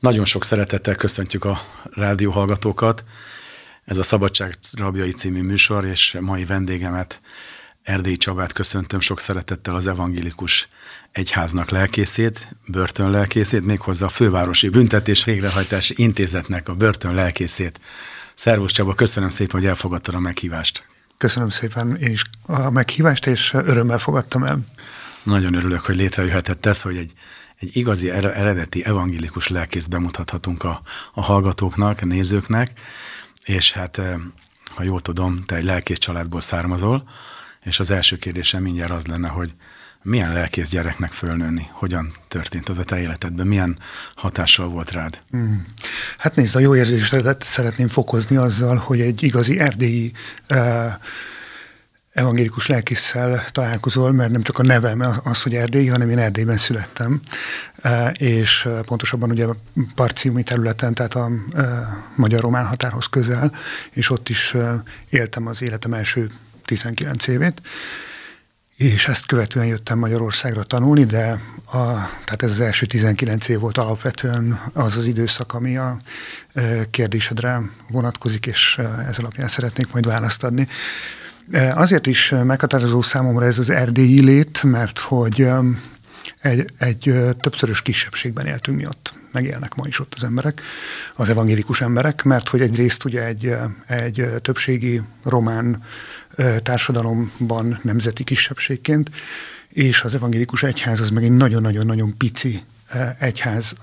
Nagyon 0.00 0.24
sok 0.24 0.44
szeretettel 0.44 0.94
köszöntjük 0.94 1.44
a 1.44 1.60
rádióhallgatókat. 1.90 3.04
Ez 3.84 3.98
a 3.98 4.02
Szabadság 4.02 4.58
Rabjai 4.76 5.10
című 5.10 5.42
műsor, 5.42 5.84
és 5.84 6.16
mai 6.20 6.44
vendégemet, 6.44 7.20
Erdély 7.82 8.16
Csabát 8.16 8.52
köszöntöm 8.52 9.00
sok 9.00 9.20
szeretettel 9.20 9.74
az 9.74 9.86
evangélikus 9.86 10.68
egyháznak 11.12 11.70
lelkészét, 11.70 12.48
börtön 12.66 13.10
lelkészét, 13.10 13.64
méghozzá 13.64 14.06
a 14.06 14.08
Fővárosi 14.08 14.68
Büntetés 14.68 15.24
Végrehajtási 15.24 15.94
Intézetnek 15.96 16.68
a 16.68 16.74
börtön 16.74 17.14
lelkészét. 17.14 17.80
Szervusz 18.34 18.72
Csaba, 18.72 18.94
köszönöm 18.94 19.30
szépen, 19.30 19.60
hogy 19.60 19.68
elfogadtad 19.68 20.14
a 20.14 20.20
meghívást. 20.20 20.84
Köszönöm 21.18 21.48
szépen 21.48 21.96
én 21.96 22.10
is 22.10 22.24
a 22.42 22.70
meghívást, 22.70 23.26
és 23.26 23.52
örömmel 23.52 23.98
fogadtam 23.98 24.42
el. 24.42 24.58
Nagyon 25.22 25.54
örülök, 25.54 25.80
hogy 25.80 25.96
létrejöhetett 25.96 26.66
ez, 26.66 26.80
hogy 26.80 26.96
egy 26.96 27.12
egy 27.60 27.76
igazi 27.76 28.10
eredeti 28.10 28.84
evangélikus 28.84 29.48
lelkész 29.48 29.86
bemutathatunk 29.86 30.64
a, 30.64 30.82
a 31.14 31.22
hallgatóknak, 31.22 32.02
a 32.02 32.04
nézőknek, 32.04 32.72
és 33.44 33.72
hát, 33.72 33.98
eh, 33.98 34.14
ha 34.74 34.82
jól 34.82 35.00
tudom, 35.00 35.42
te 35.46 35.56
egy 35.56 35.64
lelkész 35.64 35.98
családból 35.98 36.40
származol, 36.40 37.08
és 37.64 37.78
az 37.78 37.90
első 37.90 38.16
kérdésem 38.16 38.62
mindjárt 38.62 38.90
az 38.90 39.06
lenne, 39.06 39.28
hogy 39.28 39.54
milyen 40.02 40.32
lelkész 40.32 40.70
gyereknek 40.70 41.12
fölnőni? 41.12 41.68
Hogyan 41.72 42.12
történt 42.28 42.68
az 42.68 42.78
a 42.78 42.84
te 42.84 43.00
életedben? 43.00 43.46
Milyen 43.46 43.78
hatással 44.14 44.68
volt 44.68 44.90
rád? 44.90 45.22
Hmm. 45.30 45.66
Hát 46.18 46.36
nézd, 46.36 46.56
a 46.56 46.58
jó 46.58 46.76
érzésedet 46.76 47.42
szeretném 47.42 47.88
fokozni 47.88 48.36
azzal, 48.36 48.76
hogy 48.76 49.00
egy 49.00 49.22
igazi 49.22 49.58
erdélyi 49.58 50.12
uh, 50.50 50.92
evangélikus 52.12 52.66
lelkészsel 52.66 53.44
találkozol, 53.50 54.12
mert 54.12 54.30
nem 54.30 54.42
csak 54.42 54.58
a 54.58 54.62
nevem 54.62 55.20
az, 55.24 55.42
hogy 55.42 55.54
erdélyi, 55.54 55.88
hanem 55.88 56.10
én 56.10 56.18
Erdélyben 56.18 56.56
születtem, 56.56 57.20
e, 57.82 58.10
és 58.10 58.64
e, 58.64 58.82
pontosabban 58.82 59.30
ugye 59.30 59.46
Parciumi 59.94 60.42
területen, 60.42 60.94
tehát 60.94 61.14
a 61.14 61.30
e, 61.54 61.64
magyar-román 62.16 62.66
határhoz 62.66 63.06
közel, 63.06 63.52
és 63.90 64.10
ott 64.10 64.28
is 64.28 64.54
éltem 65.10 65.46
az 65.46 65.62
életem 65.62 65.92
első 65.92 66.30
19 66.64 67.26
évét, 67.26 67.62
és 68.76 69.06
ezt 69.06 69.26
követően 69.26 69.66
jöttem 69.66 69.98
Magyarországra 69.98 70.62
tanulni, 70.62 71.04
de 71.04 71.40
a, 71.66 71.78
tehát 72.24 72.42
ez 72.42 72.50
az 72.50 72.60
első 72.60 72.86
19 72.86 73.48
év 73.48 73.58
volt 73.58 73.78
alapvetően 73.78 74.60
az 74.72 74.96
az 74.96 75.06
időszak, 75.06 75.54
ami 75.54 75.76
a 75.76 75.96
kérdésedre 76.90 77.60
vonatkozik, 77.90 78.46
és 78.46 78.78
ez 79.08 79.18
alapján 79.18 79.48
szeretnék 79.48 79.92
majd 79.92 80.06
választ 80.06 80.44
adni. 80.44 80.68
Azért 81.74 82.06
is 82.06 82.34
meghatározó 82.44 83.02
számomra 83.02 83.44
ez 83.44 83.58
az 83.58 83.70
erdélyi 83.70 84.24
lét, 84.24 84.62
mert 84.62 84.98
hogy 84.98 85.48
egy, 86.40 86.64
egy 86.78 87.14
többszörös 87.40 87.82
kisebbségben 87.82 88.46
éltünk 88.46 88.78
mi 88.78 88.86
ott. 88.86 89.14
Megélnek 89.32 89.74
ma 89.74 89.82
is 89.86 90.00
ott 90.00 90.14
az 90.16 90.24
emberek, 90.24 90.62
az 91.16 91.28
evangélikus 91.28 91.80
emberek, 91.80 92.22
mert 92.22 92.48
hogy 92.48 92.60
egyrészt 92.60 93.04
ugye 93.04 93.24
egy, 93.24 93.54
egy 93.86 94.26
többségi 94.42 95.02
román 95.24 95.82
társadalomban 96.62 97.80
nemzeti 97.82 98.24
kisebbségként, 98.24 99.10
és 99.68 100.02
az 100.02 100.14
evangélikus 100.14 100.62
egyház 100.62 101.00
az 101.00 101.10
meg 101.10 101.24
egy 101.24 101.32
nagyon-nagyon-nagyon 101.32 102.16
pici 102.16 102.62
egyház 103.18 103.74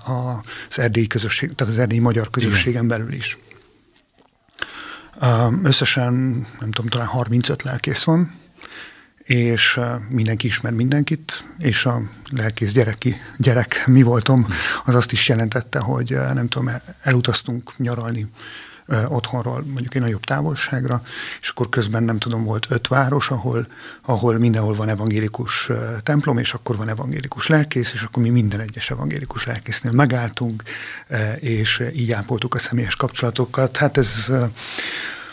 az 0.68 0.78
erdélyi 0.78 1.06
közösség, 1.06 1.54
tehát 1.54 1.72
az 1.72 1.78
erdélyi 1.78 2.00
magyar 2.00 2.30
közösségen 2.30 2.88
belül 2.88 3.12
is. 3.12 3.38
Összesen, 5.62 6.12
nem 6.60 6.70
tudom, 6.70 6.90
talán 6.90 7.06
35 7.06 7.62
lelkész 7.62 8.02
van, 8.02 8.34
és 9.18 9.80
mindenki 10.08 10.46
ismer 10.46 10.72
mindenkit, 10.72 11.44
és 11.58 11.86
a 11.86 12.02
lelkész 12.30 12.72
gyereki, 12.72 13.16
gyerek 13.36 13.82
mi 13.86 14.02
voltam, 14.02 14.46
az 14.84 14.94
azt 14.94 15.12
is 15.12 15.28
jelentette, 15.28 15.78
hogy 15.78 16.16
nem 16.34 16.48
tudom, 16.48 16.70
elutaztunk 17.02 17.76
nyaralni 17.76 18.30
otthonról 19.08 19.64
mondjuk 19.66 19.94
egy 19.94 20.00
nagyobb 20.00 20.24
távolságra, 20.24 21.02
és 21.40 21.48
akkor 21.48 21.68
közben 21.68 22.02
nem 22.02 22.18
tudom, 22.18 22.44
volt 22.44 22.66
öt 22.70 22.88
város, 22.88 23.30
ahol, 23.30 23.66
ahol 24.02 24.38
mindenhol 24.38 24.74
van 24.74 24.88
evangélikus 24.88 25.70
templom, 26.02 26.38
és 26.38 26.54
akkor 26.54 26.76
van 26.76 26.88
evangélikus 26.88 27.46
lelkész, 27.46 27.92
és 27.92 28.02
akkor 28.02 28.22
mi 28.22 28.28
minden 28.28 28.60
egyes 28.60 28.90
evangélikus 28.90 29.44
lelkésznél 29.44 29.92
megálltunk, 29.92 30.62
és 31.38 31.82
így 31.94 32.12
ápoltuk 32.12 32.54
a 32.54 32.58
személyes 32.58 32.96
kapcsolatokat. 32.96 33.76
Hát 33.76 33.96
ez 33.96 34.32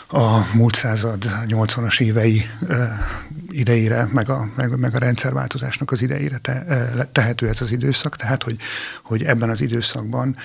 a 0.08 0.54
múlt 0.54 0.74
század 0.74 1.24
80-as 1.46 2.00
évei 2.00 2.46
idejére, 3.48 4.08
meg 4.12 4.28
a, 4.28 4.48
meg, 4.56 4.78
meg 4.78 4.94
a 4.94 4.98
rendszerváltozásnak 4.98 5.90
az 5.90 6.02
idejére 6.02 6.38
te, 6.38 7.08
tehető 7.12 7.48
ez 7.48 7.60
az 7.60 7.72
időszak, 7.72 8.16
tehát 8.16 8.42
hogy, 8.42 8.56
hogy 9.02 9.22
ebben 9.22 9.50
az 9.50 9.60
időszakban 9.60 10.36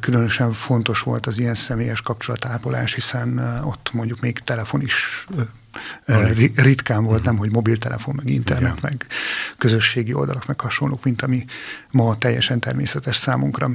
különösen 0.00 0.52
fontos 0.52 1.00
volt 1.00 1.26
az 1.26 1.38
ilyen 1.38 1.54
személyes 1.54 2.00
kapcsolatápolás, 2.00 2.94
hiszen 2.94 3.38
ott 3.64 3.90
mondjuk 3.92 4.20
még 4.20 4.38
telefon 4.38 4.80
is 4.80 5.26
ritkán 6.54 7.04
volt, 7.04 7.24
nem 7.24 7.36
hogy 7.36 7.50
mobiltelefon, 7.50 8.14
meg 8.14 8.28
internet, 8.28 8.76
Igen. 8.78 8.78
meg 8.82 9.06
közösségi 9.58 10.12
oldalak, 10.14 10.46
meg 10.46 10.60
hasonlók, 10.60 11.04
mint 11.04 11.22
ami 11.22 11.44
ma 11.90 12.18
teljesen 12.18 12.60
természetes 12.60 13.16
számunkra. 13.16 13.70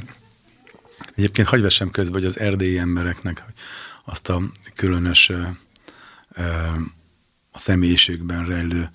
Egyébként 1.16 1.48
hagyj 1.48 1.62
vessem 1.62 1.90
közben, 1.90 2.14
hogy 2.14 2.26
az 2.26 2.40
erdélyi 2.40 2.78
embereknek 2.78 3.44
azt 4.06 4.30
a 4.30 4.42
különös 4.76 5.32
a 7.52 7.60
személyiségben 7.60 8.46
rejlő, 8.46 8.90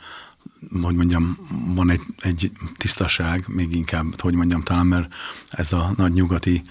hogy 0.82 0.94
mondjam, 0.94 1.38
van 1.74 1.90
egy, 1.90 2.02
egy 2.18 2.50
tisztaság, 2.76 3.44
még 3.48 3.74
inkább, 3.74 4.20
hogy 4.20 4.34
mondjam, 4.34 4.62
talán, 4.62 4.86
mert 4.86 5.14
ez 5.50 5.72
a 5.72 5.92
nagy 5.96 6.12
nyugati 6.12 6.62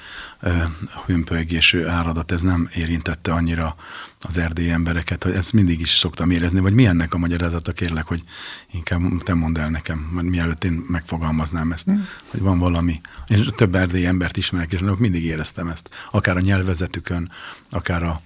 hömpölygésű 1.06 1.84
áradat, 1.84 2.32
ez 2.32 2.42
nem 2.42 2.70
érintette 2.76 3.34
annyira 3.34 3.76
az 4.22 4.38
erdélyi 4.38 4.70
embereket, 4.70 5.24
hogy 5.24 5.34
ezt 5.34 5.54
mindig 5.54 5.80
is 5.80 5.90
szoktam 5.90 6.32
érezni, 6.32 6.60
vagy 6.60 6.74
mi 6.74 6.86
ennek 6.86 7.14
a 7.14 7.18
magyarázata, 7.18 7.72
kérlek, 7.72 8.06
hogy 8.06 8.24
inkább 8.72 9.02
te 9.24 9.34
mondd 9.34 9.60
el 9.60 9.70
nekem, 9.70 9.98
mielőtt 10.22 10.64
én 10.64 10.86
megfogalmaznám 10.88 11.72
ezt, 11.72 11.92
mm. 11.92 12.00
hogy 12.28 12.40
van 12.40 12.60
valami. 12.60 13.02
Én 13.28 13.46
több 13.56 13.76
erdélyi 13.76 14.06
embert 14.06 14.38
ismerek, 14.38 14.72
és 14.74 14.80
mindig 14.98 15.26
éreztem 15.26 15.68
ezt, 15.68 15.90
akár 16.12 16.38
a 16.38 16.42
nyelvezetükön, 16.42 17.32
akár 17.70 18.04
a, 18.04 18.22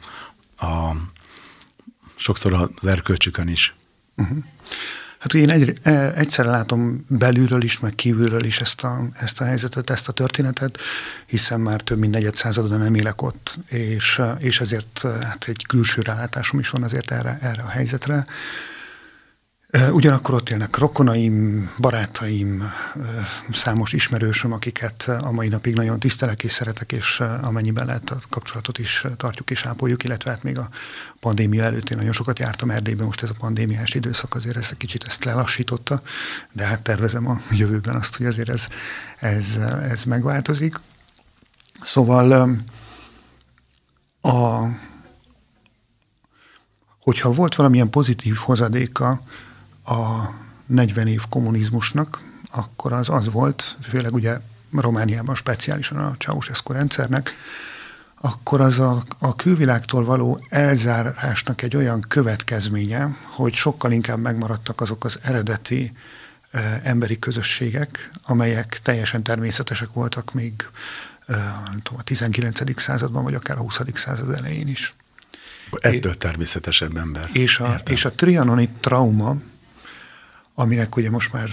a 0.66 0.96
sokszor 2.16 2.54
az 2.54 2.88
erkölcsükön 2.88 3.48
is. 3.48 3.76
Uh-huh. 4.16 4.38
Hát 5.20 5.34
én 5.34 5.50
egy, 5.50 5.74
e, 5.82 6.14
egyszerre 6.16 6.50
látom 6.50 7.06
belülről 7.08 7.64
is, 7.64 7.80
meg 7.80 7.96
kívülről 7.96 8.44
is 8.44 8.60
ezt 8.60 8.84
a, 8.84 9.02
ezt 9.14 9.42
a 9.42 9.44
helyzetet, 9.44 9.90
ezt 9.90 10.08
a 10.08 10.12
történetet, 10.12 10.78
hiszen 11.26 11.60
már 11.60 11.82
több 11.82 11.98
mint 11.98 12.14
negyed 12.14 12.36
századon 12.36 12.80
nem 12.80 12.96
élek 12.96 13.22
ott, 13.22 13.58
és, 13.68 14.22
és 14.38 14.60
ezért 14.60 15.02
hát 15.22 15.46
egy 15.48 15.66
külső 15.68 16.02
rálátásom 16.02 16.60
is 16.60 16.70
van 16.70 16.84
azért 16.84 17.12
erre, 17.12 17.38
erre 17.42 17.62
a 17.62 17.70
helyzetre. 17.70 18.26
Ugyanakkor 19.92 20.34
ott 20.34 20.50
élnek 20.50 20.78
rokonaim, 20.78 21.70
barátaim, 21.78 22.64
számos 23.52 23.94
ismerősöm, 23.94 24.52
akiket 24.52 25.04
a 25.22 25.32
mai 25.32 25.48
napig 25.48 25.76
nagyon 25.76 26.00
tisztelek 26.00 26.44
és 26.44 26.52
szeretek, 26.52 26.92
és 26.92 27.20
amennyiben 27.42 27.86
lehet 27.86 28.10
a 28.10 28.20
kapcsolatot 28.30 28.78
is 28.78 29.06
tartjuk 29.18 29.52
és 29.52 29.66
ápoljuk, 29.66 30.04
illetve 30.04 30.32
hát 30.32 30.44
még 30.44 30.58
a 30.58 30.70
pandémia 31.20 31.64
előtt 31.64 31.90
én 31.90 31.98
nagyon 31.98 32.12
sokat 32.12 32.40
jártam 32.40 32.70
Erdélyben, 32.70 33.06
most 33.06 33.24
ez 33.24 33.30
a 33.30 33.36
pandémiás 33.40 33.94
időszak 33.94 34.36
azért 34.36 34.58
ezt 34.58 34.72
egy 34.72 34.78
kicsit 34.78 35.04
ezt 35.04 35.24
lelassította, 35.24 36.02
de 36.52 36.66
hát 36.66 36.82
tervezem 36.82 37.28
a 37.28 37.42
jövőben 37.52 37.96
azt, 37.96 38.16
hogy 38.16 38.26
azért 38.26 38.50
ez, 38.50 38.68
ez, 39.20 39.56
ez 39.90 40.04
megváltozik. 40.04 40.76
Szóval 41.82 42.32
a, 44.22 44.66
hogyha 47.00 47.32
volt 47.32 47.56
valamilyen 47.56 47.90
pozitív 47.90 48.36
hozadéka 48.36 49.22
a 49.86 50.30
40 50.66 51.08
év 51.08 51.22
kommunizmusnak, 51.30 52.22
akkor 52.52 52.94
az 52.94 53.10
az 53.10 53.32
volt, 53.32 53.78
főleg 53.82 54.14
ugye 54.14 54.40
Romániában 54.72 55.36
speciálisan 55.36 55.98
a 55.98 56.16
Ceausescu 56.18 56.74
rendszernek, 56.74 57.34
akkor 58.22 58.62
az 58.62 58.80
a, 58.80 59.04
a 59.20 59.36
külvilágtól 59.36 60.04
való 60.04 60.40
elzárásnak 60.50 61.62
egy 61.62 61.76
olyan 61.76 62.06
következménye, 62.08 63.18
hogy 63.24 63.54
sokkal 63.54 63.92
inkább 63.92 64.20
megmaradtak 64.20 64.82
azok 64.82 65.06
az 65.06 65.20
eredeti 65.22 65.92
e, 66.52 66.82
emberi 66.84 67.20
közösségek, 67.20 68.12
amelyek 68.24 68.80
teljesen 68.84 69.24
természetesek 69.24 69.94
voltak 69.94 70.34
még 70.34 70.54
e, 71.28 71.36
nem 71.66 71.80
tudom, 71.84 72.00
a 72.00 72.04
19. 72.04 72.82
században, 72.82 73.24
vagy 73.24 73.34
akár 73.34 73.58
a 73.58 73.62
20. 73.62 73.82
század 73.94 74.34
elején 74.34 74.68
is. 74.68 74.94
Ettől 75.80 76.18
természetesebb 76.18 76.98
ember. 76.98 77.30
És 77.34 77.60
a, 77.60 77.82
és 77.86 78.06
a 78.06 78.12
trianoni 78.12 78.70
trauma, 78.80 79.36
aminek 80.60 80.96
ugye 80.96 81.10
most 81.10 81.34
már 81.34 81.50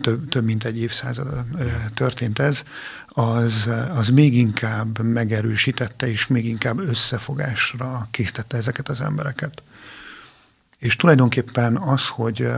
több, 0.00 0.28
több 0.28 0.44
mint 0.44 0.64
egy 0.64 0.78
évszázada 0.78 1.46
történt 1.94 2.38
ez, 2.38 2.64
az, 3.08 3.68
az 3.92 4.08
még 4.08 4.36
inkább 4.36 4.98
megerősítette 4.98 6.10
és 6.10 6.26
még 6.26 6.46
inkább 6.46 6.78
összefogásra 6.78 8.08
készítette 8.10 8.56
ezeket 8.56 8.88
az 8.88 9.00
embereket. 9.00 9.62
És 10.78 10.96
tulajdonképpen 10.96 11.76
az, 11.76 12.08
hogy, 12.08 12.48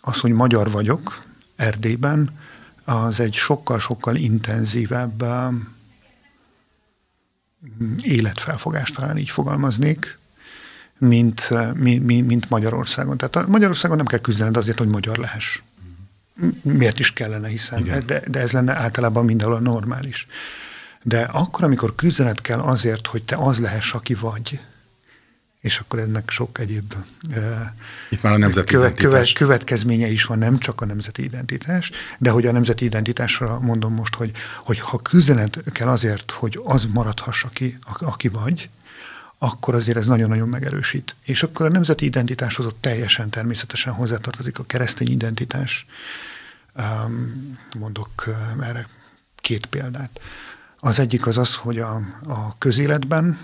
az, 0.00 0.20
hogy 0.20 0.32
magyar 0.32 0.70
vagyok 0.70 1.22
Erdélyben, 1.56 2.38
az 2.84 3.20
egy 3.20 3.34
sokkal-sokkal 3.34 4.16
intenzívebb 4.16 5.24
életfelfogást 8.02 8.94
talán 8.94 9.18
így 9.18 9.30
fogalmaznék, 9.30 10.18
mint, 10.98 11.50
mint, 11.74 12.26
mint 12.26 12.48
Magyarországon. 12.48 13.16
Tehát 13.16 13.48
Magyarországon 13.48 13.96
nem 13.96 14.06
kell 14.06 14.18
küzdened 14.18 14.56
azért, 14.56 14.78
hogy 14.78 14.88
magyar 14.88 15.16
lehess. 15.16 15.62
Miért 16.62 16.98
is 16.98 17.12
kellene, 17.12 17.48
hiszen, 17.48 18.04
de, 18.06 18.22
de 18.26 18.40
ez 18.40 18.52
lenne 18.52 18.76
általában 18.76 19.24
mindenhol 19.24 19.60
normális. 19.60 20.26
De 21.02 21.20
akkor, 21.20 21.64
amikor 21.64 21.94
küzdened 21.94 22.40
kell 22.40 22.58
azért, 22.58 23.06
hogy 23.06 23.22
te 23.22 23.36
az 23.36 23.60
lehess, 23.60 23.92
aki 23.92 24.14
vagy, 24.14 24.60
és 25.60 25.78
akkor 25.78 25.98
ennek 25.98 26.30
sok 26.30 26.58
egyéb 26.58 26.94
Itt 28.10 28.22
már 28.22 28.32
a 28.32 28.36
nemzeti 28.36 28.72
követ, 28.72 28.90
identitás. 28.90 29.32
Követ, 29.32 29.32
következménye 29.32 30.06
is 30.06 30.24
van, 30.24 30.38
nem 30.38 30.58
csak 30.58 30.80
a 30.80 30.84
nemzeti 30.84 31.22
identitás, 31.22 31.90
de 32.18 32.30
hogy 32.30 32.46
a 32.46 32.52
nemzeti 32.52 32.84
identitásra 32.84 33.60
mondom 33.60 33.94
most, 33.94 34.14
hogy, 34.14 34.30
hogy 34.64 34.80
ha 34.80 34.98
küzdened 34.98 35.62
kell 35.72 35.88
azért, 35.88 36.30
hogy 36.30 36.60
az 36.64 36.84
maradhass, 36.84 37.44
aki, 37.44 37.78
aki 38.00 38.28
vagy, 38.28 38.68
akkor 39.44 39.74
azért 39.74 39.96
ez 39.96 40.06
nagyon-nagyon 40.06 40.48
megerősít. 40.48 41.16
És 41.24 41.42
akkor 41.42 41.66
a 41.66 41.68
nemzeti 41.68 42.04
identitáshoz 42.04 42.66
ott 42.66 42.80
teljesen 42.80 43.30
természetesen 43.30 43.92
hozzátartozik 43.92 44.58
a 44.58 44.64
keresztény 44.64 45.10
identitás. 45.10 45.86
Mondok 47.78 48.24
erre 48.60 48.88
két 49.36 49.66
példát. 49.66 50.20
Az 50.80 50.98
egyik 50.98 51.26
az 51.26 51.38
az, 51.38 51.56
hogy 51.56 51.78
a, 51.78 51.94
a 52.26 52.58
közéletben, 52.58 53.38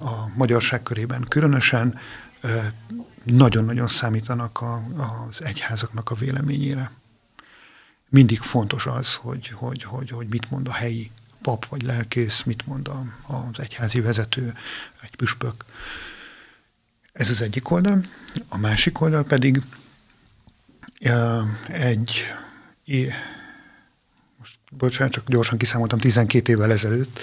a 0.00 0.28
magyarság 0.34 0.82
körében 0.82 1.26
különösen 1.28 1.98
nagyon-nagyon 3.24 3.86
számítanak 3.86 4.60
a, 4.60 4.82
az 5.28 5.42
egyházaknak 5.44 6.10
a 6.10 6.14
véleményére. 6.14 6.90
Mindig 8.08 8.40
fontos 8.40 8.86
az, 8.86 9.14
hogy, 9.14 9.48
hogy, 9.48 9.82
hogy, 9.82 10.10
hogy 10.10 10.26
mit 10.28 10.50
mond 10.50 10.68
a 10.68 10.72
helyi 10.72 11.10
pap 11.42 11.66
vagy 11.66 11.82
lelkész, 11.82 12.42
mit 12.42 12.66
mond 12.66 12.90
az 13.26 13.60
egyházi 13.60 14.00
vezető, 14.00 14.54
egy 15.02 15.16
püspök. 15.16 15.64
Ez 17.12 17.30
az 17.30 17.42
egyik 17.42 17.70
oldal. 17.70 18.04
A 18.48 18.56
másik 18.56 19.00
oldal 19.00 19.24
pedig 19.24 19.62
egy, 21.68 22.22
most 24.38 24.58
bocsánat, 24.70 25.12
csak 25.12 25.28
gyorsan 25.28 25.58
kiszámoltam, 25.58 25.98
12 25.98 26.52
évvel 26.52 26.70
ezelőtt 26.70 27.20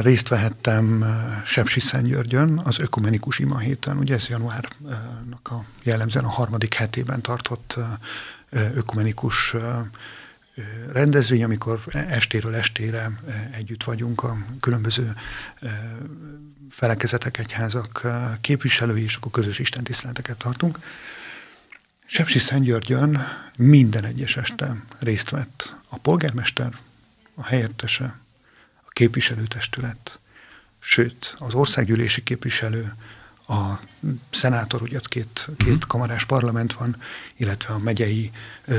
részt 0.00 0.28
vehettem 0.28 1.04
Sepsi 1.44 1.80
Szentgyörgyön 1.80 2.58
az 2.64 2.78
ökumenikus 2.78 3.38
ima 3.38 3.58
héten, 3.58 3.96
ugye 3.98 4.14
ez 4.14 4.28
januárnak 4.28 5.48
a 5.50 5.64
jellemzően 5.82 6.24
a 6.24 6.30
harmadik 6.30 6.74
hetében 6.74 7.20
tartott 7.20 7.78
ökumenikus 8.50 9.54
rendezvény, 10.92 11.44
amikor 11.44 11.80
estéről 11.92 12.54
estére 12.54 13.10
együtt 13.52 13.84
vagyunk 13.84 14.22
a 14.22 14.36
különböző 14.60 15.12
felekezetek, 16.70 17.38
egyházak 17.38 18.06
képviselői, 18.40 19.02
és 19.02 19.16
akkor 19.16 19.30
közös 19.30 19.58
istentiszteleteket 19.58 20.36
tartunk. 20.36 20.78
Sepsi 22.06 22.38
Szentgyörgyön 22.38 23.26
minden 23.56 24.04
egyes 24.04 24.36
este 24.36 24.76
részt 24.98 25.30
vett 25.30 25.74
a 25.88 25.98
polgármester, 25.98 26.78
a 27.34 27.44
helyettese, 27.44 28.18
a 28.84 28.88
képviselőtestület, 28.88 30.18
sőt, 30.78 31.34
az 31.38 31.54
országgyűlési 31.54 32.22
képviselő, 32.22 32.94
a 33.50 33.80
szenátor, 34.30 34.82
ugye 34.82 34.98
két, 35.02 35.48
két 35.56 35.68
mhm. 35.68 35.86
kamarás 35.86 36.24
parlament 36.24 36.72
van, 36.72 36.96
illetve 37.36 37.74
a 37.74 37.78
megyei 37.78 38.30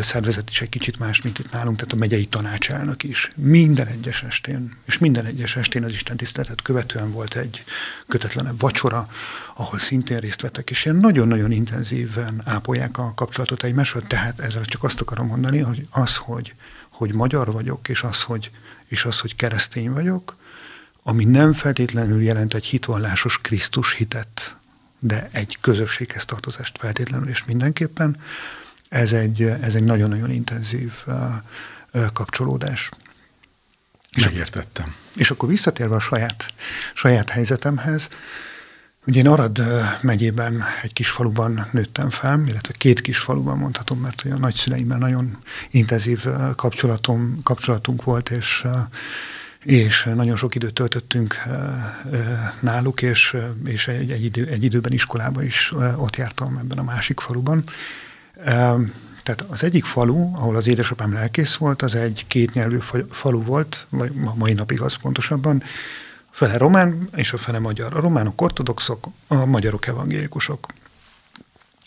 szervezet 0.01 0.49
is 0.49 0.61
egy 0.61 0.69
kicsit 0.69 0.99
más, 0.99 1.21
mint 1.21 1.39
itt 1.39 1.51
nálunk, 1.51 1.75
tehát 1.75 1.93
a 1.93 1.95
megyei 1.95 2.25
tanácselnök 2.25 3.03
is. 3.03 3.31
Minden 3.35 3.87
egyes 3.87 4.23
estén, 4.23 4.77
és 4.85 4.97
minden 4.97 5.25
egyes 5.25 5.55
estén 5.55 5.83
az 5.83 5.93
Isten 5.93 6.17
tiszteletet 6.17 6.61
követően 6.61 7.11
volt 7.11 7.35
egy 7.35 7.63
kötetlenebb 8.07 8.59
vacsora, 8.59 9.09
ahol 9.55 9.79
szintén 9.79 10.17
részt 10.17 10.41
vettek, 10.41 10.69
és 10.69 10.85
ilyen 10.85 10.97
nagyon-nagyon 10.97 11.51
intenzíven 11.51 12.41
ápolják 12.45 12.97
a 12.97 13.13
kapcsolatot 13.15 13.63
egymással, 13.63 14.01
tehát 14.07 14.39
ezzel 14.39 14.65
csak 14.65 14.83
azt 14.83 15.01
akarom 15.01 15.27
mondani, 15.27 15.59
hogy 15.59 15.87
az, 15.89 16.17
hogy, 16.17 16.55
hogy 16.89 17.13
magyar 17.13 17.51
vagyok, 17.51 17.89
és 17.89 18.03
az, 18.03 18.23
hogy, 18.23 18.51
és 18.87 19.05
az, 19.05 19.19
hogy 19.19 19.35
keresztény 19.35 19.91
vagyok, 19.91 20.35
ami 21.03 21.25
nem 21.25 21.53
feltétlenül 21.53 22.21
jelent 22.21 22.53
egy 22.53 22.65
hitvallásos 22.65 23.41
Krisztus 23.41 23.93
hitet, 23.93 24.55
de 25.03 25.29
egy 25.31 25.57
közösséghez 25.61 26.25
tartozást 26.25 26.77
feltétlenül 26.77 27.27
és 27.27 27.45
mindenképpen. 27.45 28.21
Ez 28.89 29.13
egy, 29.13 29.41
ez 29.41 29.75
egy 29.75 29.83
nagyon-nagyon 29.83 30.31
intenzív 30.31 30.91
kapcsolódás. 32.13 32.89
Megértettem. 34.23 34.95
És, 35.13 35.19
és 35.19 35.31
akkor 35.31 35.49
visszatérve 35.49 35.95
a 35.95 35.99
saját, 35.99 36.53
saját 36.93 37.29
helyzetemhez, 37.29 38.09
Ugye 39.07 39.19
én 39.19 39.27
Arad 39.27 39.63
megyében 40.01 40.63
egy 40.81 40.93
kis 40.93 41.09
faluban 41.09 41.67
nőttem 41.71 42.09
fel, 42.09 42.43
illetve 42.47 42.73
két 42.77 43.01
kis 43.01 43.17
faluban 43.17 43.57
mondhatom, 43.57 43.99
mert 43.99 44.21
a 44.31 44.37
nagyszüleimmel 44.37 44.97
nagyon 44.97 45.37
intenzív 45.69 46.25
kapcsolatom, 46.55 47.39
kapcsolatunk 47.43 48.03
volt, 48.03 48.29
és 48.29 48.65
és 49.63 50.09
nagyon 50.15 50.35
sok 50.35 50.55
időt 50.55 50.73
töltöttünk 50.73 51.35
náluk, 52.59 53.01
és, 53.01 53.37
és 53.65 53.87
egy, 53.87 54.11
egy, 54.11 54.23
idő, 54.23 54.45
egy 54.45 54.63
időben 54.63 54.91
iskolába 54.91 55.43
is 55.43 55.73
ott 55.95 56.15
jártam 56.15 56.57
ebben 56.57 56.77
a 56.77 56.83
másik 56.83 57.19
faluban. 57.19 57.63
Tehát 59.23 59.45
az 59.47 59.63
egyik 59.63 59.85
falu, 59.85 60.35
ahol 60.35 60.55
az 60.55 60.67
édesapám 60.67 61.13
lelkész 61.13 61.55
volt, 61.55 61.81
az 61.81 61.95
egy 61.95 62.25
kétnyelvű 62.27 62.77
falu 63.09 63.43
volt, 63.43 63.87
vagy 63.89 64.11
a 64.25 64.35
mai 64.35 64.53
napig 64.53 64.81
az 64.81 64.95
pontosabban, 64.95 65.63
fele 66.31 66.57
román 66.57 67.09
és 67.15 67.33
a 67.33 67.37
fele 67.37 67.59
magyar. 67.59 67.95
A 67.95 67.99
románok 67.99 68.41
ortodoxok, 68.41 69.07
a 69.27 69.45
magyarok 69.45 69.87
evangélikusok. 69.87 70.67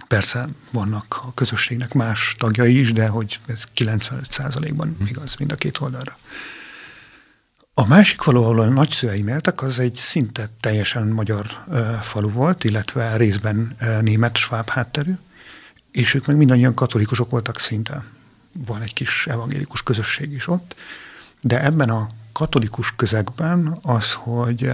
Persze 0.08 0.48
vannak 0.72 1.20
a 1.26 1.34
közösségnek 1.34 1.92
más 1.92 2.34
tagjai 2.38 2.80
is, 2.80 2.92
de 2.92 3.08
hogy 3.08 3.40
ez 3.46 3.64
95%-ban 3.76 4.96
igaz 5.06 5.34
mind 5.34 5.52
a 5.52 5.54
két 5.54 5.80
oldalra. 5.80 6.16
A 7.76 7.86
másik 7.86 8.20
falu, 8.20 8.42
ahol 8.42 8.60
a 8.60 8.64
nagyszüleim 8.64 9.28
éltek, 9.28 9.62
az 9.62 9.78
egy 9.78 9.94
szinte 9.94 10.48
teljesen 10.60 11.06
magyar 11.06 11.46
falu 12.02 12.30
volt, 12.30 12.64
illetve 12.64 13.16
részben 13.16 13.76
német, 14.00 14.36
sváb 14.36 14.68
hátterű, 14.68 15.12
és 15.92 16.14
ők 16.14 16.26
meg 16.26 16.36
mindannyian 16.36 16.74
katolikusok 16.74 17.30
voltak 17.30 17.58
szinte. 17.58 18.04
Van 18.52 18.82
egy 18.82 18.92
kis 18.92 19.26
evangélikus 19.26 19.82
közösség 19.82 20.32
is 20.32 20.48
ott, 20.48 20.74
de 21.40 21.62
ebben 21.62 21.90
a 21.90 22.08
katolikus 22.32 22.96
közegben 22.96 23.78
az, 23.82 24.12
hogy, 24.12 24.70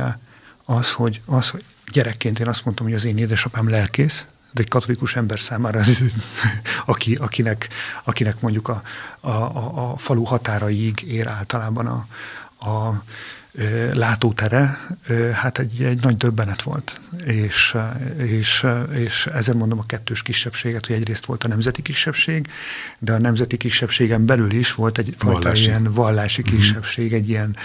az, 0.64 0.92
hogy, 0.92 1.20
az, 1.26 1.50
hogy 1.50 1.64
gyerekként 1.92 2.38
én 2.38 2.48
azt 2.48 2.64
mondtam, 2.64 2.86
hogy 2.86 2.94
az 2.94 3.04
én 3.04 3.18
édesapám 3.18 3.68
lelkész, 3.68 4.26
de 4.52 4.60
egy 4.62 4.68
katolikus 4.68 5.16
ember 5.16 5.38
számára, 5.38 5.80
aki, 6.86 7.14
akinek, 7.14 7.68
akinek 8.04 8.40
mondjuk 8.40 8.68
a, 8.68 8.82
a, 9.20 9.30
a 9.90 9.96
falu 9.96 10.24
határaig 10.24 11.02
ér 11.02 11.28
általában 11.28 11.86
a, 11.86 12.06
a 12.60 13.04
látótere, 13.92 14.78
hát 15.32 15.58
egy, 15.58 15.82
egy 15.82 16.02
nagy 16.02 16.16
döbbenet 16.16 16.62
volt. 16.62 17.00
És, 17.24 17.76
és, 18.16 18.66
és 18.94 19.26
ezzel 19.26 19.54
mondom 19.54 19.78
a 19.78 19.86
kettős 19.86 20.22
kisebbséget, 20.22 20.86
hogy 20.86 20.96
egyrészt 20.96 21.26
volt 21.26 21.44
a 21.44 21.48
nemzeti 21.48 21.82
kisebbség, 21.82 22.48
de 22.98 23.12
a 23.12 23.18
nemzeti 23.18 23.56
kisebbségen 23.56 24.26
belül 24.26 24.50
is 24.52 24.74
volt 24.74 24.98
egy 24.98 25.14
fajta 25.16 25.54
ilyen 25.54 25.92
vallási 25.92 26.42
mhm. 26.42 26.54
kisebbség, 26.54 27.12
egy 27.12 27.28
ilyen, 27.28 27.56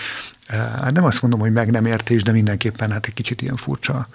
hát 0.47 0.91
nem 0.91 1.03
azt 1.03 1.21
mondom, 1.21 1.39
hogy 1.39 1.51
meg 1.51 1.71
nem 1.71 1.85
értés, 1.85 2.23
de 2.23 2.31
mindenképpen 2.31 2.91
hát 2.91 3.05
egy 3.05 3.13
kicsit 3.13 3.41
ilyen 3.41 3.55
furcsa 3.55 4.07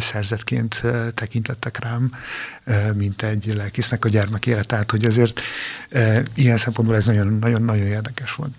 szerzetként 0.00 0.82
tekintettek 1.14 1.78
rám, 1.78 2.12
mint 2.94 3.22
egy 3.22 3.52
lelkésznek 3.56 4.04
a 4.04 4.08
gyermekére. 4.08 4.62
Tehát, 4.62 4.90
hogy 4.90 5.04
azért 5.04 5.40
ilyen 6.34 6.56
szempontból 6.56 6.96
ez 6.96 7.06
nagyon-nagyon 7.06 7.86
érdekes 7.86 8.34
volt. 8.34 8.52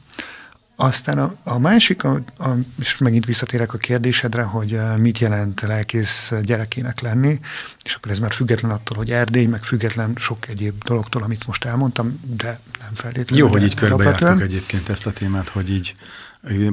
Aztán 0.79 1.17
a, 1.17 1.35
a 1.43 1.59
másik, 1.59 2.03
a, 2.03 2.21
a, 2.37 2.47
és 2.79 2.97
megint 2.97 3.25
visszatérek 3.25 3.73
a 3.73 3.77
kérdésedre, 3.77 4.41
hogy 4.43 4.73
uh, 4.73 4.97
mit 4.97 5.19
jelent 5.19 5.61
lelkész 5.61 6.33
gyerekének 6.43 7.01
lenni, 7.01 7.39
és 7.83 7.95
akkor 7.95 8.11
ez 8.11 8.19
már 8.19 8.31
független 8.31 8.71
attól, 8.71 8.97
hogy 8.97 9.11
Erdély, 9.11 9.45
meg 9.45 9.63
független 9.63 10.13
sok 10.15 10.47
egyéb 10.47 10.83
dologtól, 10.83 11.23
amit 11.23 11.47
most 11.47 11.65
elmondtam, 11.65 12.19
de 12.37 12.59
nem 12.79 12.93
feltétlenül. 12.93 13.45
Jó, 13.45 13.51
hogy 13.51 13.63
így 13.63 13.73
körbejártuk 13.73 14.41
egyébként 14.41 14.89
ezt 14.89 15.05
a 15.05 15.11
témát, 15.11 15.49
hogy 15.49 15.69
így 15.69 15.93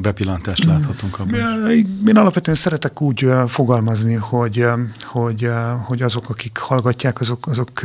bepillantást 0.01 0.65
láthatunk 0.65 1.19
abban. 1.19 1.71
Én 2.07 2.17
alapvetően 2.17 2.57
szeretek 2.57 3.01
úgy 3.01 3.29
fogalmazni, 3.47 4.15
hogy, 4.15 4.67
hogy, 5.03 5.51
hogy 5.85 6.03
azok, 6.03 6.31
akik 6.31 6.59
hallgatják, 6.59 7.21
azok, 7.21 7.47
azok 7.47 7.81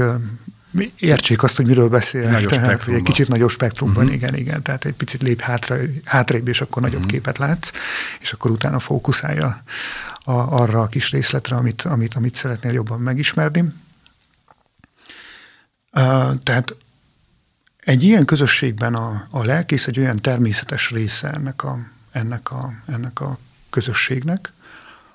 értsék 0.99 1.43
azt, 1.43 1.55
hogy 1.55 1.65
miről 1.65 1.89
beszélek. 1.89 2.31
Nagyobb 2.31 2.49
tehát 2.49 2.87
egy 2.87 3.03
kicsit 3.03 3.27
nagyobb 3.27 3.49
spektrumban, 3.49 4.03
uh-huh. 4.03 4.17
igen, 4.17 4.35
igen. 4.35 4.61
Tehát 4.61 4.85
egy 4.85 4.93
picit 4.93 5.21
lép 5.21 5.41
hátra, 5.41 5.77
hátrébb, 6.05 6.47
és 6.47 6.61
akkor 6.61 6.81
nagyobb 6.81 6.97
uh-huh. 6.97 7.11
képet 7.11 7.37
látsz, 7.37 7.71
és 8.19 8.33
akkor 8.33 8.51
utána 8.51 8.79
fókuszálja 8.79 9.63
a, 10.23 10.31
arra 10.31 10.81
a 10.81 10.87
kis 10.87 11.11
részletre, 11.11 11.55
amit, 11.55 11.81
amit, 11.81 12.13
amit 12.13 12.35
szeretnél 12.35 12.73
jobban 12.73 12.99
megismerni. 12.99 13.59
Uh, 13.59 13.73
tehát 16.43 16.75
egy 17.79 18.03
ilyen 18.03 18.25
közösségben 18.25 18.95
a, 18.95 19.27
a 19.29 19.43
lelkész 19.43 19.87
egy 19.87 19.99
olyan 19.99 20.17
természetes 20.17 20.91
része 20.91 21.31
ennek 21.31 21.63
a, 21.63 21.79
ennek 22.11 22.51
a, 22.51 22.73
ennek 22.85 23.21
a 23.21 23.37
közösségnek, 23.69 24.53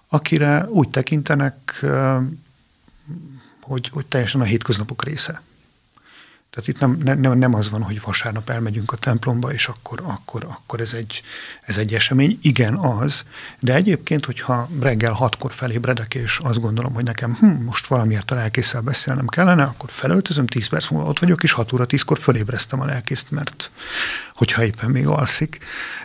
akire 0.09 0.67
úgy 0.69 0.89
tekintenek, 0.89 1.85
hogy, 3.67 3.89
hogy 3.89 4.07
teljesen 4.07 4.41
a 4.41 4.45
hétköznapok 4.45 5.05
része. 5.05 5.43
Tehát 6.55 6.69
itt 6.69 6.79
nem, 6.79 7.19
nem, 7.21 7.39
nem 7.39 7.55
az 7.55 7.71
van, 7.71 7.83
hogy 7.83 8.01
vasárnap 8.01 8.51
elmegyünk 8.51 8.93
a 8.93 8.97
templomba, 8.97 9.53
és 9.53 9.69
akkor, 9.69 10.01
akkor, 10.05 10.45
akkor 10.49 10.81
ez, 10.81 10.93
egy, 10.93 11.23
ez 11.63 11.77
egy 11.77 11.95
esemény. 11.95 12.39
Igen, 12.43 12.75
az, 12.75 13.25
de 13.59 13.75
egyébként, 13.75 14.25
hogyha 14.25 14.69
reggel 14.81 15.13
hatkor 15.13 15.53
felébredek, 15.53 16.15
és 16.15 16.39
azt 16.39 16.61
gondolom, 16.61 16.95
hogy 16.95 17.05
nekem 17.05 17.35
hm, 17.35 17.47
most 17.47 17.87
valamiért 17.87 18.31
a 18.31 18.35
lelkészsel 18.35 18.81
beszélnem 18.81 19.27
kellene, 19.27 19.63
akkor 19.63 19.91
felöltözöm, 19.91 20.47
tíz 20.47 20.67
perc 20.67 20.89
múlva 20.89 21.09
ott 21.09 21.19
vagyok, 21.19 21.43
és 21.43 21.53
hat 21.53 21.73
óra 21.73 21.85
tízkor 21.85 22.19
fölébreztem 22.19 22.81
a 22.81 22.85
lelkészt, 22.85 23.31
mert 23.31 23.71
hogyha 24.35 24.65
éppen 24.65 24.91
még 24.91 25.07
alszik, 25.07 25.59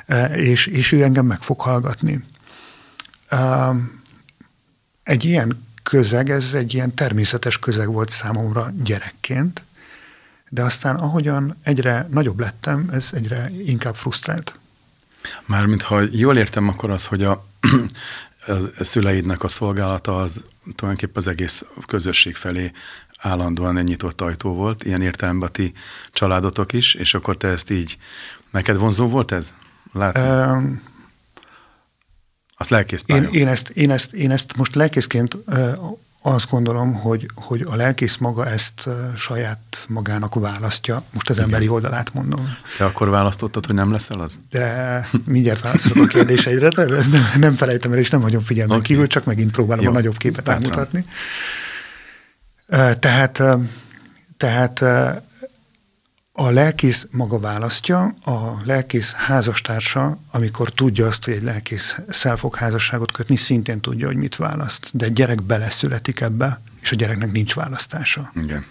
e, 0.06 0.26
és, 0.26 0.66
és 0.66 0.92
ő 0.92 1.04
engem 1.04 1.26
meg 1.26 1.42
fog 1.42 1.62
hallgatni. 1.62 2.26
Egy 5.04 5.26
ilyen 5.26 5.68
közeg, 5.90 6.30
ez 6.30 6.54
egy 6.54 6.74
ilyen 6.74 6.94
természetes 6.94 7.60
közeg 7.60 7.92
volt 7.92 8.10
számomra 8.10 8.72
gyerekként, 8.84 9.64
de 10.50 10.64
aztán 10.64 10.96
ahogyan 10.96 11.58
egyre 11.64 12.08
nagyobb 12.10 12.40
lettem, 12.40 12.90
ez 12.92 13.10
egyre 13.14 13.52
inkább 13.66 13.96
frusztrált. 13.96 14.60
Mármint, 15.46 15.82
ha 15.82 16.02
jól 16.12 16.38
értem, 16.38 16.68
akkor 16.68 16.90
az, 16.90 17.06
hogy 17.06 17.24
a, 17.24 17.46
a 18.80 18.84
szüleidnek 18.84 19.44
a 19.44 19.48
szolgálata 19.48 20.22
az 20.22 20.44
tulajdonképpen 20.76 21.16
az 21.16 21.28
egész 21.28 21.66
közösség 21.88 22.36
felé 22.36 22.72
állandóan 23.18 23.78
egy 23.78 23.84
nyitott 23.84 24.22
ajtó 24.22 24.54
volt, 24.54 24.84
ilyen 24.84 25.02
értelemben 25.02 25.48
a 25.48 25.52
ti 25.52 25.74
családotok 26.12 26.74
is, 26.74 26.94
és 26.94 27.14
akkor 27.14 27.38
te 27.38 27.48
ezt 27.48 27.70
így, 27.70 27.98
neked 28.52 28.78
vonzó 28.78 29.08
volt 29.08 29.32
ez? 29.32 29.54
Látni? 29.94 30.22
Um, 30.22 30.82
azt 32.62 32.70
lelkész 32.70 33.04
én, 33.06 33.30
én, 33.32 33.48
ezt, 33.48 33.70
én, 33.70 33.92
ezt, 33.92 34.14
én 34.14 34.32
ezt 34.32 34.56
most 34.56 34.76
lelkészként 34.76 35.38
azt 36.22 36.50
gondolom, 36.50 36.94
hogy, 36.94 37.26
hogy 37.36 37.66
a 37.70 37.76
lelkész 37.76 38.18
maga 38.18 38.46
ezt 38.46 38.90
saját 39.16 39.86
magának 39.88 40.36
választja. 40.36 41.04
Most 41.14 41.30
az 41.30 41.36
Igen. 41.36 41.50
emberi 41.50 41.68
oldalát 41.68 42.14
mondom. 42.14 42.56
Te 42.78 42.86
akkor 42.86 43.10
választottad, 43.10 43.66
hogy 43.66 43.76
nem 43.76 43.92
leszel 43.92 44.20
az? 44.20 44.40
De 44.50 45.08
mindjárt 45.26 45.62
válaszolok 45.62 46.04
a 46.04 46.08
kérdéseidre, 46.08 46.70
de 46.70 47.04
nem, 47.38 47.56
felejtem 47.56 47.92
el, 47.92 47.98
és 47.98 48.10
nem 48.10 48.22
hagyom 48.22 48.42
figyelmen 48.42 48.78
okay. 48.78 48.88
kívül, 48.88 49.08
csak 49.08 49.26
megint 49.26 49.52
próbálom 49.52 49.84
Jó. 49.84 49.90
a 49.90 49.94
nagyobb 49.94 50.18
képet 50.18 50.48
elmutatni. 50.48 51.04
Tehát, 53.00 53.44
tehát 54.38 54.84
a 56.40 56.50
lelkész 56.50 57.08
maga 57.12 57.40
választja, 57.40 58.16
a 58.26 58.62
lelkész 58.64 59.12
házastársa, 59.12 60.18
amikor 60.32 60.70
tudja 60.70 61.08
azt, 61.08 61.26
hogy 61.26 61.34
egy 61.34 61.44
lelkész 61.44 62.00
fog 62.36 62.56
házasságot 62.56 63.12
kötni, 63.12 63.36
szintén 63.36 63.80
tudja, 63.80 64.08
hogy 64.08 64.16
mit 64.16 64.36
választ. 64.36 64.90
De 64.94 65.06
egy 65.06 65.14
gyerek 65.14 65.44
beleszületik 65.44 66.22
ebbe, 66.22 66.62
és 66.82 66.92
a 66.92 66.96
gyereknek 66.96 67.32
nincs 67.32 67.54
választása. 67.54 68.32
Igen. 68.42 68.66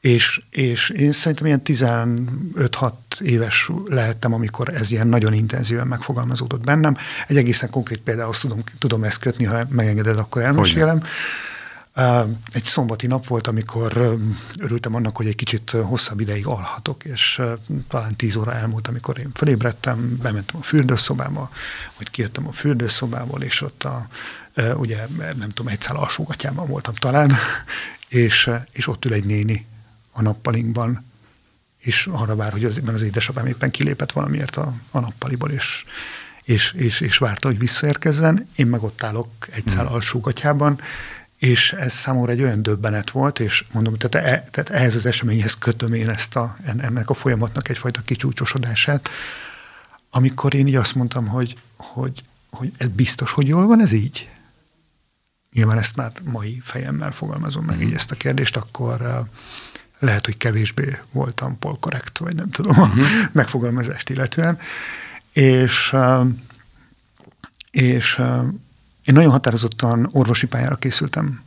És, 0.00 0.42
és 0.50 0.90
én 0.90 1.12
szerintem 1.12 1.46
ilyen 1.46 1.62
15-6 1.64 2.92
éves 3.20 3.70
lehettem, 3.86 4.32
amikor 4.32 4.74
ez 4.74 4.90
ilyen 4.90 5.08
nagyon 5.08 5.32
intenzíven 5.32 5.86
megfogalmazódott 5.86 6.64
bennem. 6.64 6.96
Egy 7.26 7.36
egészen 7.36 7.70
konkrét 7.70 8.00
példához 8.00 8.38
tudom, 8.38 8.62
tudom 8.78 9.04
ezt 9.04 9.18
kötni, 9.18 9.44
ha 9.44 9.66
megengeded, 9.68 10.18
akkor 10.18 10.42
elmesélem. 10.42 10.98
Hogyne. 10.98 11.08
Egy 12.52 12.64
szombati 12.64 13.06
nap 13.06 13.26
volt, 13.26 13.46
amikor 13.46 14.18
örültem 14.58 14.94
annak, 14.94 15.16
hogy 15.16 15.26
egy 15.26 15.34
kicsit 15.34 15.70
hosszabb 15.70 16.20
ideig 16.20 16.46
alhatok, 16.46 17.04
és 17.04 17.42
talán 17.88 18.16
tíz 18.16 18.36
óra 18.36 18.54
elmúlt, 18.54 18.88
amikor 18.88 19.18
én 19.18 19.30
felébredtem, 19.32 20.16
bementem 20.22 20.60
a 20.60 20.62
fürdőszobába, 20.62 21.50
vagy 21.98 22.10
kijöttem 22.10 22.46
a 22.46 22.52
fürdőszobából, 22.52 23.42
és 23.42 23.60
ott 23.60 23.84
a, 23.84 24.06
ugye 24.76 25.06
nem 25.16 25.48
tudom, 25.48 25.72
egy 25.72 25.80
szál 25.80 25.96
alsógatjában 25.96 26.66
voltam 26.66 26.94
talán, 26.94 27.32
és, 28.08 28.50
és 28.72 28.86
ott 28.86 29.04
ül 29.04 29.12
egy 29.12 29.24
néni 29.24 29.66
a 30.12 30.22
nappalinkban, 30.22 31.04
és 31.78 32.08
arra 32.12 32.36
vár, 32.36 32.52
hogy 32.52 32.64
az, 32.64 32.80
az 32.86 33.02
édesapám 33.02 33.46
éppen 33.46 33.70
kilépett 33.70 34.12
valamiért 34.12 34.56
a, 34.56 34.74
a 34.90 35.00
nappaliból, 35.00 35.50
és, 35.50 35.84
és, 36.42 36.72
és, 36.72 37.00
és 37.00 37.18
várta, 37.18 37.48
hogy 37.48 37.58
visszaérkezzen. 37.58 38.48
Én 38.56 38.66
meg 38.66 38.82
ott 38.82 39.02
állok 39.02 39.28
egy 39.50 39.68
szál 39.68 39.86
hmm. 39.86 40.76
És 41.42 41.72
ez 41.72 41.92
számomra 41.92 42.32
egy 42.32 42.42
olyan 42.42 42.62
döbbenet 42.62 43.10
volt, 43.10 43.40
és 43.40 43.64
mondom, 43.72 43.94
tehát, 43.96 44.28
e, 44.28 44.48
tehát 44.50 44.70
ehhez 44.70 44.96
az 44.96 45.06
eseményhez 45.06 45.54
kötöm 45.58 45.92
én 45.92 46.08
ezt 46.08 46.36
a, 46.36 46.54
ennek 46.64 47.10
a 47.10 47.14
folyamatnak 47.14 47.68
egyfajta 47.68 48.00
kicsúcsosodását, 48.00 49.08
amikor 50.10 50.54
én 50.54 50.66
így 50.66 50.74
azt 50.74 50.94
mondtam, 50.94 51.26
hogy, 51.26 51.56
hogy, 51.76 52.22
hogy 52.50 52.72
ez 52.76 52.88
biztos, 52.88 53.32
hogy 53.32 53.48
jól 53.48 53.66
van 53.66 53.80
ez 53.80 53.92
így? 53.92 54.30
Nyilván 55.52 55.78
ezt 55.78 55.96
már 55.96 56.12
mai 56.24 56.60
fejemmel 56.64 57.12
fogalmazom 57.12 57.64
meg 57.64 57.80
így 57.80 57.86
mhm. 57.86 57.94
ezt 57.94 58.10
a 58.10 58.16
kérdést, 58.16 58.56
akkor 58.56 59.26
lehet, 59.98 60.24
hogy 60.24 60.36
kevésbé 60.36 60.98
voltam 61.12 61.58
polkorrekt, 61.58 62.18
vagy 62.18 62.34
nem 62.34 62.50
tudom 62.50 62.80
a 62.80 62.86
uh-huh. 62.86 63.06
megfogalmazást 63.32 64.10
illetően. 64.10 64.58
És, 65.32 65.96
és 67.70 68.20
én 69.04 69.14
nagyon 69.14 69.30
határozottan 69.30 70.08
orvosi 70.12 70.46
pályára 70.46 70.76
készültem. 70.76 71.42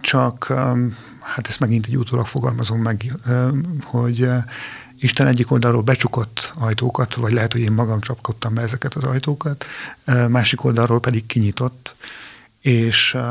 Csak 0.00 0.46
um, 0.50 0.96
hát 1.20 1.48
ezt 1.48 1.60
megint 1.60 1.86
egy 1.86 1.96
utólag 1.96 2.26
fogalmazom 2.26 2.80
meg, 2.80 3.12
um, 3.28 3.78
hogy 3.82 4.22
uh, 4.22 4.36
Isten 4.98 5.26
egyik 5.26 5.50
oldalról 5.50 5.82
becsukott 5.82 6.52
ajtókat, 6.58 7.14
vagy 7.14 7.32
lehet, 7.32 7.52
hogy 7.52 7.60
én 7.60 7.72
magam 7.72 8.00
csapkodtam 8.00 8.54
be 8.54 8.62
ezeket 8.62 8.94
az 8.94 9.04
ajtókat, 9.04 9.64
uh, 10.06 10.28
másik 10.28 10.64
oldalról 10.64 11.00
pedig 11.00 11.26
kinyitott, 11.26 11.94
és 12.60 13.14
uh, 13.14 13.22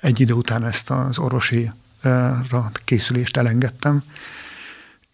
egy 0.00 0.20
idő 0.20 0.32
után 0.32 0.64
ezt 0.64 0.90
az 0.90 1.18
orvosi 1.18 1.70
készülést 2.84 3.36
elengedtem, 3.36 4.02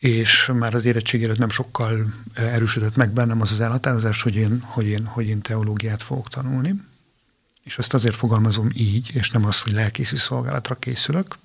és 0.00 0.50
már 0.54 0.74
az 0.74 0.84
érettség 0.84 1.24
előtt 1.24 1.38
nem 1.38 1.48
sokkal 1.48 2.14
eh, 2.32 2.54
erősödött 2.54 2.96
meg 2.96 3.10
bennem 3.10 3.40
az 3.40 3.52
az 3.52 3.60
elhatározás, 3.60 4.22
hogy 4.22 4.34
én, 4.34 4.60
hogy 4.60 4.86
én, 4.86 5.06
hogy 5.06 5.26
én 5.28 5.40
teológiát 5.40 6.02
fogok 6.02 6.28
tanulni. 6.28 6.74
És 7.62 7.78
ezt 7.78 7.94
azért 7.94 8.14
fogalmazom 8.14 8.68
így, 8.74 9.10
és 9.14 9.30
nem 9.30 9.44
az, 9.44 9.60
hogy 9.60 9.72
lelkészi 9.72 10.16
szolgálatra 10.16 10.74
készülök, 10.74 11.38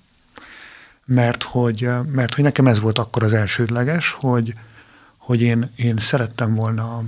mert 1.06 1.42
hogy, 1.42 1.84
eh, 1.84 2.04
mert 2.04 2.34
hogy 2.34 2.44
nekem 2.44 2.66
ez 2.66 2.80
volt 2.80 2.98
akkor 2.98 3.22
az 3.22 3.32
elsődleges, 3.32 4.10
hogy, 4.10 4.54
hogy 5.16 5.40
én, 5.40 5.70
én 5.76 5.98
szerettem 5.98 6.54
volna 6.54 7.04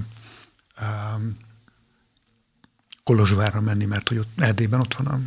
um, 0.81 1.37
Kolozsvárra 3.05 3.61
menni, 3.61 3.85
mert 3.85 4.09
hogy 4.09 4.19
ott 4.19 4.41
Erdélyben 4.41 4.81
ott 4.81 4.95
van 4.95 5.07
a, 5.07 5.21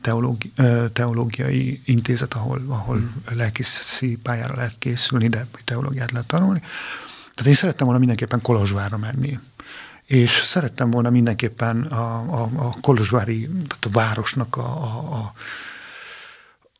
teológi, 0.00 0.52
teológiai 0.92 1.80
intézet, 1.84 2.34
ahol, 2.34 2.62
ahol 2.68 2.96
hmm. 2.96 3.36
lelkiszi 3.36 4.16
pályára 4.16 4.54
lehet 4.54 4.78
készülni, 4.78 5.28
de 5.28 5.46
teológiát 5.64 6.10
lehet 6.10 6.26
tanulni. 6.26 6.60
Tehát 7.34 7.50
én 7.50 7.54
szerettem 7.54 7.86
volna 7.86 7.98
mindenképpen 7.98 8.42
Kolozsvárra 8.42 8.96
menni. 8.96 9.38
És 10.06 10.30
szerettem 10.30 10.90
volna 10.90 11.10
mindenképpen 11.10 11.82
a, 11.82 12.42
a, 12.42 12.50
a 12.56 12.74
Kolozsvári, 12.80 13.40
tehát 13.40 13.84
a 13.84 13.90
városnak 13.90 14.56
a, 14.56 14.82
a, 14.82 15.14
a 15.14 15.32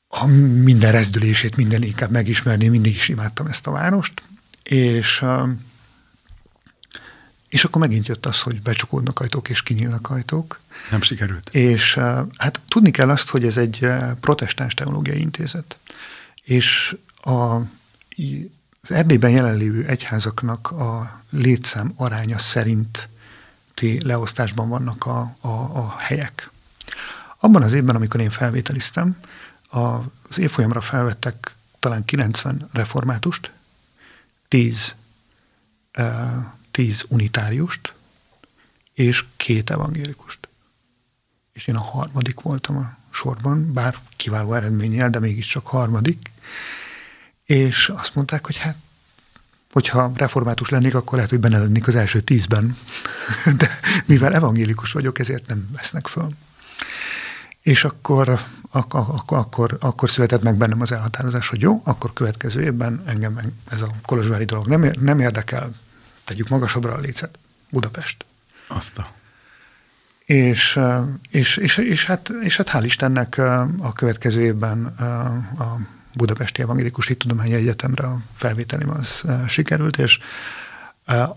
a 0.09 0.27
minden 0.63 0.93
rezdülését 0.93 1.57
minden 1.57 1.83
inkább 1.83 2.11
megismerni, 2.11 2.69
mindig 2.69 2.95
is 2.95 3.09
imádtam 3.09 3.47
ezt 3.47 3.67
a 3.67 3.71
várost, 3.71 4.23
és 4.63 5.25
és 7.49 7.65
akkor 7.65 7.81
megint 7.81 8.07
jött 8.07 8.27
az, 8.27 8.41
hogy 8.41 8.63
becsukódnak 8.63 9.21
ajtók 9.21 9.49
és 9.49 9.63
kinyílnak 9.63 10.11
ajtók. 10.11 10.59
Nem 10.91 11.01
sikerült. 11.01 11.49
És 11.49 11.95
hát 12.37 12.61
tudni 12.67 12.91
kell 12.91 13.11
azt, 13.11 13.29
hogy 13.29 13.45
ez 13.45 13.57
egy 13.57 13.89
protestáns 14.21 14.75
teológiai 14.75 15.21
intézet. 15.21 15.79
És 16.45 16.97
a, 17.17 17.55
az 18.83 18.91
Erdélyben 18.91 19.31
jelenlévő 19.31 19.85
egyházaknak 19.85 20.71
a 20.71 21.21
létszám 21.31 21.93
aránya 21.97 22.39
szerint 22.39 23.09
leosztásban 24.01 24.69
vannak 24.69 25.07
a, 25.07 25.37
a, 25.41 25.49
a 25.49 25.97
helyek. 25.99 26.51
Abban 27.39 27.63
az 27.63 27.73
évben, 27.73 27.97
amikor 27.97 28.21
én 28.21 28.31
felvételiztem, 28.31 29.19
az 30.29 30.39
évfolyamra 30.39 30.81
felvettek 30.81 31.57
talán 31.79 32.05
90 32.05 32.69
reformátust, 32.73 33.53
10 34.49 34.95
tíz 36.79 37.05
unitáriust 37.09 37.95
és 38.95 39.25
két 39.37 39.71
evangélikust. 39.71 40.49
És 41.53 41.67
én 41.67 41.77
a 41.77 41.81
harmadik 41.81 42.41
voltam 42.41 42.77
a 42.77 42.97
sorban, 43.11 43.73
bár 43.73 43.99
kiváló 44.17 44.53
eredménnyel, 44.53 45.11
de 45.11 45.19
mégiscsak 45.19 45.67
harmadik. 45.67 46.31
És 47.45 47.89
azt 47.89 48.15
mondták, 48.15 48.47
hogy 48.47 48.57
hát, 48.57 48.77
hogyha 49.73 50.13
református 50.15 50.69
lennék, 50.69 50.95
akkor 50.95 51.15
lehet, 51.15 51.31
hogy 51.31 51.41
benne 51.41 51.59
lennék 51.59 51.87
az 51.87 51.95
első 51.95 52.21
tízben. 52.21 52.77
De 53.59 53.79
mivel 54.05 54.35
evangélikus 54.35 54.93
vagyok, 54.93 55.19
ezért 55.19 55.47
nem 55.47 55.69
vesznek 55.73 56.07
föl. 56.07 56.29
És 57.63 57.85
akkor, 57.85 58.41
ak- 58.71 58.95
ak- 58.95 59.31
akkor, 59.31 59.77
akkor 59.81 60.11
született 60.11 60.43
meg 60.43 60.57
bennem 60.57 60.81
az 60.81 60.93
elhatározás, 60.93 61.49
hogy 61.49 61.61
jó, 61.61 61.81
akkor 61.85 62.13
következő 62.13 62.63
évben 62.63 63.03
engem 63.07 63.41
ez 63.69 63.83
a 63.83 63.95
kolozsvári 64.03 64.45
dolog 64.45 64.67
nem, 64.67 64.91
nem 65.01 65.19
érdekel, 65.19 65.75
tegyük 66.29 66.49
magasabbra 66.49 66.93
a 66.93 66.99
lécet. 66.99 67.39
Budapest. 67.71 68.25
Azt 68.67 68.99
a... 68.99 69.13
És, 70.25 70.81
és, 71.31 71.57
és, 71.57 71.77
és, 71.77 72.05
hát, 72.05 72.33
és 72.43 72.57
hát 72.57 72.71
hál' 72.73 72.85
Istennek 72.85 73.39
a 73.79 73.93
következő 73.93 74.41
évben 74.41 74.85
a 75.59 75.79
Budapesti 76.15 76.63
Evangélikus 76.63 77.07
Tudományi 77.19 77.55
Egyetemre 77.55 78.07
a 78.07 78.19
felvételim 78.33 78.91
az 78.91 79.25
sikerült, 79.47 79.99
és, 79.99 80.19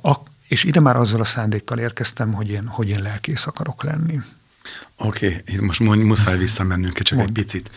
a, 0.01 0.15
és 0.47 0.63
ide 0.63 0.79
már 0.79 0.95
azzal 0.95 1.21
a 1.21 1.25
szándékkal 1.25 1.79
érkeztem, 1.79 2.33
hogy 2.33 2.49
én, 2.49 2.67
hogy 2.67 2.89
én 2.89 3.01
lelkész 3.01 3.47
akarok 3.47 3.83
lenni. 3.83 4.19
Oké, 4.95 5.27
okay, 5.27 5.41
itt 5.45 5.61
most 5.61 5.79
muszáj 5.79 6.37
visszamennünk 6.37 7.01
csak 7.01 7.17
Mond. 7.17 7.29
egy 7.29 7.43
picit. 7.43 7.71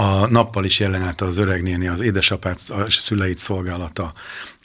A 0.00 0.26
nappal 0.26 0.64
is 0.64 0.78
jelenelte 0.78 1.24
az 1.24 1.36
öreg 1.36 1.62
néni, 1.62 1.88
az 1.88 2.00
édesapát, 2.00 2.60
a 2.68 2.90
szüleid 2.90 3.38
szolgálata, 3.38 4.12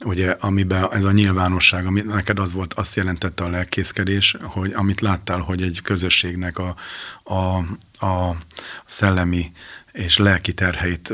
ugye, 0.05 0.35
amiben 0.39 0.91
ez 0.91 1.03
a 1.03 1.11
nyilvánosság, 1.11 1.85
ami 1.85 2.01
neked 2.01 2.39
az 2.39 2.53
volt, 2.53 2.73
azt 2.73 2.95
jelentette 2.95 3.43
a 3.43 3.49
lelkészkedés, 3.49 4.37
hogy 4.41 4.73
amit 4.73 5.01
láttál, 5.01 5.39
hogy 5.39 5.61
egy 5.61 5.81
közösségnek 5.83 6.57
a, 6.57 6.75
a, 7.23 7.57
a 8.05 8.35
szellemi 8.85 9.47
és 9.91 10.17
lelki 10.17 10.53
terheit 10.53 11.13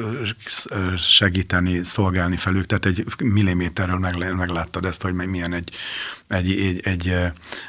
segíteni, 0.97 1.83
szolgálni 1.83 2.35
felük, 2.35 2.65
tehát 2.65 2.85
egy 2.85 3.05
milliméterről 3.23 3.97
meg, 3.97 4.35
megláttad 4.35 4.85
ezt, 4.85 5.01
hogy 5.01 5.13
milyen 5.13 5.53
egy, 5.53 5.71
egy, 6.27 6.51
egy, 6.51 6.79
egy, 6.83 7.15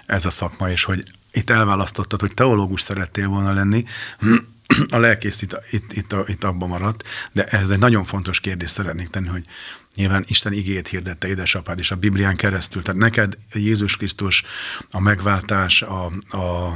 ez 0.07 0.25
a 0.25 0.31
szakma, 0.31 0.71
és 0.71 0.85
hogy 0.85 1.11
itt 1.33 1.51
elválasztottad, 1.51 2.21
hogy 2.21 2.35
teológus 2.35 2.81
szerettél 2.81 3.29
volna 3.29 3.53
lenni, 3.53 3.85
a 4.91 4.99
lelkész 4.99 5.43
itt, 5.43 5.61
itt, 5.71 5.93
itt, 5.93 6.15
itt 6.27 6.45
abban 6.45 6.69
maradt, 6.69 7.05
de 7.33 7.45
ez 7.45 7.69
egy 7.71 7.79
nagyon 7.79 8.05
fontos 8.05 8.41
kérdés 8.41 8.71
szeretnék 8.71 9.09
tenni, 9.09 9.29
hogy 9.29 9.45
nyilván 9.95 10.25
Isten 10.27 10.53
igét 10.53 10.89
hirdette 10.89 11.29
édesapád, 11.29 11.79
és 11.79 11.91
a 11.91 11.97
Biblián 11.97 12.37
keresztül, 12.37 12.83
tehát 12.83 13.01
neked 13.01 13.37
Jézus 13.55 13.97
Krisztus, 13.97 14.43
a 14.91 15.01
megváltás, 15.01 15.83
a, 15.83 16.05
a 16.31 16.75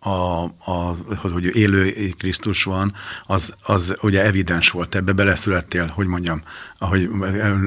a, 0.00 0.44
a, 0.44 0.96
hogy 1.22 1.56
élő 1.56 2.10
Krisztus 2.18 2.62
van, 2.62 2.94
az, 3.26 3.54
az 3.62 3.96
ugye 4.00 4.24
evidens 4.24 4.70
volt, 4.70 4.94
ebbe 4.94 5.12
beleszülettél, 5.12 5.86
hogy 5.86 6.06
mondjam, 6.06 6.42
ahogy 6.78 7.08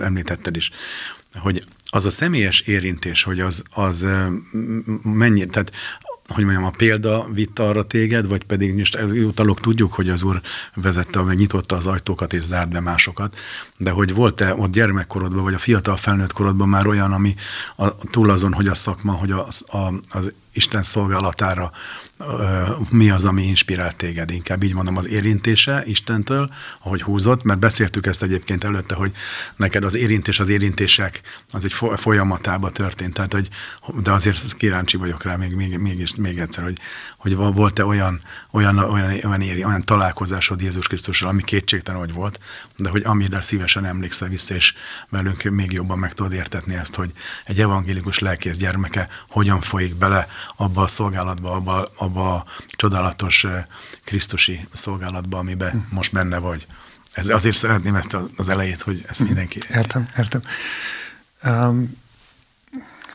említetted 0.01 0.55
is, 0.55 0.71
hogy 1.35 1.63
az 1.89 2.05
a 2.05 2.09
személyes 2.09 2.61
érintés, 2.61 3.23
hogy 3.23 3.39
az, 3.39 3.63
az 3.73 4.05
mennyi, 5.03 5.45
tehát 5.45 5.71
hogy 6.29 6.43
mondjam, 6.43 6.65
a 6.65 6.69
példa 6.69 7.27
vitte 7.33 7.63
arra 7.63 7.83
téged, 7.83 8.27
vagy 8.27 8.43
pedig 8.43 8.73
most 8.73 8.99
utalok 9.11 9.59
tudjuk, 9.59 9.93
hogy 9.93 10.09
az 10.09 10.23
úr 10.23 10.41
vezette, 10.73 11.21
meg 11.21 11.37
nyitotta 11.37 11.75
az 11.75 11.87
ajtókat 11.87 12.33
és 12.33 12.43
zárt 12.43 12.69
be 12.69 12.79
másokat, 12.79 13.37
de 13.77 13.91
hogy 13.91 14.13
volt-e 14.13 14.55
ott 14.55 14.71
gyermekkorodban, 14.71 15.43
vagy 15.43 15.53
a 15.53 15.57
fiatal 15.57 15.97
felnőtt 15.97 16.33
korodban 16.33 16.69
már 16.69 16.87
olyan, 16.87 17.11
ami 17.11 17.35
a, 17.75 17.95
túl 17.97 18.29
azon, 18.29 18.53
hogy 18.53 18.67
a 18.67 18.75
szakma, 18.75 19.11
hogy 19.11 19.31
az, 19.31 19.63
a, 19.67 19.93
az 20.09 20.33
Isten 20.53 20.83
szolgálatára 20.83 21.71
mi 22.89 23.09
az, 23.09 23.25
ami 23.25 23.43
inspirált 23.43 23.95
téged, 23.95 24.31
inkább 24.31 24.63
így 24.63 24.73
mondom, 24.73 24.97
az 24.97 25.07
érintése 25.07 25.83
Istentől, 25.85 26.51
ahogy 26.79 27.01
húzott, 27.01 27.43
mert 27.43 27.59
beszéltük 27.59 28.05
ezt 28.05 28.23
egyébként 28.23 28.63
előtte, 28.63 28.95
hogy 28.95 29.11
neked 29.55 29.83
az 29.83 29.95
érintés, 29.95 30.39
az 30.39 30.49
érintések, 30.49 31.21
az 31.51 31.65
egy 31.65 31.73
folyamatába 31.95 32.69
történt, 32.69 33.13
tehát, 33.13 33.33
hogy, 33.33 33.49
de 34.03 34.11
azért 34.11 34.55
kíváncsi 34.55 34.97
vagyok 34.97 35.23
rá 35.23 35.35
még, 35.35 35.55
még, 35.55 35.77
még, 35.77 36.09
még 36.17 36.39
egyszer, 36.39 36.63
hogy, 36.63 36.77
hogy 37.17 37.35
volt-e 37.35 37.85
olyan, 37.85 38.21
olyan, 38.51 38.77
olyan, 38.77 39.11
olyan, 39.23 39.41
éri, 39.41 39.63
olyan 39.63 39.81
találkozásod 39.81 40.61
Jézus 40.61 40.87
Krisztussal, 40.87 41.29
ami 41.29 41.43
kétségtelen, 41.43 41.99
hogy 41.99 42.13
volt, 42.13 42.39
de 42.77 42.89
hogy 42.89 43.01
amire 43.05 43.41
szívesen 43.41 43.85
emlékszel 43.85 44.27
vissza, 44.27 44.55
és 44.55 44.73
velünk 45.09 45.43
még 45.43 45.71
jobban 45.71 45.99
meg 45.99 46.13
tudod 46.13 46.33
értetni 46.33 46.75
ezt, 46.75 46.95
hogy 46.95 47.11
egy 47.45 47.61
evangélikus 47.61 48.19
lelkész 48.19 48.57
gyermeke 48.57 49.07
hogyan 49.27 49.61
folyik 49.61 49.95
bele 49.95 50.27
abba 50.55 50.81
a 50.81 50.87
szolgálatba, 50.87 51.51
abba, 51.51 51.87
abba 51.95 52.33
a 52.33 52.45
csodálatos 52.67 53.45
Krisztusi 54.03 54.67
szolgálatba, 54.73 55.37
amiben 55.37 55.71
hm. 55.71 55.77
most 55.89 56.13
benne 56.13 56.37
vagy. 56.37 56.65
Ez, 57.11 57.29
azért 57.29 57.57
szeretném 57.57 57.95
ezt 57.95 58.17
az 58.35 58.49
elejét, 58.49 58.81
hogy 58.81 59.05
ezt 59.07 59.19
hm. 59.19 59.25
mindenki... 59.25 59.59
Értem, 59.69 60.07
értem. 60.17 60.41
Um, 61.43 61.97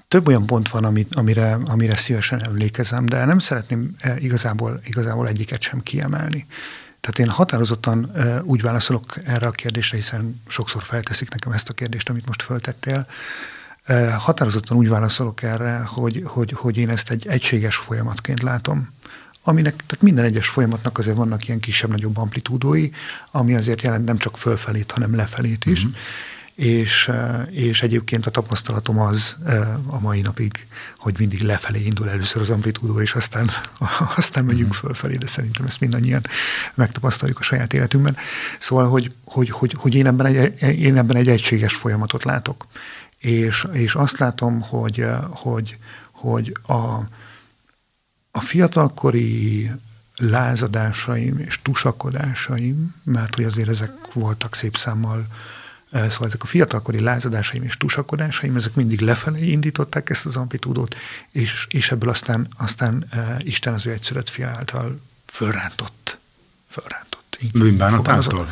több 0.08 0.26
olyan 0.26 0.46
pont 0.46 0.68
van, 0.68 0.84
amit, 0.84 1.14
amire, 1.14 1.54
amire 1.64 1.96
szívesen 1.96 2.44
emlékezem, 2.44 3.06
de 3.06 3.24
nem 3.24 3.38
szeretném 3.38 3.90
e, 3.98 4.16
igazából, 4.18 4.80
igazából 4.84 5.28
egyiket 5.28 5.62
sem 5.62 5.82
kiemelni. 5.82 6.46
Tehát 7.00 7.18
én 7.18 7.28
határozottan 7.28 8.10
úgy 8.42 8.62
válaszolok 8.62 9.16
erre 9.24 9.46
a 9.46 9.50
kérdésre, 9.50 9.96
hiszen 9.96 10.42
sokszor 10.46 10.82
felteszik 10.82 11.30
nekem 11.30 11.52
ezt 11.52 11.68
a 11.68 11.72
kérdést, 11.72 12.08
amit 12.08 12.26
most 12.26 12.42
föltettél. 12.42 13.06
Határozottan 14.18 14.76
úgy 14.76 14.88
válaszolok 14.88 15.42
erre, 15.42 15.84
hogy, 15.86 16.22
hogy, 16.24 16.52
hogy 16.52 16.76
én 16.76 16.88
ezt 16.88 17.10
egy 17.10 17.26
egységes 17.26 17.76
folyamatként 17.76 18.42
látom 18.42 18.92
aminek, 19.46 19.74
tehát 19.86 20.02
minden 20.02 20.24
egyes 20.24 20.48
folyamatnak 20.48 20.98
azért 20.98 21.16
vannak 21.16 21.48
ilyen 21.48 21.60
kisebb-nagyobb 21.60 22.16
amplitúdói, 22.16 22.88
ami 23.30 23.54
azért 23.54 23.82
jelent 23.82 24.04
nem 24.04 24.18
csak 24.18 24.36
fölfelét, 24.36 24.90
hanem 24.90 25.14
lefelét 25.14 25.64
is. 25.64 25.84
Mm-hmm 25.84 25.94
és, 26.54 27.10
és 27.50 27.82
egyébként 27.82 28.26
a 28.26 28.30
tapasztalatom 28.30 28.98
az 28.98 29.36
a 29.86 30.00
mai 30.00 30.20
napig, 30.20 30.66
hogy 30.96 31.14
mindig 31.18 31.40
lefelé 31.40 31.84
indul 31.84 32.10
először 32.10 32.42
az 32.42 32.50
amplitúdó, 32.50 33.00
és 33.00 33.12
aztán, 33.12 33.50
aztán 34.16 34.44
megyünk 34.44 34.62
mm-hmm. 34.62 34.78
fölfelé, 34.78 35.16
de 35.16 35.26
szerintem 35.26 35.66
ezt 35.66 35.80
mindannyian 35.80 36.26
megtapasztaljuk 36.74 37.38
a 37.38 37.42
saját 37.42 37.72
életünkben. 37.72 38.16
Szóval, 38.58 38.88
hogy, 38.88 39.12
hogy, 39.24 39.50
hogy, 39.50 39.74
hogy 39.76 39.94
én, 39.94 40.06
ebben 40.06 40.26
egy, 40.26 40.62
én 40.80 40.96
ebben 40.96 41.16
egy 41.16 41.28
egységes 41.28 41.74
folyamatot 41.74 42.24
látok. 42.24 42.66
És, 43.24 43.66
és 43.72 43.94
azt 43.94 44.18
látom, 44.18 44.60
hogy, 44.60 45.06
hogy, 45.28 45.78
hogy 46.12 46.56
a, 46.66 46.98
a 48.30 48.40
fiatalkori 48.40 49.70
lázadásaim 50.16 51.38
és 51.38 51.62
tusakodásaim, 51.62 52.94
mert 53.04 53.34
hogy 53.34 53.44
azért 53.44 53.68
ezek 53.68 53.92
voltak 54.12 54.54
szép 54.54 54.76
számmal 54.76 55.26
Szóval 55.94 56.28
ezek 56.28 56.42
a 56.42 56.46
fiatalkori 56.46 57.00
lázadásaim 57.00 57.62
és 57.62 57.76
tusakodásaim, 57.76 58.56
ezek 58.56 58.74
mindig 58.74 59.00
lefelé 59.00 59.50
indították 59.50 60.10
ezt 60.10 60.26
az 60.26 60.36
amplitúdót, 60.36 60.96
és, 61.30 61.66
és 61.70 61.90
ebből 61.90 62.08
aztán, 62.08 62.48
aztán 62.56 63.06
uh, 63.12 63.20
Isten 63.38 63.74
az 63.74 63.86
ő 63.86 63.90
egyszerűt 63.90 64.30
fia 64.30 64.48
által 64.48 65.00
fölrántott. 65.26 66.18
Fölrántott. 66.68 67.38
Bűnbánatától? 67.52 68.48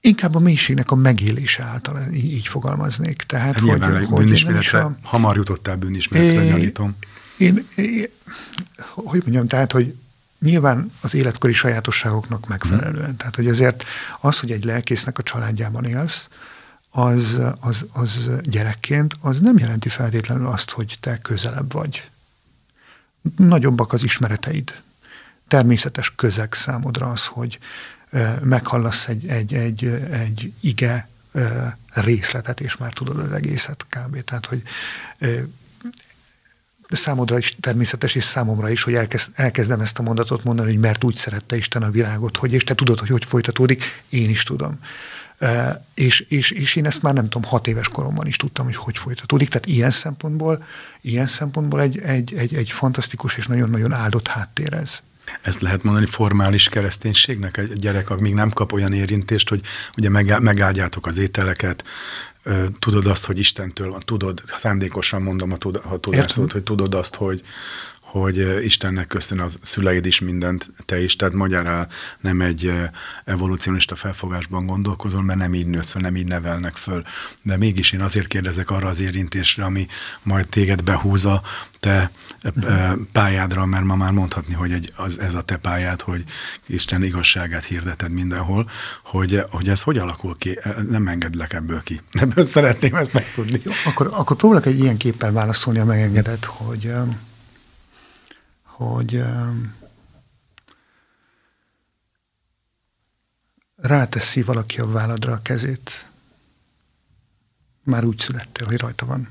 Inkább 0.00 0.34
a 0.34 0.38
mélységnek 0.38 0.90
a 0.90 0.94
megélése 0.94 1.62
által 1.62 2.12
így 2.12 2.46
fogalmaznék. 2.46 3.22
Tehát, 3.22 3.54
hát 3.54 3.60
hogy, 3.60 4.06
hogy 4.06 4.24
bűnismeretre, 4.24 4.80
a, 4.80 4.96
hamar 5.02 5.36
jutottál 5.36 5.76
bűnismeretre, 5.76 6.44
gyanítom. 6.44 6.96
Én, 7.36 7.66
én, 7.76 8.06
hogy 8.94 9.20
mondjam, 9.22 9.46
tehát, 9.46 9.72
hogy 9.72 9.94
Nyilván 10.40 10.92
az 11.00 11.14
életkori 11.14 11.52
sajátosságoknak 11.52 12.46
megfelelően. 12.46 13.16
Tehát, 13.16 13.36
hogy 13.36 13.46
ezért 13.46 13.84
az, 14.20 14.40
hogy 14.40 14.50
egy 14.50 14.64
lelkésznek 14.64 15.18
a 15.18 15.22
családjában 15.22 15.84
élsz, 15.84 16.28
az, 16.90 17.40
az, 17.60 17.86
az 17.92 18.30
gyerekként, 18.42 19.14
az 19.20 19.40
nem 19.40 19.58
jelenti 19.58 19.88
feltétlenül 19.88 20.46
azt, 20.46 20.70
hogy 20.70 20.96
te 21.00 21.18
közelebb 21.18 21.72
vagy. 21.72 22.10
Nagyobbak 23.36 23.92
az 23.92 24.02
ismereteid. 24.02 24.82
Természetes 25.48 26.14
közeg 26.14 26.52
számodra 26.52 27.06
az, 27.06 27.26
hogy 27.26 27.58
meghallasz 28.42 29.08
egy, 29.08 29.26
egy, 29.26 29.54
egy, 29.54 29.84
egy 30.10 30.52
ige 30.60 31.08
részletet, 31.88 32.60
és 32.60 32.76
már 32.76 32.92
tudod 32.92 33.18
az 33.18 33.32
egészet 33.32 33.86
kb. 33.88 34.24
Tehát, 34.24 34.46
hogy 34.46 34.62
számodra 36.88 37.38
is 37.38 37.56
természetes, 37.60 38.14
és 38.14 38.24
számomra 38.24 38.70
is, 38.70 38.82
hogy 38.82 38.94
elkezd, 38.94 39.30
elkezdem 39.34 39.80
ezt 39.80 39.98
a 39.98 40.02
mondatot 40.02 40.44
mondani, 40.44 40.70
hogy 40.70 40.80
mert 40.80 41.04
úgy 41.04 41.16
szerette 41.16 41.56
Isten 41.56 41.82
a 41.82 41.90
világot, 41.90 42.36
hogy, 42.36 42.52
és 42.52 42.64
te 42.64 42.74
tudod, 42.74 42.98
hogy 42.98 43.08
hogy 43.08 43.24
folytatódik, 43.24 44.02
én 44.08 44.30
is 44.30 44.42
tudom. 44.42 44.78
És, 45.94 46.20
és, 46.20 46.50
és 46.50 46.76
én 46.76 46.86
ezt 46.86 47.02
már 47.02 47.14
nem 47.14 47.28
tudom, 47.28 47.50
hat 47.50 47.66
éves 47.66 47.88
koromban 47.88 48.26
is 48.26 48.36
tudtam, 48.36 48.64
hogy 48.64 48.76
hogy 48.76 48.98
folytatódik. 48.98 49.48
Tehát 49.48 49.66
ilyen 49.66 49.90
szempontból, 49.90 50.64
ilyen 51.00 51.26
szempontból 51.26 51.80
egy, 51.80 51.98
egy, 51.98 52.34
egy, 52.34 52.54
egy 52.54 52.70
fantasztikus 52.70 53.36
és 53.36 53.46
nagyon-nagyon 53.46 53.92
áldott 53.92 54.28
háttér 54.28 54.72
ez. 54.72 55.02
Ezt 55.40 55.60
lehet 55.60 55.82
mondani 55.82 56.06
formális 56.06 56.68
kereszténységnek? 56.68 57.56
Egy 57.56 57.72
gyerek 57.72 58.08
még 58.18 58.34
nem 58.34 58.50
kap 58.50 58.72
olyan 58.72 58.92
érintést, 58.92 59.48
hogy 59.48 59.60
ugye 59.96 60.08
megáldjátok 60.38 61.06
az 61.06 61.18
ételeket, 61.18 61.84
tudod 62.78 63.06
azt, 63.06 63.24
hogy 63.24 63.38
Istentől 63.38 63.90
van, 63.90 64.00
tudod, 64.04 64.42
szándékosan 64.44 65.22
mondom 65.22 65.52
a, 65.52 65.56
tud, 65.56 65.76
a 65.76 65.98
hogy 66.52 66.62
tudod 66.62 66.94
azt, 66.94 67.14
hogy, 67.14 67.42
hogy 68.10 68.64
Istennek 68.64 69.06
köszön 69.06 69.40
a 69.40 69.46
szüleid 69.62 70.06
is 70.06 70.20
mindent, 70.20 70.70
te 70.84 71.02
is, 71.02 71.16
tehát 71.16 71.34
magyarán 71.34 71.88
nem 72.20 72.40
egy 72.40 72.72
evolúcionista 73.24 73.96
felfogásban 73.96 74.66
gondolkozol, 74.66 75.22
mert 75.22 75.38
nem 75.38 75.54
így 75.54 75.66
nősz 75.66 75.92
nem 75.92 76.16
így 76.16 76.26
nevelnek 76.26 76.76
föl. 76.76 77.02
De 77.42 77.56
mégis 77.56 77.92
én 77.92 78.00
azért 78.00 78.26
kérdezek 78.26 78.70
arra 78.70 78.88
az 78.88 79.00
érintésre, 79.00 79.64
ami 79.64 79.86
majd 80.22 80.48
téged 80.48 80.82
behúz 80.82 81.24
a 81.24 81.42
te 81.80 82.10
pályádra, 83.12 83.66
mert 83.66 83.84
ma 83.84 83.96
már 83.96 84.12
mondhatni, 84.12 84.54
hogy 84.54 84.72
egy, 84.72 84.92
az, 84.96 85.18
ez 85.18 85.34
a 85.34 85.42
te 85.42 85.56
pályád, 85.56 86.00
hogy 86.00 86.24
Isten 86.66 87.02
igazságát 87.02 87.64
hirdeted 87.64 88.10
mindenhol, 88.10 88.70
hogy, 89.02 89.42
hogy 89.50 89.68
ez 89.68 89.82
hogy 89.82 89.98
alakul 89.98 90.36
ki, 90.38 90.58
nem 90.90 91.08
engedlek 91.08 91.52
ebből 91.52 91.82
ki. 91.82 92.00
Ebből 92.20 92.44
szeretném 92.44 92.94
ezt 92.94 93.12
megtudni. 93.12 93.60
Jó, 93.64 93.72
akkor, 93.84 94.10
akkor 94.12 94.36
próbálok 94.36 94.66
egy 94.66 94.78
ilyen 94.78 94.96
képpel 94.96 95.32
válaszolni, 95.32 95.78
ha 95.78 95.84
megengedett, 95.84 96.44
hogy 96.44 96.92
hogy 98.78 99.24
ráteszi 103.76 104.42
valaki 104.42 104.80
a 104.80 104.90
válladra 104.90 105.32
a 105.32 105.42
kezét, 105.42 106.10
már 107.82 108.04
úgy 108.04 108.18
születtél, 108.18 108.66
hogy 108.66 108.80
rajta 108.80 109.06
van. 109.06 109.30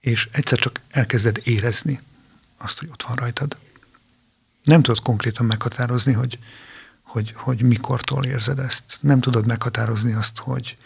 És 0.00 0.28
egyszer 0.32 0.58
csak 0.58 0.80
elkezded 0.88 1.40
érezni 1.44 2.00
azt, 2.58 2.78
hogy 2.78 2.88
ott 2.90 3.02
van 3.02 3.16
rajtad. 3.16 3.56
Nem 4.62 4.82
tudod 4.82 5.02
konkrétan 5.02 5.46
meghatározni, 5.46 6.12
hogy, 6.12 6.38
hogy, 7.02 7.32
hogy 7.34 7.62
mikortól 7.62 8.24
érzed 8.24 8.58
ezt. 8.58 8.98
Nem 9.00 9.20
tudod 9.20 9.46
meghatározni 9.46 10.12
azt, 10.12 10.38
hogy, 10.38 10.76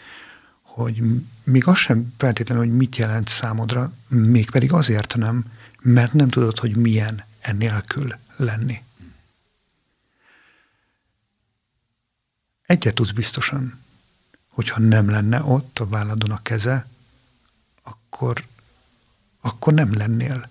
hogy 0.61 1.03
még 1.43 1.67
az 1.67 1.77
sem 1.77 2.13
feltétlenül, 2.17 2.65
hogy 2.65 2.75
mit 2.75 2.95
jelent 2.95 3.27
számodra, 3.27 3.93
mégpedig 4.07 4.73
azért 4.73 5.15
nem, 5.15 5.45
mert 5.81 6.13
nem 6.13 6.29
tudod, 6.29 6.59
hogy 6.59 6.75
milyen 6.75 7.25
ennélkül 7.39 8.15
lenni. 8.37 8.83
Egyet 12.65 12.95
tudsz 12.95 13.11
biztosan, 13.11 13.83
hogyha 14.47 14.79
nem 14.79 15.09
lenne 15.09 15.43
ott 15.43 15.79
a 15.79 15.87
válladon 15.87 16.31
a 16.31 16.41
keze, 16.41 16.87
akkor, 17.83 18.47
akkor 19.39 19.73
nem 19.73 19.93
lennél. 19.93 20.49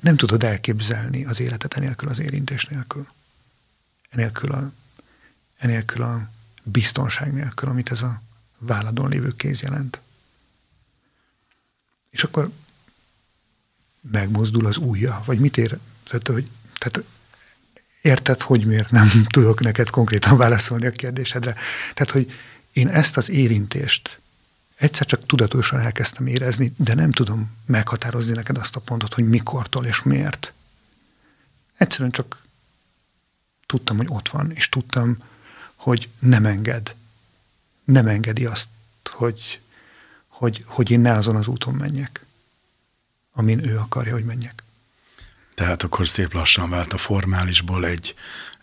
Nem 0.00 0.16
tudod 0.16 0.42
elképzelni 0.42 1.24
az 1.24 1.40
életet 1.40 1.74
enélkül 1.74 2.08
az 2.08 2.18
érintés 2.18 2.64
nélkül. 2.64 3.08
Enélkül 4.10 4.52
a, 4.52 4.72
enélkül 5.56 6.02
a 6.02 6.28
biztonság 6.62 7.32
nélkül, 7.32 7.68
amit 7.68 7.90
ez 7.90 8.02
a 8.02 8.22
válladon 8.58 9.08
lévő 9.08 9.36
kéz 9.36 9.60
jelent. 9.60 10.00
És 12.10 12.24
akkor 12.24 12.52
megmozdul 14.10 14.66
az 14.66 14.76
ujja, 14.76 15.22
vagy 15.24 15.38
mit 15.38 15.56
ér? 15.56 15.78
Tehát, 16.06 16.28
hogy, 16.28 16.48
tehát 16.78 17.08
érted, 18.02 18.40
hogy 18.40 18.66
miért 18.66 18.90
nem 18.90 19.10
tudok 19.34 19.60
neked 19.60 19.90
konkrétan 19.90 20.36
válaszolni 20.36 20.86
a 20.86 20.90
kérdésedre. 20.90 21.54
Tehát, 21.94 22.12
hogy 22.12 22.32
én 22.72 22.88
ezt 22.88 23.16
az 23.16 23.30
érintést 23.30 24.18
egyszer 24.76 25.06
csak 25.06 25.26
tudatosan 25.26 25.80
elkezdtem 25.80 26.26
érezni, 26.26 26.74
de 26.76 26.94
nem 26.94 27.12
tudom 27.12 27.50
meghatározni 27.66 28.32
neked 28.32 28.58
azt 28.58 28.76
a 28.76 28.80
pontot, 28.80 29.14
hogy 29.14 29.28
mikortól 29.28 29.86
és 29.86 30.02
miért. 30.02 30.52
Egyszerűen 31.76 32.10
csak 32.10 32.42
tudtam, 33.66 33.96
hogy 33.96 34.06
ott 34.08 34.28
van, 34.28 34.50
és 34.50 34.68
tudtam, 34.68 35.18
hogy 35.74 36.08
nem 36.18 36.46
enged. 36.46 36.94
Nem 37.84 38.06
engedi 38.06 38.46
azt, 38.46 38.68
hogy, 39.10 39.60
hogy, 40.28 40.64
hogy 40.66 40.90
én 40.90 41.00
ne 41.00 41.12
azon 41.12 41.36
az 41.36 41.46
úton 41.46 41.74
menjek 41.74 42.24
amin 43.34 43.68
ő 43.68 43.76
akarja, 43.76 44.12
hogy 44.12 44.24
menjek. 44.24 44.62
Tehát 45.54 45.82
akkor 45.82 46.08
szép 46.08 46.32
lassan 46.32 46.70
vált 46.70 46.92
a 46.92 46.96
formálisból 46.96 47.86
egy 47.86 48.14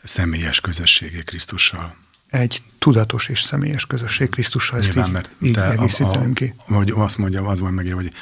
személyes 0.03 0.59
közösségé 0.59 1.19
Krisztussal. 1.19 1.95
Egy 2.29 2.63
tudatos 2.79 3.27
és 3.27 3.41
személyes 3.41 3.85
közösség 3.85 4.29
Krisztussal, 4.29 4.79
ezt 4.79 4.93
Nyilván, 4.93 5.07
így, 5.07 5.13
mert 5.13 5.35
így 5.41 5.53
te 5.53 5.71
egészíteném 5.71 6.33
ki. 6.33 6.53
Hogy 6.57 6.91
azt 6.95 7.17
mondja, 7.17 7.47
az 7.47 7.59
van 7.59 7.73
megírva, 7.73 8.01
hogy 8.01 8.13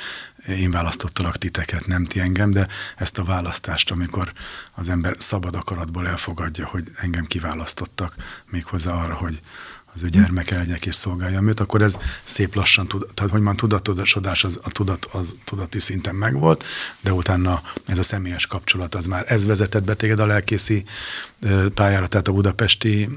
én 0.48 0.72
választottalak 0.72 1.38
titeket, 1.38 1.88
nem 1.88 2.06
ti 2.06 2.20
engem, 2.20 2.52
de 2.52 2.68
ezt 2.98 3.18
a 3.18 3.24
választást, 3.24 3.92
amikor 3.92 4.34
az 4.76 4.90
ember 4.90 5.16
szabad 5.20 5.56
akaratból 5.56 6.08
elfogadja, 6.08 6.66
hogy 6.66 6.84
engem 6.96 7.26
kiválasztottak, 7.26 8.16
méghozzá 8.46 8.92
arra, 8.92 9.14
hogy 9.14 9.40
az 9.94 10.04
ő 10.04 10.10
gyermeke 10.10 10.58
legyek 10.58 10.86
és 10.86 10.96
szolgáljam 10.96 11.48
őt, 11.48 11.60
akkor 11.60 11.82
ez 11.82 11.98
szép 12.24 12.56
lassan, 12.56 12.88
tehát 13.14 13.32
hogy 13.32 13.42
már 13.42 13.56
tudatosodás 13.56 14.44
az, 14.44 14.60
a 14.64 14.70
tudat, 14.70 15.06
az 15.12 15.36
tudati 15.44 15.80
szinten 15.80 16.16
megvolt, 16.16 16.64
de 17.00 17.14
utána 17.14 17.62
ez 17.86 17.98
a 17.98 18.04
személyes 18.04 18.48
kapcsolat, 18.48 18.96
az 18.96 19.06
már 19.06 19.26
ez 19.28 19.46
vezetett 19.46 19.84
be 19.84 19.94
téged 19.94 20.20
a 20.20 20.26
lelkészi 20.26 20.84
pályára, 21.74 22.08
tehát 22.08 22.28
a 22.28 22.32
budapesti 22.32 23.10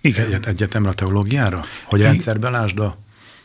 igen. 0.00 0.26
Egyet, 0.26 0.46
egyetemre, 0.46 0.88
a 0.88 0.92
teológiára? 0.92 1.64
Hogy 1.84 2.00
I, 2.00 2.02
rendszerbe 2.02 2.50
lásd 2.50 2.78
a 2.78 2.98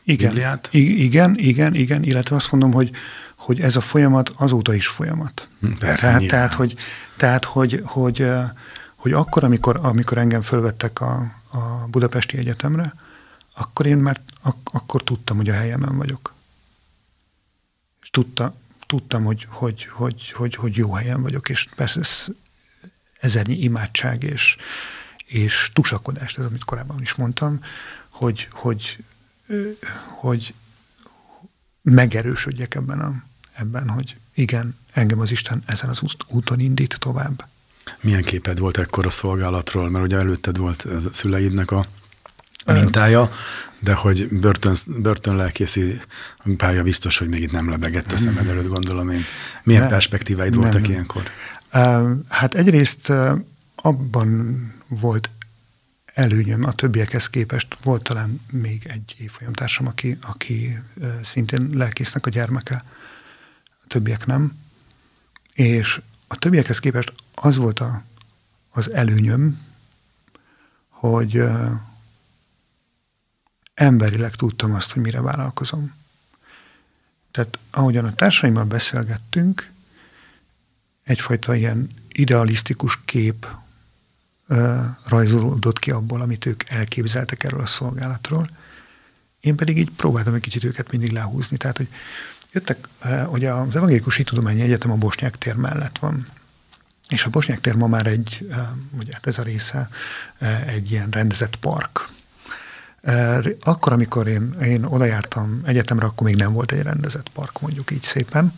igen, 0.03 0.29
Bibliát? 0.29 0.69
Igen, 0.71 1.35
igen, 1.37 1.75
igen, 1.75 2.03
illetve 2.03 2.35
azt 2.35 2.51
mondom, 2.51 2.71
hogy, 2.71 2.91
hogy 3.37 3.59
ez 3.59 3.75
a 3.75 3.81
folyamat 3.81 4.33
azóta 4.37 4.73
is 4.73 4.87
folyamat. 4.87 5.49
Hm, 5.59 5.71
tehát, 5.71 6.27
tehát, 6.27 6.53
hogy, 6.53 6.75
tehát, 7.17 7.45
hogy, 7.45 7.81
hogy, 7.85 8.27
hogy 8.99 9.11
akkor, 9.11 9.43
amikor, 9.43 9.79
amikor 9.81 10.17
engem 10.17 10.41
fölvettek 10.41 11.01
a, 11.01 11.35
a 11.51 11.87
Budapesti 11.89 12.37
Egyetemre, 12.37 12.93
akkor 13.55 13.85
én 13.85 13.97
már 13.97 14.21
ak- 14.41 14.69
akkor 14.71 15.03
tudtam, 15.03 15.37
hogy 15.37 15.49
a 15.49 15.53
helyemen 15.53 15.97
vagyok. 15.97 16.33
És 18.01 18.09
tudta, 18.09 18.55
tudtam, 18.85 19.23
hogy, 19.23 19.45
hogy, 19.49 19.85
hogy, 19.85 20.29
hogy, 20.29 20.55
hogy 20.55 20.75
jó 20.75 20.93
helyen 20.93 21.21
vagyok, 21.21 21.49
és 21.49 21.69
persze 21.75 21.99
ez 21.99 22.27
ezernyi 23.19 23.55
imádság 23.55 24.23
és, 24.23 24.57
és 25.25 25.69
tusakodást, 25.73 26.37
ez 26.37 26.45
amit 26.45 26.63
korábban 26.63 27.01
is 27.01 27.15
mondtam, 27.15 27.63
hogy, 28.09 28.47
hogy, 28.51 29.03
hogy 30.07 30.53
megerősödjek 31.81 32.75
ebben, 32.75 32.99
a, 32.99 33.23
ebben, 33.51 33.89
hogy 33.89 34.17
igen, 34.33 34.77
engem 34.91 35.19
az 35.19 35.31
Isten 35.31 35.63
ezen 35.65 35.89
az 35.89 36.01
úton 36.27 36.59
indít 36.59 36.99
tovább. 36.99 37.47
Milyen 38.01 38.23
képed 38.23 38.59
volt 38.59 38.77
ekkor 38.77 39.05
a 39.05 39.09
szolgálatról? 39.09 39.89
Mert 39.89 40.05
ugye 40.05 40.17
előtted 40.17 40.57
volt 40.57 40.81
a 40.81 41.13
szüleidnek 41.13 41.71
a 41.71 41.85
mintája, 42.65 43.31
de 43.79 43.93
hogy 43.93 44.27
börtön, 44.27 44.75
börtönlelkészi 44.87 46.01
pálya 46.57 46.83
biztos, 46.83 47.17
hogy 47.17 47.27
még 47.27 47.41
itt 47.41 47.51
nem 47.51 47.69
lebegett 47.69 48.11
a 48.11 48.17
szemed 48.17 48.47
előtt, 48.47 48.67
gondolom 48.67 49.09
én. 49.09 49.21
Milyen 49.63 49.83
ne, 49.83 49.87
perspektíváid 49.87 50.51
nem, 50.51 50.61
voltak 50.61 50.81
nem. 50.81 50.91
ilyenkor? 50.91 51.23
Hát 52.27 52.55
egyrészt 52.55 53.11
abban 53.75 54.73
volt 54.87 55.29
előnyöm 56.13 56.63
a 56.63 56.71
többiekhez 56.71 57.29
képest. 57.29 57.77
Volt 57.83 58.03
talán 58.03 58.41
még 58.51 58.85
egy 58.87 59.15
évfolyamtársam, 59.17 59.87
aki, 59.87 60.17
aki 60.21 60.79
szintén 61.23 61.69
lelkésznek 61.73 62.25
a 62.25 62.29
gyermeke, 62.29 62.83
a 63.83 63.87
többiek 63.87 64.25
nem. 64.25 64.57
És 65.53 66.01
a 66.27 66.35
többiekhez 66.35 66.79
képest 66.79 67.13
az 67.41 67.57
volt 67.57 67.79
a, 67.79 68.03
az 68.71 68.91
előnyöm, 68.91 69.67
hogy 70.89 71.43
emberileg 73.73 74.35
tudtam 74.35 74.73
azt, 74.73 74.91
hogy 74.91 75.01
mire 75.01 75.21
vállalkozom. 75.21 75.93
Tehát 77.31 77.59
ahogyan 77.71 78.05
a 78.05 78.15
társaimmal 78.15 78.63
beszélgettünk, 78.63 79.71
egyfajta 81.03 81.55
ilyen 81.55 81.87
idealisztikus 82.11 82.99
kép 83.05 83.47
uh, 84.49 84.79
rajzolódott 85.07 85.79
ki 85.79 85.91
abból, 85.91 86.21
amit 86.21 86.45
ők 86.45 86.69
elképzeltek 86.69 87.43
erről 87.43 87.61
a 87.61 87.65
szolgálatról. 87.65 88.49
Én 89.39 89.55
pedig 89.55 89.77
így 89.77 89.91
próbáltam 89.91 90.33
egy 90.33 90.41
kicsit 90.41 90.63
őket 90.63 90.91
mindig 90.91 91.11
lehúzni. 91.11 91.57
Tehát, 91.57 91.77
hogy 91.77 91.87
jöttek, 92.51 92.87
uh, 93.03 93.23
hogy 93.23 93.45
az 93.45 93.75
Evangélikus 93.75 94.15
Hitudományi 94.15 94.61
Egyetem 94.61 94.91
a 94.91 94.95
Bosnyák 94.95 95.37
tér 95.37 95.55
mellett 95.55 95.97
van. 95.97 96.27
És 97.09 97.25
a 97.25 97.29
Bosnyák 97.29 97.61
tér 97.61 97.75
ma 97.75 97.87
már 97.87 98.07
egy, 98.07 98.47
ugye 98.99 99.13
hát 99.13 99.27
ez 99.27 99.37
a 99.37 99.43
része, 99.43 99.89
egy 100.65 100.91
ilyen 100.91 101.09
rendezett 101.09 101.55
park. 101.55 102.09
Akkor, 103.61 103.93
amikor 103.93 104.27
én, 104.27 104.53
én 104.61 104.83
oda 104.83 105.05
jártam 105.05 105.61
egyetemre, 105.65 106.05
akkor 106.05 106.27
még 106.27 106.35
nem 106.35 106.53
volt 106.53 106.71
egy 106.71 106.81
rendezett 106.81 107.29
park, 107.29 107.61
mondjuk 107.61 107.91
így 107.91 108.03
szépen. 108.03 108.53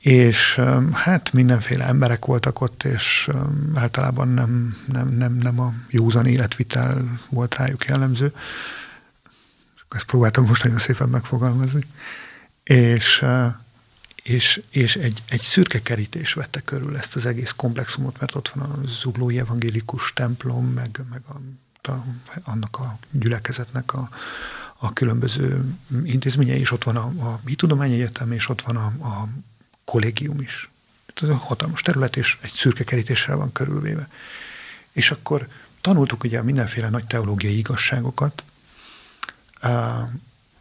És 0.00 0.60
hát 0.92 1.32
mindenféle 1.32 1.84
emberek 1.84 2.24
voltak 2.24 2.60
ott, 2.60 2.82
és 2.82 3.30
általában 3.74 4.28
nem, 4.28 4.76
nem, 4.86 5.08
nem, 5.08 5.32
nem 5.32 5.60
a 5.60 5.72
józan 5.88 6.26
életvitel 6.26 7.20
volt 7.28 7.54
rájuk 7.54 7.84
jellemző. 7.84 8.32
Ezt 9.90 10.04
próbáltam 10.04 10.44
most 10.44 10.62
nagyon 10.62 10.78
szépen 10.78 11.08
megfogalmazni. 11.08 11.86
És 12.64 13.24
és, 14.22 14.62
és 14.70 14.96
egy, 14.96 15.22
egy 15.28 15.40
szürke 15.40 15.82
kerítés 15.82 16.32
vette 16.32 16.60
körül 16.60 16.96
ezt 16.96 17.16
az 17.16 17.26
egész 17.26 17.52
komplexumot, 17.56 18.20
mert 18.20 18.34
ott 18.34 18.48
van 18.48 18.70
a 18.70 18.86
zuglói 18.86 19.38
evangélikus 19.38 20.12
templom, 20.12 20.66
meg, 20.66 21.00
meg 21.10 21.22
a, 21.28 21.40
a, 21.90 22.04
annak 22.44 22.78
a 22.78 22.98
gyülekezetnek 23.10 23.94
a, 23.94 24.08
a 24.78 24.92
különböző 24.92 25.64
intézményei, 26.04 26.58
és 26.58 26.70
ott 26.70 26.84
van 26.84 26.96
a, 26.96 27.04
a 27.04 27.40
Tudományegyetem, 27.56 28.32
és 28.32 28.48
ott 28.48 28.62
van 28.62 28.76
a, 28.76 28.86
a 28.86 29.28
kollégium 29.84 30.40
is. 30.40 30.70
Ez 31.22 31.28
a 31.28 31.36
hatalmas 31.36 31.82
terület, 31.82 32.16
és 32.16 32.38
egy 32.40 32.50
szürke 32.50 32.84
kerítéssel 32.84 33.36
van 33.36 33.52
körülvéve. 33.52 34.08
És 34.92 35.10
akkor 35.10 35.48
tanultuk 35.80 36.24
ugye 36.24 36.42
mindenféle 36.42 36.88
nagy 36.88 37.06
teológiai 37.06 37.58
igazságokat, 37.58 38.44
uh, 39.62 40.10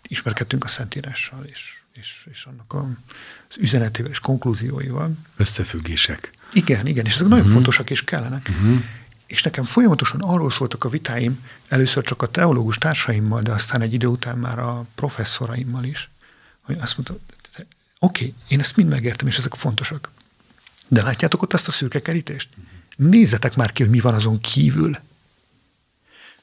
ismerkedtünk 0.01 0.63
a 0.63 0.67
Szentírással, 0.67 1.43
és, 1.43 1.83
és, 1.99 2.27
és 2.31 2.45
annak 2.45 2.73
a, 2.73 2.89
az 3.49 3.57
üzenetével 3.57 4.11
és 4.11 4.19
konklúzióival. 4.19 5.11
Összefüggések. 5.37 6.31
Igen, 6.53 6.87
igen, 6.87 7.05
és 7.05 7.11
ezek 7.11 7.21
uh-huh. 7.21 7.29
nagyon 7.29 7.45
mhm. 7.45 7.53
fontosak 7.53 7.89
és 7.89 8.03
kellenek. 8.03 8.49
Uh-huh. 8.49 8.83
És 9.25 9.43
nekem 9.43 9.63
folyamatosan 9.63 10.21
arról 10.21 10.51
szóltak 10.51 10.83
a 10.83 10.89
vitáim, 10.89 11.45
először 11.67 12.03
csak 12.03 12.21
a 12.21 12.27
teológus 12.27 12.77
társaimmal, 12.77 13.41
de 13.41 13.51
aztán 13.51 13.81
egy 13.81 13.93
idő 13.93 14.07
után 14.07 14.37
már 14.37 14.59
a 14.59 14.85
professzoraimmal 14.95 15.83
is, 15.83 16.09
hogy 16.61 16.77
azt 16.79 16.97
mondta, 16.97 17.17
oké, 17.99 18.25
okay, 18.25 18.33
én 18.47 18.59
ezt 18.59 18.75
mind 18.75 18.89
megértem, 18.89 19.27
és 19.27 19.37
ezek 19.37 19.53
fontosak. 19.53 20.11
De 20.87 21.01
látjátok 21.01 21.41
ott 21.41 21.53
azt 21.53 21.67
a 21.67 21.71
szürke 21.71 21.99
kerítést? 21.99 22.49
Nézzetek 22.95 23.55
már 23.55 23.71
ki, 23.71 23.81
hogy 23.81 23.91
mi 23.91 23.99
van 23.99 24.13
azon 24.13 24.39
kívül. 24.39 24.97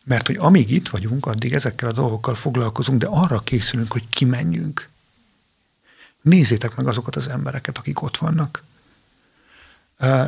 Mert 0.05 0.27
hogy 0.27 0.37
amíg 0.37 0.71
itt 0.71 0.89
vagyunk, 0.89 1.27
addig 1.27 1.53
ezekkel 1.53 1.89
a 1.89 1.93
dolgokkal 1.93 2.35
foglalkozunk, 2.35 2.99
de 2.99 3.07
arra 3.07 3.39
készülünk, 3.39 3.93
hogy 3.93 4.09
kimenjünk. 4.09 4.89
Nézzétek 6.25 6.75
meg 6.75 6.87
azokat 6.87 7.17
az 7.17 7.29
embereket, 7.29 7.79
akik 7.79 8.03
ott 8.03 8.17
vannak. 8.17 8.63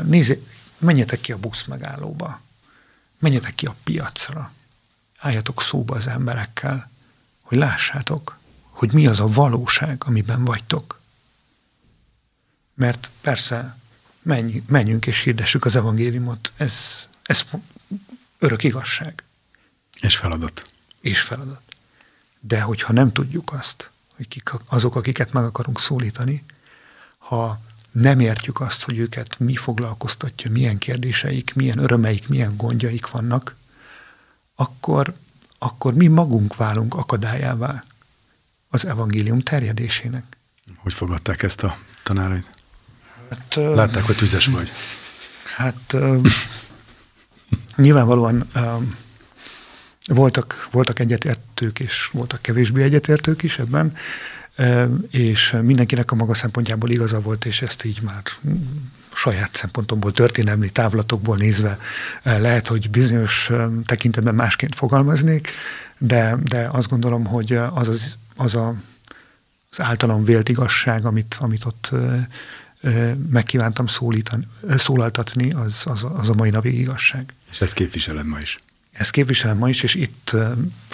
Nézzé, 0.04 0.46
menjetek 0.78 1.20
ki 1.20 1.32
a 1.32 1.38
busz 1.38 1.64
megállóba. 1.64 2.40
Menjetek 3.18 3.54
ki 3.54 3.66
a 3.66 3.76
piacra. 3.84 4.52
Álljatok 5.18 5.62
szóba 5.62 5.94
az 5.94 6.06
emberekkel, 6.06 6.90
hogy 7.40 7.58
lássátok, 7.58 8.38
hogy 8.60 8.92
mi 8.92 9.06
az 9.06 9.20
a 9.20 9.26
valóság, 9.26 10.02
amiben 10.06 10.44
vagytok. 10.44 11.00
Mert 12.74 13.10
persze 13.20 13.76
menj, 14.22 14.62
menjünk 14.66 15.06
és 15.06 15.20
hirdessük 15.20 15.64
az 15.64 15.76
evangéliumot. 15.76 16.52
Ez, 16.56 17.08
ez 17.22 17.44
örök 18.38 18.64
igazság. 18.64 19.22
És 20.00 20.16
feladat. 20.16 20.66
És 21.00 21.20
feladat. 21.20 21.62
De 22.40 22.60
hogyha 22.60 22.92
nem 22.92 23.12
tudjuk 23.12 23.52
azt, 23.52 23.90
hogy 24.16 24.28
kik 24.28 24.50
azok, 24.66 24.96
akiket 24.96 25.32
meg 25.32 25.44
akarunk 25.44 25.80
szólítani, 25.80 26.44
ha 27.18 27.60
nem 27.90 28.20
értjük 28.20 28.60
azt, 28.60 28.84
hogy 28.84 28.98
őket 28.98 29.38
mi 29.38 29.56
foglalkoztatja, 29.56 30.50
milyen 30.50 30.78
kérdéseik, 30.78 31.54
milyen 31.54 31.78
örömeik, 31.78 32.28
milyen 32.28 32.56
gondjaik 32.56 33.10
vannak, 33.10 33.56
akkor, 34.54 35.14
akkor 35.58 35.94
mi 35.94 36.06
magunk 36.06 36.56
válunk 36.56 36.94
akadályává 36.94 37.84
az 38.68 38.86
evangélium 38.86 39.38
terjedésének. 39.38 40.36
Hogy 40.76 40.92
fogadták 40.92 41.42
ezt 41.42 41.62
a 41.62 41.76
tanárait? 42.02 42.50
Hát, 43.28 43.54
Látták, 43.54 44.02
hogy 44.04 44.16
tüzes 44.16 44.46
vagy. 44.46 44.70
Hát 45.56 45.96
nyilvánvalóan 47.76 48.50
voltak, 50.06 50.68
voltak 50.70 50.98
egyetértők 50.98 51.80
és 51.80 52.08
voltak 52.12 52.42
kevésbé 52.42 52.82
egyetértők 52.82 53.42
is 53.42 53.58
ebben, 53.58 53.96
és 55.10 55.56
mindenkinek 55.62 56.10
a 56.10 56.14
maga 56.14 56.34
szempontjából 56.34 56.90
igaza 56.90 57.20
volt, 57.20 57.44
és 57.44 57.62
ezt 57.62 57.84
így 57.84 58.00
már 58.02 58.22
saját 59.14 59.54
szempontomból, 59.54 60.12
történelmi 60.12 60.70
távlatokból 60.70 61.36
nézve 61.36 61.78
lehet, 62.22 62.66
hogy 62.66 62.90
bizonyos 62.90 63.50
tekintetben 63.84 64.34
másként 64.34 64.74
fogalmaznék, 64.74 65.50
de, 65.98 66.36
de 66.42 66.68
azt 66.72 66.88
gondolom, 66.88 67.24
hogy 67.24 67.52
az 67.52 67.88
az, 67.88 68.16
az, 68.36 68.54
a, 68.54 68.74
az 69.70 69.80
általam 69.80 70.24
vélt 70.24 70.48
igazság, 70.48 71.04
amit, 71.04 71.36
amit 71.40 71.64
ott 71.64 71.90
megkívántam 73.30 73.86
szólítani, 73.86 74.46
szólaltatni, 74.76 75.52
az, 75.52 75.82
az, 75.86 76.06
az 76.16 76.28
a 76.28 76.34
mai 76.34 76.50
napig 76.50 76.78
igazság. 76.78 77.34
És 77.50 77.60
ezt 77.60 77.72
képviseled 77.72 78.26
ma 78.26 78.38
is? 78.38 78.58
Ezt 78.98 79.10
képviselem 79.10 79.56
ma 79.56 79.68
is, 79.68 79.82
és 79.82 79.94
itt 79.94 80.36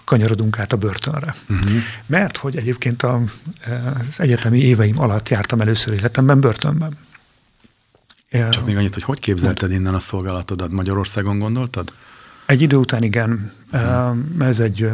kanyarodunk 0.04 0.58
át 0.58 0.72
a 0.72 0.76
börtönre. 0.76 1.34
Uh-huh. 1.48 1.70
Mert 2.06 2.36
hogy 2.36 2.56
egyébként 2.56 3.02
a, 3.02 3.22
az 4.10 4.20
egyetemi 4.20 4.60
éveim 4.60 4.98
alatt 4.98 5.28
jártam 5.28 5.60
először 5.60 5.94
életemben 5.94 6.40
börtönben. 6.40 6.96
Csak 8.50 8.66
még 8.66 8.76
annyit, 8.76 8.94
hogy 8.94 9.02
hogy 9.02 9.20
képzelted 9.20 9.72
innen 9.72 9.94
a 9.94 9.98
szolgálatodat? 9.98 10.70
Magyarországon 10.70 11.38
gondoltad? 11.38 11.92
Egy 12.46 12.62
idő 12.62 12.76
után 12.76 13.02
igen. 13.02 13.52
Uh-huh. 13.72 14.16
Ez 14.38 14.60
egy 14.60 14.90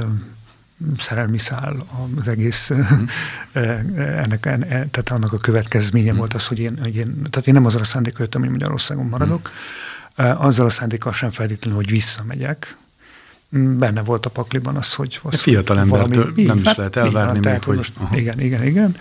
szerelmi 0.99 1.39
szál 1.39 1.77
az 2.17 2.29
egész, 2.29 2.71
uh-huh. 2.71 3.09
ennek, 3.97 4.41
tehát 4.91 5.11
annak 5.11 5.33
a 5.33 5.39
következménye 5.39 6.05
uh-huh. 6.05 6.19
volt 6.19 6.35
az, 6.35 6.47
hogy 6.47 6.59
én, 6.59 6.79
hogy 6.83 6.97
én, 6.97 7.23
tehát 7.31 7.47
én 7.47 7.55
nem 7.55 7.65
azzal 7.65 7.81
a 7.81 7.85
szándékkal 7.85 8.21
jöttem, 8.21 8.41
hogy 8.41 8.51
Magyarországon 8.51 9.07
maradok, 9.07 9.51
uh-huh. 10.17 10.45
azzal 10.45 10.67
a 10.67 10.71
szándékkal 10.71 11.13
sem 11.13 11.31
feltétlenül, 11.31 11.79
hogy 11.79 11.91
visszamegyek, 11.91 12.77
benne 13.51 14.03
volt 14.03 14.27
a 14.27 14.31
pakliban 14.31 14.77
az, 14.77 14.95
hogy... 14.95 15.21
Az, 15.23 15.41
fiatal 15.41 15.79
embertől 15.79 16.23
valami, 16.25 16.43
nem 16.43 16.59
is 16.59 16.65
hát, 16.65 16.77
lehet 16.77 16.97
elvárni 16.97 17.49
még, 17.49 17.63
hogy... 17.63 17.77
Most, 17.77 17.93
igen, 18.13 18.41
igen, 18.41 18.65
igen. 18.65 18.97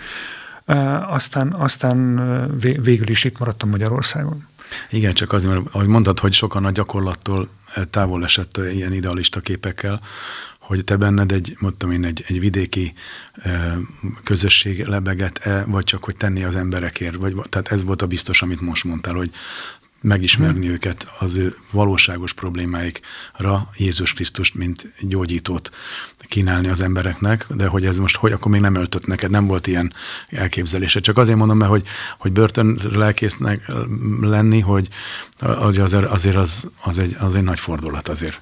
Uh, 0.66 1.12
aztán, 1.12 1.52
aztán 1.52 2.20
végül 2.60 3.08
is 3.08 3.24
itt 3.24 3.38
maradtam 3.38 3.68
Magyarországon. 3.68 4.46
Igen, 4.90 5.14
csak 5.14 5.32
azért, 5.32 5.52
mert 5.52 5.74
ahogy 5.74 5.86
mondtad, 5.86 6.18
hogy 6.18 6.32
sokan 6.32 6.64
a 6.64 6.70
gyakorlattól 6.70 7.48
távol 7.90 8.24
esett 8.24 8.56
ilyen 8.72 8.92
idealista 8.92 9.40
képekkel, 9.40 10.00
hogy 10.68 10.84
te 10.84 10.96
benned 10.96 11.32
egy, 11.32 11.56
mondtam 11.58 11.90
én, 11.90 12.04
egy, 12.04 12.24
egy 12.26 12.40
vidéki 12.40 12.94
közösség 14.24 14.86
lebegett-e, 14.86 15.64
vagy 15.64 15.84
csak 15.84 16.04
hogy 16.04 16.16
tenni 16.16 16.44
az 16.44 16.56
emberekért, 16.56 17.14
vagy, 17.14 17.34
tehát 17.48 17.68
ez 17.68 17.84
volt 17.84 18.02
a 18.02 18.06
biztos, 18.06 18.42
amit 18.42 18.60
most 18.60 18.84
mondtál, 18.84 19.14
hogy 19.14 19.30
megismerni 20.00 20.64
hmm. 20.64 20.74
őket, 20.74 21.12
az 21.18 21.36
ő 21.36 21.56
valóságos 21.70 22.32
problémáikra 22.32 23.70
Jézus 23.76 24.12
Krisztust, 24.12 24.54
mint 24.54 24.92
gyógyítót 25.00 25.70
kínálni 26.20 26.68
az 26.68 26.80
embereknek, 26.80 27.46
de 27.48 27.66
hogy 27.66 27.86
ez 27.86 27.98
most, 27.98 28.16
hogy 28.16 28.32
akkor 28.32 28.50
még 28.50 28.60
nem 28.60 28.74
öltött 28.74 29.06
neked, 29.06 29.30
nem 29.30 29.46
volt 29.46 29.66
ilyen 29.66 29.92
elképzelése. 30.28 31.00
Csak 31.00 31.18
azért 31.18 31.38
mondom, 31.38 31.56
mert 31.56 31.70
hogy, 31.70 31.86
hogy 32.18 32.32
börtön 32.32 32.78
lelkésznek 32.92 33.72
lenni, 34.20 34.60
hogy 34.60 34.88
azért, 35.40 36.04
azért 36.04 36.36
az, 36.36 36.66
az, 36.82 36.98
egy, 36.98 37.16
az 37.18 37.34
egy 37.34 37.42
nagy 37.42 37.60
fordulat 37.60 38.08
azért. 38.08 38.40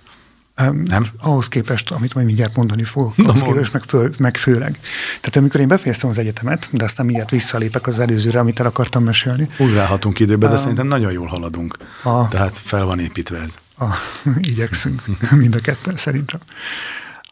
Nem? 0.64 1.06
Ahhoz 1.18 1.48
képest, 1.48 1.90
amit 1.90 2.14
majd 2.14 2.26
mindjárt 2.26 2.56
mondani 2.56 2.84
fogok, 2.84 3.16
Na, 3.16 3.28
ahhoz 3.28 3.42
képest 3.42 3.72
meg, 3.72 3.82
föl, 3.82 4.10
meg 4.18 4.36
főleg. 4.36 4.78
Tehát 5.20 5.36
amikor 5.36 5.60
én 5.60 5.68
befejeztem 5.68 6.10
az 6.10 6.18
egyetemet, 6.18 6.68
de 6.70 6.84
aztán 6.84 7.06
mindjárt 7.06 7.30
visszalépek 7.30 7.86
az 7.86 7.98
előzőre, 7.98 8.38
amit 8.38 8.60
el 8.60 8.66
akartam 8.66 9.04
mesélni. 9.04 9.48
Ugrálhatunk 9.58 10.18
időbe, 10.18 10.46
de 10.46 10.52
um, 10.52 10.58
szerintem 10.58 10.86
nagyon 10.86 11.12
jól 11.12 11.26
haladunk. 11.26 11.76
A, 12.02 12.28
Tehát 12.28 12.56
fel 12.56 12.84
van 12.84 12.98
építve 12.98 13.38
ez. 13.38 13.54
A, 13.78 13.84
igyekszünk, 14.52 15.02
mind 15.30 15.54
a 15.54 15.60
ketten 15.60 15.96
szerintem. 15.96 16.40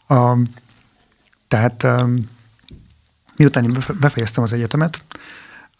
A, 0.06 0.36
tehát 1.48 1.82
um, 1.82 2.30
miután 3.36 3.64
én 3.64 3.76
befejeztem 4.00 4.42
az 4.42 4.52
egyetemet, 4.52 5.02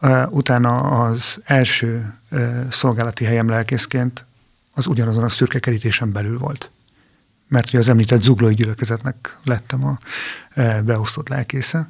uh, 0.00 0.33
utána 0.33 0.76
az 0.76 1.40
első 1.44 2.14
uh, 2.30 2.40
szolgálati 2.70 3.24
helyem 3.24 3.48
lelkészként 3.48 4.24
az 4.74 4.87
ugyanazon 4.87 5.24
a 5.24 5.28
szürke 5.28 5.59
kerítésen 5.59 6.12
belül 6.12 6.38
volt 6.38 6.70
mert 7.55 7.71
hogy 7.71 7.81
az 7.81 7.88
említett 7.88 8.23
zuglói 8.23 8.55
gyülekezetnek 8.55 9.37
lettem 9.45 9.85
a 9.85 9.99
e, 10.51 10.83
beosztott 10.83 11.29
lelkésze. 11.29 11.88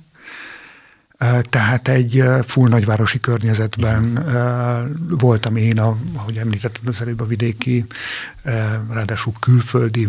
E, 1.19 1.41
tehát 1.41 1.89
egy 1.89 2.19
e, 2.19 2.43
full 2.43 2.69
nagyvárosi 2.69 3.21
környezetben 3.21 4.11
Igen. 4.11 5.17
voltam 5.19 5.57
én, 5.57 5.79
a, 5.79 5.97
ahogy 6.17 6.37
említetted 6.37 6.89
az 6.89 7.03
előbb 7.03 7.21
a 7.21 7.27
vidéki, 7.27 7.85
ráadásul 8.91 9.33
külföldi. 9.41 10.09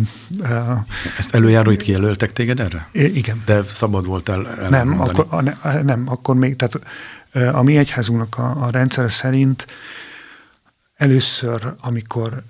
Ezt 1.18 1.34
előjáróit 1.34 1.82
kijelöltek 1.82 2.34
téged 2.34 2.60
erre? 2.60 2.89
Igen. 2.91 3.41
De 3.46 3.63
szabad 3.63 4.06
voltál 4.06 4.68
Nem, 4.70 5.02
akkor, 5.02 5.44
ne, 5.44 5.82
nem, 5.82 6.04
akkor 6.08 6.36
még, 6.36 6.56
tehát 6.56 6.80
a 7.56 7.62
mi 7.62 7.78
egyházunknak 7.78 8.38
a, 8.38 8.65
a 8.65 8.70
rendszere 8.70 9.10
szerint 9.10 9.65
Először, 10.95 11.75
amikor, 11.79 12.43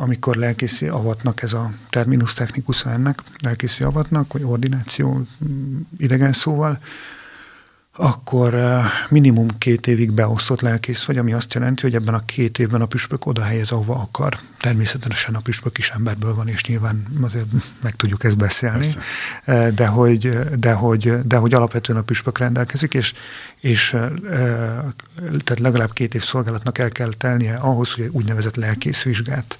amikor 0.00 0.36
lelkészi 0.36 0.88
avatnak, 0.88 1.42
ez 1.42 1.52
a 1.52 1.70
terminus 1.90 2.34
technikus 2.34 2.86
ennek, 2.86 3.22
lelkészi 3.42 3.84
avatnak, 3.84 4.32
vagy 4.32 4.42
ordináció 4.42 5.26
idegen 5.98 6.32
szóval, 6.32 6.78
akkor 7.96 8.54
minimum 9.08 9.48
két 9.58 9.86
évig 9.86 10.12
beosztott 10.12 10.60
lelkész 10.60 11.04
vagy, 11.04 11.18
ami 11.18 11.32
azt 11.32 11.54
jelenti, 11.54 11.82
hogy 11.82 11.94
ebben 11.94 12.14
a 12.14 12.24
két 12.24 12.58
évben 12.58 12.80
a 12.80 12.86
püspök 12.86 13.26
oda 13.26 13.42
helyez, 13.42 13.70
ahova 13.70 13.94
akar. 13.94 14.38
Természetesen 14.58 15.34
a 15.34 15.40
püspök 15.40 15.78
is 15.78 15.90
emberből 15.90 16.34
van, 16.34 16.48
és 16.48 16.64
nyilván 16.64 17.06
azért 17.22 17.46
meg 17.82 17.96
tudjuk 17.96 18.24
ezt 18.24 18.36
beszélni, 18.36 18.88
Persze. 19.44 19.70
de 19.70 19.86
hogy, 19.86 20.38
de, 20.58 20.72
hogy, 20.72 21.26
de 21.26 21.36
hogy 21.36 21.54
alapvetően 21.54 21.98
a 21.98 22.02
püspök 22.02 22.38
rendelkezik, 22.38 22.94
és, 22.94 23.14
és 23.60 23.88
tehát 25.44 25.58
legalább 25.58 25.92
két 25.92 26.14
év 26.14 26.22
szolgálatnak 26.22 26.78
el 26.78 26.90
kell 26.90 27.12
telnie 27.18 27.54
ahhoz, 27.54 27.92
hogy 27.92 28.08
úgynevezett 28.12 28.56
lelkészvizsgát 28.56 29.58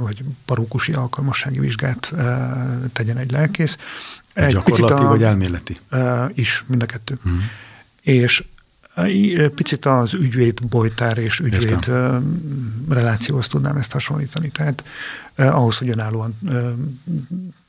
vagy 0.00 0.24
parókusi 0.44 0.92
alkalmassági 0.92 1.58
vizsgát 1.58 2.12
tegyen 2.92 3.16
egy 3.16 3.30
lelkész, 3.30 3.76
Ez 4.40 4.46
egy 4.46 4.52
gyakorlati 4.52 5.02
a, 5.02 5.08
vagy 5.08 5.22
elméleti? 5.22 5.78
Is, 6.34 6.64
mind 6.66 6.82
a 6.82 6.86
kettő. 6.86 7.18
Uh-huh. 7.24 7.40
És 8.00 8.44
picit 9.54 9.86
az 9.86 10.14
ügyvéd 10.14 10.64
bolytár 10.64 11.18
és 11.18 11.40
ügyvéd 11.40 11.62
Értem. 11.62 12.40
relációhoz 12.88 13.46
tudnám 13.46 13.76
ezt 13.76 13.92
hasonlítani. 13.92 14.48
Tehát 14.48 14.84
ahhoz, 15.36 15.78
hogy 15.78 15.88
önállóan 15.88 16.38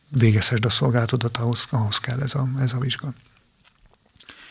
végezhessd 0.10 0.66
a 0.66 0.70
szolgálatodat, 0.70 1.38
ahhoz, 1.38 1.68
ahhoz 1.70 1.98
kell 1.98 2.22
ez 2.22 2.36
a, 2.36 2.50
ez 2.60 2.74
a 2.74 2.80
vizsga. 2.80 3.14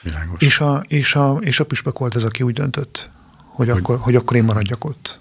Világos. 0.03 0.41
És 0.41 0.61
a, 0.61 0.85
és, 0.89 1.15
a, 1.15 1.39
és 1.41 1.61
a 1.61 1.65
püspök 1.65 1.99
volt 1.99 2.17
ez, 2.17 2.25
aki 2.25 2.43
úgy 2.43 2.55
döntött, 2.55 3.11
hogy, 3.37 3.69
hogy, 3.69 3.79
akkor, 3.79 3.99
hogy 3.99 4.17
akkor 4.17 4.37
én 4.37 4.45
maradjak 4.45 4.85
ott. 4.85 5.21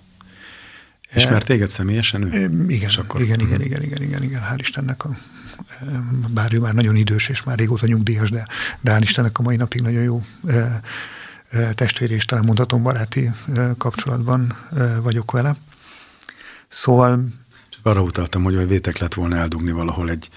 Ismert 1.15 1.45
téged 1.45 1.69
személyesen 1.69 2.33
ő? 2.33 2.65
Igen, 2.67 2.89
akkor... 2.97 3.21
igen, 3.21 3.39
igen, 3.39 3.61
igen, 3.61 3.83
igen, 3.83 4.01
igen, 4.01 4.23
igen, 4.23 4.41
hál' 4.51 4.57
Istennek 4.57 5.05
a, 5.05 5.17
bár 6.29 6.53
ő 6.53 6.59
már 6.59 6.73
nagyon 6.73 6.95
idős 6.95 7.29
és 7.29 7.43
már 7.43 7.57
régóta 7.57 7.87
nyugdíjas, 7.87 8.29
de, 8.29 8.47
de 8.81 8.95
hál' 8.97 9.01
Istennek 9.01 9.39
a 9.39 9.41
mai 9.41 9.55
napig 9.55 9.81
nagyon 9.81 10.03
jó 10.03 10.23
testvéri 11.75 12.13
és 12.13 12.25
talán 12.25 12.45
mondhatom 12.45 12.83
baráti 12.83 13.31
kapcsolatban 13.77 14.57
vagyok 15.01 15.31
vele. 15.31 15.55
Szóval... 16.67 17.27
Csak 17.69 17.85
arra 17.85 18.01
utaltam, 18.01 18.43
hogy 18.43 18.67
vétek 18.67 18.97
lett 18.97 19.13
volna 19.13 19.37
eldugni 19.37 19.71
valahol 19.71 20.09
egy, 20.09 20.29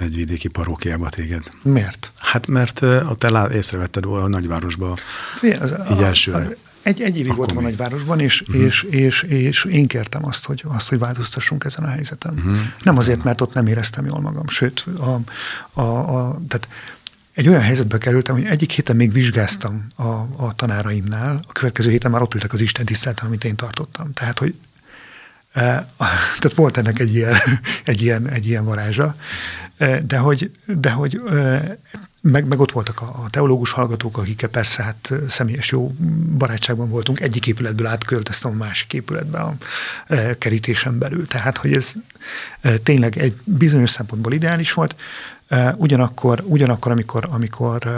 egy 0.00 0.14
vidéki 0.14 0.48
parókiába 0.48 1.08
téged. 1.08 1.42
Miért? 1.62 2.12
Hát 2.18 2.46
mert 2.46 2.82
a 2.82 3.14
te 3.18 3.48
észrevetted 3.52 4.04
volna 4.04 4.24
a 4.24 4.28
nagyvárosba 4.28 4.96
az, 5.60 5.74
így 5.92 6.02
elsőre. 6.02 6.48
Egy, 6.86 7.02
egy 7.02 7.18
évig 7.18 7.34
voltam 7.34 7.56
a 7.56 7.60
nagyvárosban, 7.60 8.20
és, 8.20 8.40
uh-huh. 8.40 8.62
és, 8.62 8.82
és, 8.82 9.22
és 9.22 9.64
én 9.64 9.86
kértem 9.86 10.24
azt, 10.24 10.46
hogy, 10.46 10.62
azt, 10.66 10.88
hogy 10.88 10.98
változtassunk 10.98 11.64
ezen 11.64 11.84
a 11.84 11.88
helyzeten. 11.88 12.34
Uh-huh. 12.34 12.58
Nem 12.82 12.98
azért, 12.98 13.24
mert 13.24 13.40
ott 13.40 13.52
nem 13.52 13.66
éreztem 13.66 14.06
jól 14.06 14.20
magam, 14.20 14.48
sőt, 14.48 14.86
a, 14.98 15.20
a, 15.80 15.82
a, 15.82 16.40
tehát 16.48 16.68
egy 17.34 17.48
olyan 17.48 17.60
helyzetbe 17.60 17.98
kerültem, 17.98 18.34
hogy 18.34 18.44
egyik 18.44 18.70
héten 18.70 18.96
még 18.96 19.12
vizsgáztam 19.12 19.86
a, 19.96 20.02
a 20.36 20.52
tanáraimnál, 20.56 21.40
a 21.48 21.52
következő 21.52 21.90
héten 21.90 22.10
már 22.10 22.22
ott 22.22 22.34
ültek 22.34 22.52
az 22.52 22.60
Isten 22.60 22.84
tiszteleten, 22.84 23.26
amit 23.26 23.44
én 23.44 23.56
tartottam. 23.56 24.12
Tehát, 24.12 24.38
hogy 24.38 24.54
e, 25.52 25.62
tehát 26.38 26.54
volt 26.54 26.76
ennek 26.76 26.98
egy 26.98 27.14
ilyen, 27.14 27.36
egy 27.84 28.02
ilyen, 28.02 28.28
egy 28.28 28.46
ilyen 28.46 28.64
varázsa, 28.64 29.14
de 30.06 30.16
hogy, 30.16 30.50
de 30.66 30.90
hogy 30.90 31.20
meg, 32.20 32.46
meg 32.46 32.60
ott 32.60 32.72
voltak 32.72 33.00
a, 33.00 33.26
teológus 33.30 33.70
hallgatók, 33.70 34.18
akikkel 34.18 34.48
persze 34.48 34.82
hát 34.82 35.12
személyes 35.28 35.70
jó 35.70 35.94
barátságban 36.38 36.88
voltunk. 36.88 37.20
Egyik 37.20 37.46
épületből 37.46 37.86
átköltöztem 37.86 38.50
a 38.50 38.54
másik 38.54 38.92
épületbe 38.92 39.38
a 39.38 39.54
e, 40.06 40.38
kerítésen 40.38 40.98
belül. 40.98 41.26
Tehát, 41.26 41.58
hogy 41.58 41.72
ez 41.72 41.92
tényleg 42.82 43.18
egy 43.18 43.36
bizonyos 43.44 43.90
szempontból 43.90 44.32
ideális 44.32 44.72
volt. 44.72 44.96
Ugyanakkor, 45.76 46.42
ugyanakkor 46.46 46.92
amikor, 46.92 47.28
amikor 47.30 47.90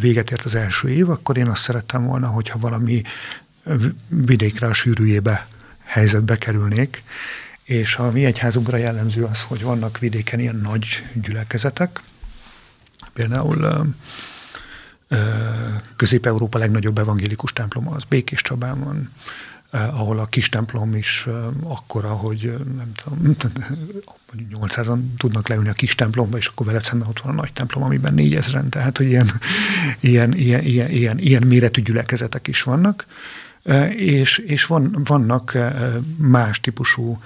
véget 0.00 0.30
ért 0.30 0.44
az 0.44 0.54
első 0.54 0.88
év, 0.88 1.10
akkor 1.10 1.36
én 1.36 1.48
azt 1.48 1.62
szerettem 1.62 2.04
volna, 2.04 2.26
hogyha 2.26 2.58
valami 2.58 3.02
vidékre 4.08 4.66
a 4.66 4.72
sűrűjébe 4.72 5.46
helyzetbe 5.84 6.38
kerülnék, 6.38 7.02
és 7.66 7.96
a 7.96 8.10
mi 8.10 8.24
egyházunkra 8.24 8.76
jellemző 8.76 9.24
az, 9.24 9.42
hogy 9.42 9.62
vannak 9.62 9.98
vidéken 9.98 10.40
ilyen 10.40 10.56
nagy 10.56 10.86
gyülekezetek, 11.14 12.00
például 13.12 13.86
Közép-Európa 15.96 16.58
legnagyobb 16.58 16.98
evangélikus 16.98 17.52
temploma 17.52 17.90
az 17.90 18.04
Békés 18.04 18.42
Csabán 18.42 18.80
van, 18.80 19.12
ahol 19.70 20.18
a 20.18 20.26
kis 20.26 20.48
templom 20.48 20.94
is 20.94 21.26
akkora, 21.62 22.08
hogy 22.08 22.54
nem 22.76 22.92
tudom, 22.94 23.36
800-an 24.60 24.98
tudnak 25.16 25.48
leülni 25.48 25.68
a 25.68 25.72
kis 25.72 25.94
templomba, 25.94 26.36
és 26.36 26.46
akkor 26.46 26.66
veled 26.66 26.82
szemben 26.82 27.08
ott 27.08 27.20
van 27.20 27.32
a 27.32 27.40
nagy 27.40 27.52
templom, 27.52 27.82
amiben 27.82 28.14
4000-en, 28.16 28.68
tehát 28.68 28.96
hogy 28.96 29.06
ilyen, 29.06 29.30
ilyen, 30.00 30.32
ilyen, 30.46 30.62
ilyen, 30.64 30.90
ilyen, 30.90 31.18
ilyen 31.18 31.42
méretű 31.46 31.82
gyülekezetek 31.82 32.48
is 32.48 32.62
vannak. 32.62 33.06
És, 33.96 34.38
és 34.38 34.64
van, 34.64 34.96
vannak 35.04 35.56
más 36.16 36.60
típusú 36.60 37.22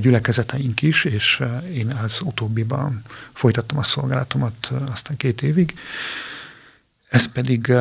gyülekezeteink 0.00 0.82
is, 0.82 1.04
és 1.04 1.42
én 1.74 1.92
az 2.04 2.20
utóbbiban 2.20 3.02
folytattam 3.32 3.78
a 3.78 3.82
szolgálatomat 3.82 4.72
aztán 4.90 5.16
két 5.16 5.42
évig, 5.42 5.74
ez 7.08 7.26
pedig 7.26 7.72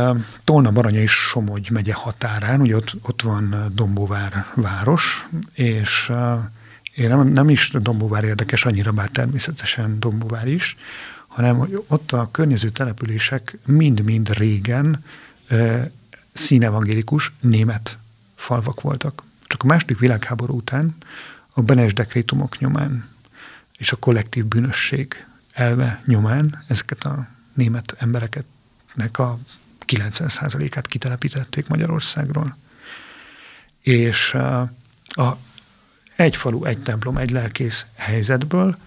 Tolna 0.43 0.71
Baranya 0.71 0.99
és 0.99 1.11
Somogy 1.11 1.69
megye 1.71 1.93
határán, 1.93 2.61
ugye 2.61 2.75
ott, 2.75 2.95
ott 3.01 3.21
van 3.21 3.71
Dombóvár 3.73 4.45
város, 4.55 5.27
és 5.53 6.11
én 6.95 7.09
nem, 7.09 7.27
nem 7.27 7.49
is 7.49 7.71
Dombóvár 7.71 8.23
érdekes 8.23 8.65
annyira, 8.65 8.91
bár 8.91 9.09
természetesen 9.09 9.99
Dombóvár 9.99 10.47
is, 10.47 10.77
hanem 11.27 11.57
hogy 11.57 11.83
ott 11.87 12.11
a 12.11 12.29
környező 12.31 12.69
települések 12.69 13.57
mind-mind 13.65 14.37
régen 14.37 15.03
színevangélikus 16.37 17.33
német 17.39 17.97
falvak 18.35 18.81
voltak. 18.81 19.23
Csak 19.43 19.63
a 19.63 19.65
második 19.65 19.99
világháború 19.99 20.55
után 20.55 20.95
a 21.53 21.61
Benes 21.61 21.93
dekrétumok 21.93 22.59
nyomán 22.59 23.09
és 23.77 23.91
a 23.91 23.95
kollektív 23.95 24.45
bűnösség 24.45 25.25
elve 25.51 26.01
nyomán 26.05 26.63
ezeket 26.67 27.03
a 27.03 27.27
német 27.53 27.95
embereket 27.97 28.45
nek 28.93 29.19
a 29.19 29.39
90%-át 29.85 30.87
kitelepítették 30.87 31.67
Magyarországról. 31.67 32.57
És 33.81 34.33
a 35.07 35.37
egy 36.15 36.35
falu, 36.35 36.65
egy 36.65 36.79
templom, 36.79 37.17
egy 37.17 37.31
lelkész 37.31 37.85
helyzetből, 37.95 38.77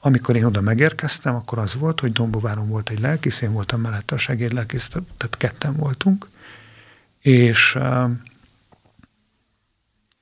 amikor 0.00 0.36
én 0.36 0.44
oda 0.44 0.60
megérkeztem, 0.60 1.34
akkor 1.34 1.58
az 1.58 1.74
volt, 1.74 2.00
hogy 2.00 2.12
Dombováron 2.12 2.68
volt 2.68 2.90
egy 2.90 3.00
lelkész, 3.00 3.40
én 3.40 3.52
voltam 3.52 3.80
mellette 3.80 4.14
a 4.14 4.18
segédlelkész, 4.18 4.88
tehát 4.88 5.36
ketten 5.36 5.76
voltunk, 5.76 6.28
és 7.24 7.78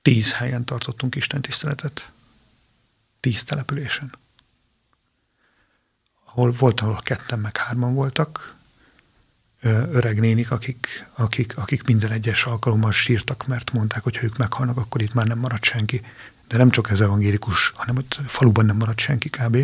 tíz 0.01 0.33
helyen 0.33 0.65
tartottunk 0.65 1.15
Isten 1.15 1.41
tiszteletet. 1.41 2.11
Tíz 3.19 3.43
településen. 3.43 4.13
Ahol 6.25 6.51
volt, 6.51 6.79
ahol 6.81 7.01
ketten 7.03 7.39
meg 7.39 7.57
hárman 7.57 7.93
voltak, 7.93 8.55
öreg 9.91 10.19
nénik, 10.19 10.51
akik, 10.51 10.87
akik, 11.15 11.57
akik 11.57 11.83
minden 11.83 12.11
egyes 12.11 12.45
alkalommal 12.45 12.91
sírtak, 12.91 13.47
mert 13.47 13.71
mondták, 13.71 14.03
hogy 14.03 14.17
ha 14.17 14.23
ők 14.23 14.37
meghalnak, 14.37 14.77
akkor 14.77 15.01
itt 15.01 15.13
már 15.13 15.25
nem 15.25 15.39
marad 15.39 15.63
senki. 15.63 16.01
De 16.47 16.57
nem 16.57 16.69
csak 16.69 16.89
ez 16.89 17.01
evangélikus, 17.01 17.69
hanem 17.75 17.95
hogy 17.95 18.05
faluban 18.25 18.65
nem 18.65 18.77
marad 18.77 18.99
senki 18.99 19.29
kb. 19.29 19.57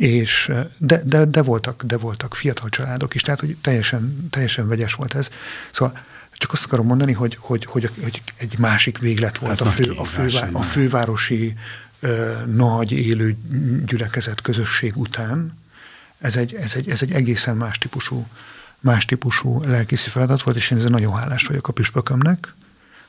És 0.00 0.52
de, 0.76 1.02
de, 1.04 1.24
de, 1.24 1.42
voltak, 1.42 1.82
de 1.82 1.96
voltak 1.96 2.34
fiatal 2.34 2.68
családok 2.68 3.14
is, 3.14 3.22
tehát 3.22 3.40
hogy 3.40 3.56
teljesen, 3.62 4.28
teljesen 4.30 4.68
vegyes 4.68 4.94
volt 4.94 5.14
ez. 5.14 5.28
Szóval 5.70 5.98
csak 6.32 6.52
azt 6.52 6.64
akarom 6.64 6.86
mondani, 6.86 7.12
hogy, 7.12 7.36
hogy, 7.40 7.64
hogy, 7.64 7.90
hogy 8.02 8.22
egy 8.36 8.58
másik 8.58 8.98
véglet 8.98 9.38
volt 9.38 9.58
hát 9.58 9.68
a, 9.68 9.70
fő, 9.70 9.90
a, 9.90 10.04
fővá, 10.04 10.48
a 10.52 10.62
fővárosi 10.62 11.54
ö, 12.00 12.32
nagy 12.46 12.92
élő 12.92 13.36
gyülekezet 13.86 14.40
közösség 14.40 14.96
után, 14.96 15.58
ez 16.18 16.36
egy, 16.36 16.54
ez 16.54 16.74
egy, 16.74 16.88
ez 16.90 17.02
egy 17.02 17.12
egészen 17.12 17.56
más 17.56 17.78
típusú, 17.78 18.26
más 18.78 19.04
típusú 19.04 19.62
lelkészi 19.62 20.08
feladat 20.08 20.42
volt, 20.42 20.56
és 20.56 20.70
én 20.70 20.78
ezzel 20.78 20.90
nagyon 20.90 21.14
hálás 21.14 21.46
vagyok 21.46 21.68
a 21.68 21.72
püspökömnek, 21.72 22.54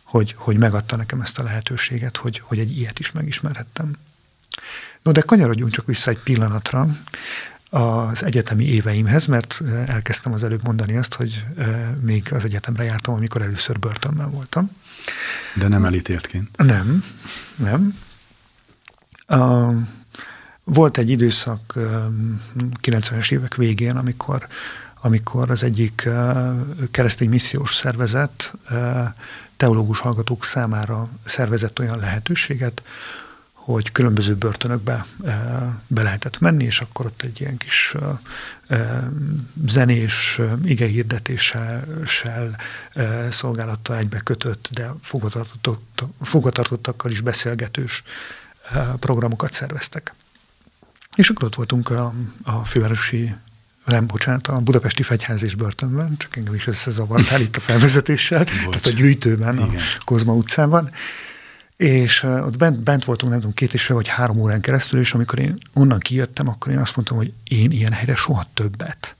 hogy, 0.03 0.35
hogy 0.37 0.57
megadta 0.57 0.95
nekem 0.95 1.21
ezt 1.21 1.39
a 1.39 1.43
lehetőséget, 1.43 2.17
hogy, 2.17 2.39
hogy 2.39 2.59
egy 2.59 2.77
ilyet 2.77 2.99
is 2.99 3.11
megismerhettem. 3.11 3.95
No, 5.01 5.11
de 5.11 5.21
kanyarodjunk 5.21 5.71
csak 5.71 5.85
vissza 5.85 6.09
egy 6.09 6.19
pillanatra 6.19 6.87
az 7.69 8.23
egyetemi 8.23 8.65
éveimhez, 8.65 9.25
mert 9.25 9.61
elkezdtem 9.87 10.33
az 10.33 10.43
előbb 10.43 10.63
mondani 10.63 10.97
azt, 10.97 11.13
hogy 11.13 11.45
még 12.01 12.33
az 12.33 12.43
egyetemre 12.43 12.83
jártam, 12.83 13.13
amikor 13.13 13.41
először 13.41 13.79
börtönben 13.79 14.31
voltam. 14.31 14.71
De 15.55 15.67
nem 15.67 15.85
elítéltként? 15.85 16.57
Nem, 16.57 17.03
nem. 17.55 17.97
Uh, 19.27 19.75
volt 20.63 20.97
egy 20.97 21.09
időszak 21.09 21.73
90-es 22.81 23.31
évek 23.31 23.55
végén, 23.55 23.95
amikor, 23.95 24.47
amikor 25.01 25.51
az 25.51 25.63
egyik 25.63 26.09
keresztény 26.91 27.29
missziós 27.29 27.73
szervezet 27.73 28.53
teológus 29.57 29.99
hallgatók 29.99 30.43
számára 30.43 31.09
szervezett 31.25 31.79
olyan 31.79 31.99
lehetőséget, 31.99 32.81
hogy 33.63 33.91
különböző 33.91 34.35
börtönökbe 34.35 35.05
be 35.87 36.01
lehetett 36.01 36.39
menni, 36.39 36.63
és 36.63 36.81
akkor 36.81 37.05
ott 37.05 37.21
egy 37.21 37.41
ilyen 37.41 37.57
kis 37.57 37.95
zenés 39.67 40.41
igehirdetéssel 40.63 42.55
szolgálattal 43.29 43.97
egybe 43.97 44.19
kötött, 44.19 44.69
de 44.73 44.91
fogatartottakkal 46.21 47.11
is 47.11 47.21
beszélgetős 47.21 48.03
programokat 48.99 49.51
szerveztek. 49.51 50.13
És 51.15 51.29
akkor 51.29 51.43
ott 51.43 51.55
voltunk 51.55 51.89
a, 51.89 52.13
a 52.43 52.65
fővárosi 52.65 53.35
nem, 53.85 54.07
bocsánat, 54.07 54.47
a 54.47 54.59
budapesti 54.59 55.03
fegyház 55.03 55.43
és 55.43 55.55
börtönben, 55.55 56.17
csak 56.17 56.35
engem 56.37 56.53
is 56.53 56.67
összezavartál 56.67 57.41
itt 57.41 57.55
a 57.55 57.59
felvezetéssel, 57.59 58.43
Bocs. 58.43 58.69
tehát 58.69 58.85
a 58.85 58.89
gyűjtőben, 58.89 59.55
Igen. 59.55 59.75
a 59.75 60.03
Kozma 60.03 60.33
utcában. 60.33 60.91
És 61.81 62.23
uh, 62.23 62.45
ott 62.45 62.57
bent, 62.57 62.79
bent 62.79 63.05
voltunk, 63.05 63.31
nem 63.31 63.39
tudom, 63.41 63.55
két 63.55 63.73
és 63.73 63.85
fél 63.85 63.95
vagy 63.95 64.07
három 64.07 64.37
órán 64.39 64.61
keresztül, 64.61 64.99
és 64.99 65.13
amikor 65.13 65.39
én 65.39 65.57
onnan 65.73 65.99
kijöttem, 65.99 66.47
akkor 66.47 66.71
én 66.71 66.77
azt 66.77 66.95
mondtam, 66.95 67.17
hogy 67.17 67.33
én 67.43 67.71
ilyen 67.71 67.91
helyre 67.91 68.15
soha 68.15 68.49
többet 68.53 69.15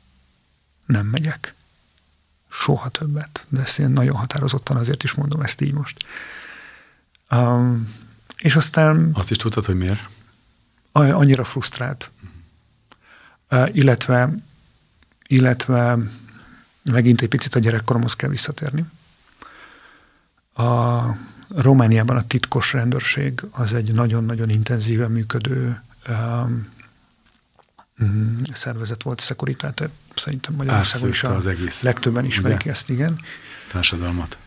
nem 0.86 1.05
megyek. 1.05 1.53
Soha 2.49 2.89
többet. 2.89 3.45
De 3.49 3.62
ezt 3.62 3.80
én 3.80 3.89
nagyon 3.89 4.16
határozottan 4.16 4.78
azért 4.78 5.03
is 5.03 5.14
mondom 5.14 5.41
ezt 5.41 5.62
így 5.62 5.74
most. 5.74 6.05
Um, 7.32 7.95
és 8.38 8.55
aztán... 8.55 9.09
Azt 9.14 9.32
is 9.32 9.38
tudtad, 9.38 9.66
hogy 9.66 9.78
miért? 9.78 10.09
Annyira 10.91 11.43
frusztrált. 11.43 12.12
Uh, 13.51 13.76
illetve, 13.76 14.34
illetve 15.28 15.97
megint 16.84 17.22
egy 17.22 17.30
picit 17.30 17.55
a 17.55 17.59
gyerekkoromhoz 17.59 18.16
kell 18.16 18.30
visszatérni. 18.30 18.86
A 20.53 20.99
Romániában 21.56 22.16
a 22.18 22.28
titkos 22.28 22.74
rendőrség 22.74 23.41
az 23.52 23.74
egy 23.74 23.93
nagyon-nagyon 23.93 24.49
intenzíven 24.49 25.12
működő 25.12 25.82
um, 26.10 26.70
szervezet 28.54 29.04
volt, 29.04 29.22
Securitate, 29.22 29.89
szerintem 30.16 30.54
Magyarországon 30.54 31.10
is 31.10 31.24
a 31.24 31.36
az 31.36 31.47
egész, 31.47 31.82
legtöbben 31.82 32.26
ismerik 32.26 32.60
ugye? 32.62 32.72
ezt, 32.72 32.89
igen. 32.89 33.20
Társadalmat. 33.72 34.38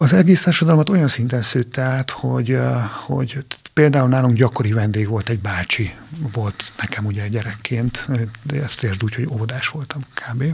Az 0.00 0.12
egész 0.12 0.42
társadalmat 0.42 0.88
olyan 0.88 1.08
szinten 1.08 1.42
szőtte 1.42 1.82
át, 1.82 2.10
hogy, 2.10 2.58
hogy 3.06 3.44
például 3.72 4.08
nálunk 4.08 4.36
gyakori 4.36 4.72
vendég 4.72 5.08
volt 5.08 5.28
egy 5.28 5.38
bácsi, 5.38 5.94
volt 6.32 6.72
nekem 6.78 7.04
ugye 7.04 7.28
gyerekként, 7.28 8.08
de 8.42 8.62
ezt 8.62 8.82
értsd 8.82 9.04
úgy, 9.04 9.14
hogy 9.14 9.28
óvodás 9.30 9.68
voltam 9.68 10.02
kb. 10.14 10.44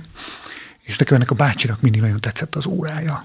És 0.83 0.97
nekem 0.97 1.17
ennek 1.17 1.31
a 1.31 1.35
bácsinak 1.35 1.81
mindig 1.81 2.01
nagyon 2.01 2.21
tetszett 2.21 2.55
az 2.55 2.67
órája. 2.67 3.25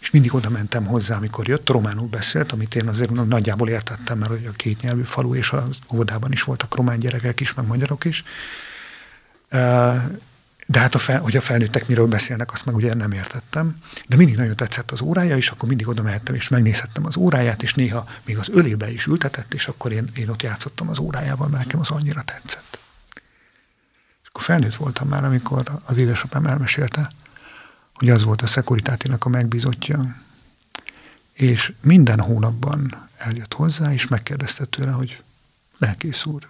És 0.00 0.10
mindig 0.10 0.34
oda 0.34 0.48
mentem 0.48 0.86
hozzá, 0.86 1.16
amikor 1.16 1.48
jött, 1.48 1.68
románul 1.68 2.08
beszélt, 2.08 2.52
amit 2.52 2.74
én 2.74 2.88
azért 2.88 3.10
nagyjából 3.10 3.68
értettem, 3.68 4.18
mert 4.18 4.46
a 4.46 4.52
két 4.56 4.80
nyelvű 4.80 5.02
falu, 5.02 5.34
és 5.34 5.50
az 5.50 5.78
óvodában 5.92 6.32
is 6.32 6.42
voltak 6.42 6.74
román 6.74 6.98
gyerekek 6.98 7.40
is, 7.40 7.54
meg 7.54 7.66
magyarok 7.66 8.04
is. 8.04 8.24
De 10.66 10.78
hát, 10.78 10.94
a 10.94 10.98
fel, 10.98 11.20
hogy 11.20 11.36
a 11.36 11.40
felnőttek 11.40 11.88
miről 11.88 12.06
beszélnek, 12.06 12.52
azt 12.52 12.64
meg 12.64 12.74
ugye 12.74 12.94
nem 12.94 13.12
értettem. 13.12 13.76
De 14.06 14.16
mindig 14.16 14.36
nagyon 14.36 14.56
tetszett 14.56 14.90
az 14.90 15.00
órája, 15.00 15.36
és 15.36 15.48
akkor 15.48 15.68
mindig 15.68 15.88
oda 15.88 16.02
mehettem, 16.02 16.34
és 16.34 16.48
megnézhettem 16.48 17.06
az 17.06 17.16
óráját, 17.16 17.62
és 17.62 17.74
néha 17.74 18.06
még 18.24 18.38
az 18.38 18.48
ölébe 18.48 18.92
is 18.92 19.06
ültetett, 19.06 19.54
és 19.54 19.68
akkor 19.68 19.92
én, 19.92 20.10
én 20.16 20.28
ott 20.28 20.42
játszottam 20.42 20.88
az 20.88 20.98
órájával, 20.98 21.48
mert 21.48 21.64
nekem 21.64 21.80
az 21.80 21.90
annyira 21.90 22.22
tetszett. 22.22 22.78
És 24.22 24.28
akkor 24.28 24.42
felnőtt 24.42 24.74
voltam 24.74 25.08
már, 25.08 25.24
amikor 25.24 25.80
az 25.84 25.96
édesapám 25.96 26.46
elmesélte, 26.46 27.10
hogy 28.00 28.10
az 28.10 28.24
volt 28.24 28.42
a 28.42 28.46
szekuritátinak 28.46 29.24
a 29.24 29.28
megbízottja, 29.28 30.22
és 31.32 31.72
minden 31.80 32.20
hónapban 32.20 33.08
eljött 33.16 33.54
hozzá, 33.54 33.92
és 33.92 34.08
megkérdezte 34.08 34.64
tőle, 34.64 34.90
hogy 34.90 35.22
lelkész 35.78 36.24
úr, 36.24 36.48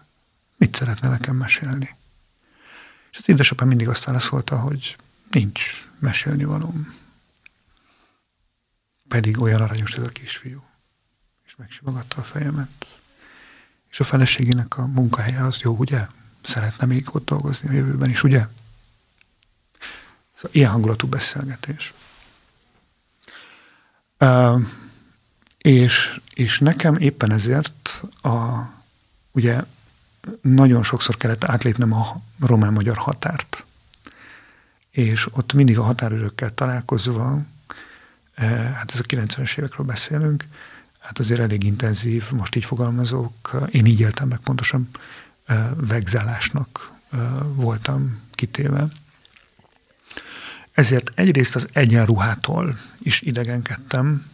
mit 0.56 0.74
szeretne 0.74 1.08
nekem 1.08 1.36
mesélni? 1.36 1.96
És 3.10 3.18
az 3.18 3.28
édesapám 3.28 3.68
mindig 3.68 3.88
azt 3.88 4.04
válaszolta, 4.04 4.58
hogy 4.58 4.96
nincs 5.30 5.88
mesélni 5.98 6.44
valóm. 6.44 6.94
Pedig 9.08 9.40
olyan 9.40 9.60
aranyos 9.60 9.94
ez 9.94 10.04
a 10.04 10.08
kisfiú. 10.08 10.62
És 11.46 11.56
megsimogatta 11.56 12.20
a 12.20 12.24
fejemet. 12.24 13.00
És 13.90 14.00
a 14.00 14.04
feleségének 14.04 14.78
a 14.78 14.86
munkahelye 14.86 15.44
az 15.44 15.58
jó, 15.58 15.76
ugye? 15.76 16.06
Szeretne 16.42 16.86
még 16.86 17.14
ott 17.14 17.24
dolgozni 17.24 17.68
a 17.68 17.72
jövőben 17.72 18.10
is, 18.10 18.22
ugye? 18.22 18.46
Szóval 20.40 20.56
ilyen 20.56 20.70
hangulatú 20.70 21.06
beszélgetés. 21.06 21.94
Uh, 24.18 24.60
és, 25.58 26.20
és 26.34 26.58
nekem 26.58 26.96
éppen 26.96 27.32
ezért 27.32 28.02
a, 28.22 28.60
ugye 29.32 29.64
nagyon 30.42 30.82
sokszor 30.82 31.16
kellett 31.16 31.44
átlépnem 31.44 31.92
a 31.92 32.06
román-magyar 32.46 32.96
határt. 32.96 33.64
És 34.90 35.26
ott 35.32 35.52
mindig 35.52 35.78
a 35.78 35.82
határőrökkel 35.82 36.54
találkozva, 36.54 37.38
hát 38.74 38.92
ez 38.92 39.00
a 39.00 39.02
90-es 39.02 39.58
évekről 39.58 39.86
beszélünk, 39.86 40.44
hát 40.98 41.18
azért 41.18 41.40
elég 41.40 41.64
intenzív, 41.64 42.32
most 42.32 42.56
így 42.56 42.64
fogalmazok, 42.64 43.56
én 43.70 43.86
így 43.86 44.00
éltem 44.00 44.28
meg 44.28 44.38
pontosan, 44.38 44.88
vegzálásnak 45.74 46.90
voltam 47.54 48.20
kitéve. 48.30 48.88
Ezért 50.72 51.10
egyrészt 51.14 51.54
az 51.54 51.68
egyenruhától 51.72 52.78
is 52.98 53.20
idegenkedtem, 53.20 54.30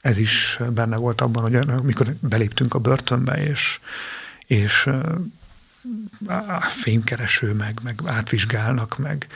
ez 0.00 0.18
is 0.18 0.58
benne 0.72 0.96
volt 0.96 1.20
abban, 1.20 1.42
hogy 1.42 1.54
amikor 1.54 2.14
beléptünk 2.20 2.74
a 2.74 2.78
börtönbe, 2.78 3.44
és, 3.44 3.80
és 4.46 4.90
fémkereső, 6.60 7.52
meg, 7.52 7.78
meg 7.82 8.00
átvizsgálnak, 8.04 8.98
meg, 8.98 9.26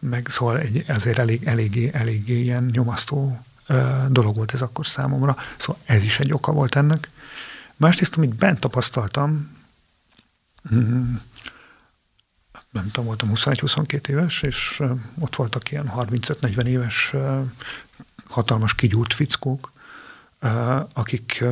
meg 0.00 0.26
szóval 0.28 0.58
egy, 0.58 0.84
azért 0.88 1.18
elég, 1.18 1.44
eléggé, 1.44 1.90
eléggé 1.92 2.40
ilyen 2.40 2.64
nyomasztó 2.72 3.44
dolog 4.08 4.36
volt 4.36 4.52
ez 4.52 4.62
akkor 4.62 4.86
számomra, 4.86 5.36
szóval 5.56 5.82
ez 5.84 6.02
is 6.02 6.18
egy 6.18 6.32
oka 6.32 6.52
volt 6.52 6.76
ennek. 6.76 7.08
Másrészt, 7.76 8.16
amit 8.16 8.34
bent 8.34 8.60
tapasztaltam, 8.60 9.56
nem 12.70 12.84
tudom, 12.90 13.04
voltam 13.04 13.30
21-22 13.34 14.08
éves, 14.08 14.42
és 14.42 14.82
ott 15.18 15.36
voltak 15.36 15.70
ilyen 15.70 15.92
35-40 15.96 16.64
éves 16.64 17.14
hatalmas 18.28 18.74
kigyúrt 18.74 19.14
fickók, 19.14 19.72
akik 20.92 21.44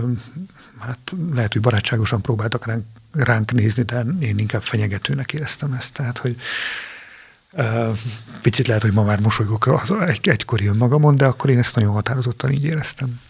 hát 0.79 1.15
lehet, 1.33 1.53
hogy 1.53 1.63
barátságosan 1.63 2.23
próbáltak 2.23 2.67
ránk, 2.67 2.85
ránk 3.13 3.53
nézni, 3.53 3.83
de 3.83 4.05
én 4.21 4.39
inkább 4.39 4.63
fenyegetőnek 4.63 5.33
éreztem 5.33 5.73
ezt. 5.73 5.93
Tehát, 5.93 6.19
hogy 6.19 6.37
picit 8.43 8.67
lehet, 8.67 8.83
hogy 8.83 8.93
ma 8.93 9.05
már 9.05 9.21
mosolygok 9.21 9.67
az 9.67 9.91
egy, 9.91 10.29
egykor 10.29 10.61
jön 10.61 10.77
magamon, 10.77 11.17
de 11.17 11.27
akkor 11.27 11.51
én 11.51 11.59
ezt 11.59 11.75
nagyon 11.75 11.93
határozottan 11.93 12.51
így 12.51 12.65
éreztem. 12.65 13.21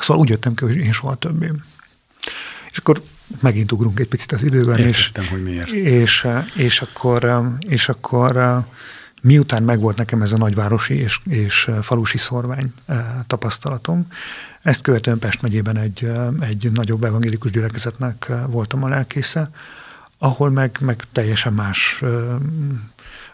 Szóval 0.00 0.22
úgy 0.22 0.28
jöttem 0.28 0.54
ki, 0.54 0.64
hogy 0.64 0.76
én 0.76 0.92
soha 0.92 1.14
többé. 1.14 1.52
És 2.76 2.82
akkor 2.82 3.02
megint 3.40 3.72
ugrunk 3.72 4.00
egy 4.00 4.08
picit 4.08 4.32
az 4.32 4.42
időben. 4.42 4.78
Értettem, 4.78 5.22
és, 5.24 5.30
hogy 5.30 5.42
miért. 5.42 5.68
És, 5.70 6.26
és 6.54 6.80
akkor, 6.80 7.42
és 7.58 7.88
akkor 7.88 8.64
miután 9.22 9.62
megvolt 9.62 9.96
nekem 9.96 10.22
ez 10.22 10.32
a 10.32 10.36
nagyvárosi 10.36 10.94
és, 10.94 11.20
és 11.24 11.70
falusi 11.82 12.18
szorvány 12.18 12.72
tapasztalatom, 13.26 14.06
ezt 14.62 14.80
követően 14.80 15.18
Pest 15.18 15.42
megyében 15.42 15.76
egy, 15.76 16.10
egy 16.40 16.70
nagyobb 16.72 17.04
evangélikus 17.04 17.50
gyülekezetnek 17.50 18.32
voltam 18.46 18.82
a 18.82 18.88
lelkésze, 18.88 19.50
ahol 20.18 20.50
meg, 20.50 20.76
meg 20.80 21.04
teljesen 21.12 21.52
más 21.52 22.02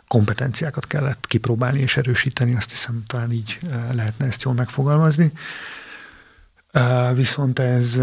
kompetenciákat 0.09 0.87
kellett 0.87 1.27
kipróbálni 1.27 1.81
és 1.81 1.97
erősíteni, 1.97 2.57
azt 2.57 2.71
hiszem 2.71 3.03
talán 3.07 3.33
így 3.33 3.59
lehetne 3.93 4.27
ezt 4.27 4.43
jól 4.43 4.55
megfogalmazni. 4.55 5.33
Viszont 7.15 7.59
ez 7.59 8.01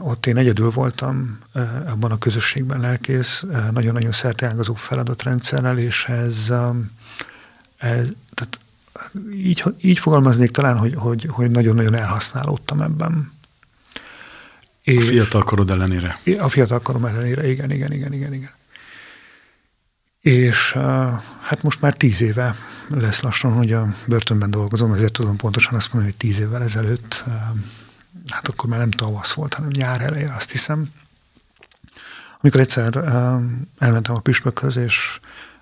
ott 0.00 0.26
én 0.26 0.36
egyedül 0.36 0.70
voltam 0.70 1.38
abban 1.86 2.10
a 2.10 2.18
közösségben 2.18 2.80
lelkész, 2.80 3.44
nagyon-nagyon 3.70 4.12
szerteágazó 4.12 4.74
feladatrendszerrel, 4.74 5.78
és 5.78 6.04
ez, 6.04 6.52
ez 7.76 8.08
tehát 8.34 8.58
így, 9.32 9.64
így 9.80 9.98
fogalmaznék 9.98 10.50
talán, 10.50 10.78
hogy, 10.78 10.94
hogy, 10.96 11.26
hogy 11.30 11.50
nagyon-nagyon 11.50 11.94
elhasználódtam 11.94 12.80
ebben. 12.80 13.32
És 14.82 14.96
a 14.96 15.06
fiatal 15.06 15.42
korod 15.42 15.70
ellenére. 15.70 16.18
A 16.38 16.48
fiatal 16.48 16.80
korom 16.80 17.04
ellenére, 17.04 17.50
igen, 17.50 17.70
igen, 17.70 17.92
igen, 17.92 18.12
igen, 18.12 18.32
igen. 18.32 18.50
És 20.20 20.72
hát 21.40 21.62
most 21.62 21.80
már 21.80 21.94
tíz 21.94 22.20
éve 22.20 22.56
lesz 22.88 23.20
lassan, 23.20 23.52
hogy 23.52 23.72
a 23.72 23.94
börtönben 24.06 24.50
dolgozom, 24.50 24.92
ezért 24.92 25.12
tudom 25.12 25.36
pontosan 25.36 25.74
azt 25.74 25.92
mondani, 25.92 26.12
hogy 26.12 26.28
tíz 26.28 26.40
évvel 26.40 26.62
ezelőtt 26.62 27.24
hát 28.28 28.48
akkor 28.48 28.68
már 28.68 28.78
nem 28.78 28.90
tavasz 28.90 29.32
volt, 29.32 29.54
hanem 29.54 29.70
nyár 29.70 30.00
eleje, 30.00 30.34
azt 30.34 30.50
hiszem. 30.50 30.86
Amikor 32.40 32.60
egyszer 32.60 32.96
elmentem 33.78 34.14
a 34.14 34.20
püspökhöz, 34.20 34.76
és, 34.76 35.20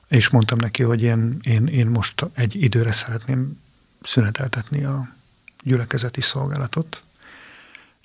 és 0.09 0.29
mondtam 0.29 0.59
neki, 0.59 0.83
hogy 0.83 1.03
én, 1.03 1.39
én, 1.43 1.67
én 1.67 1.87
most 1.87 2.27
egy 2.35 2.63
időre 2.63 2.93
szeretném 2.93 3.61
szüneteltetni 4.01 4.85
a 4.85 5.09
gyülekezeti 5.63 6.21
szolgálatot, 6.21 7.03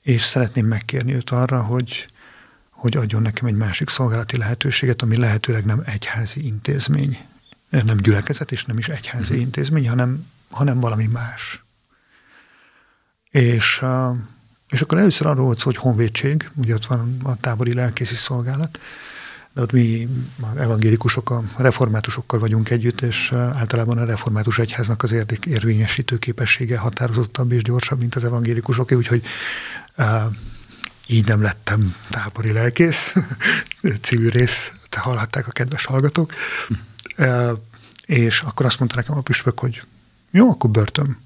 és 0.02 0.22
szeretném 0.22 0.66
megkérni 0.66 1.14
őt 1.14 1.30
arra, 1.30 1.62
hogy, 1.62 2.08
hogy 2.70 2.98
adjon 2.98 3.22
nekem 3.22 3.46
egy 3.46 3.56
másik 3.56 3.90
szolgálati 3.90 4.38
lehetőséget, 4.38 5.02
ami 5.02 5.18
lehetőleg 5.18 5.66
nem 5.66 5.82
egyházi 5.86 6.46
intézmény, 6.46 7.18
nem 7.70 7.98
gyülekezet, 7.98 8.52
és 8.52 8.66
nem 8.66 8.78
is 8.78 8.90
egyházi 8.90 9.36
mm. 9.36 9.40
intézmény, 9.40 9.90
hanem, 9.90 10.26
hanem 10.50 10.80
valami 10.80 11.06
más. 11.06 11.64
És 13.30 13.84
és 14.70 14.82
akkor 14.82 14.98
először 14.98 15.28
arról 15.28 15.46
volt 15.46 15.60
szó, 15.60 15.66
hogy 15.66 15.78
honvédség, 15.78 16.50
ugye 16.56 16.74
ott 16.74 16.86
van 16.86 17.18
a 17.24 17.36
tábori 17.36 17.74
lelkészi 17.74 18.16
szolgálat, 18.16 18.80
de 19.54 19.62
ott 19.62 19.72
mi 19.72 20.08
evangélikusok 20.58 21.30
a 21.30 21.44
reformátusokkal 21.58 22.40
vagyunk 22.40 22.70
együtt, 22.70 23.02
és 23.02 23.32
általában 23.34 23.98
a 23.98 24.06
református 24.06 24.60
egyháznak 24.60 25.04
az 25.04 25.16
érvényesítő 25.46 26.18
képessége 26.18 26.78
határozottabb 26.78 27.52
és 27.52 27.62
gyorsabb, 27.62 28.00
mint 28.00 28.16
az 28.16 28.24
evangélikusoké, 28.24 28.96
úgyhogy 28.96 29.24
így 31.08 31.28
nem 31.28 31.42
lettem 31.42 31.96
tábori 32.10 32.52
lelkész, 32.52 33.14
civil 34.02 34.30
rész, 34.30 34.72
te 34.90 35.00
hallhatták 35.00 35.48
a 35.48 35.52
kedves 35.52 35.86
hallgatók. 35.86 36.34
És 38.06 38.42
akkor 38.42 38.66
azt 38.66 38.80
mondta 38.80 38.98
nekem 38.98 39.18
a 39.18 39.22
püspök, 39.22 39.60
hogy 39.60 39.84
jó, 40.32 40.50
akkor 40.50 40.70
börtön. 40.70 41.18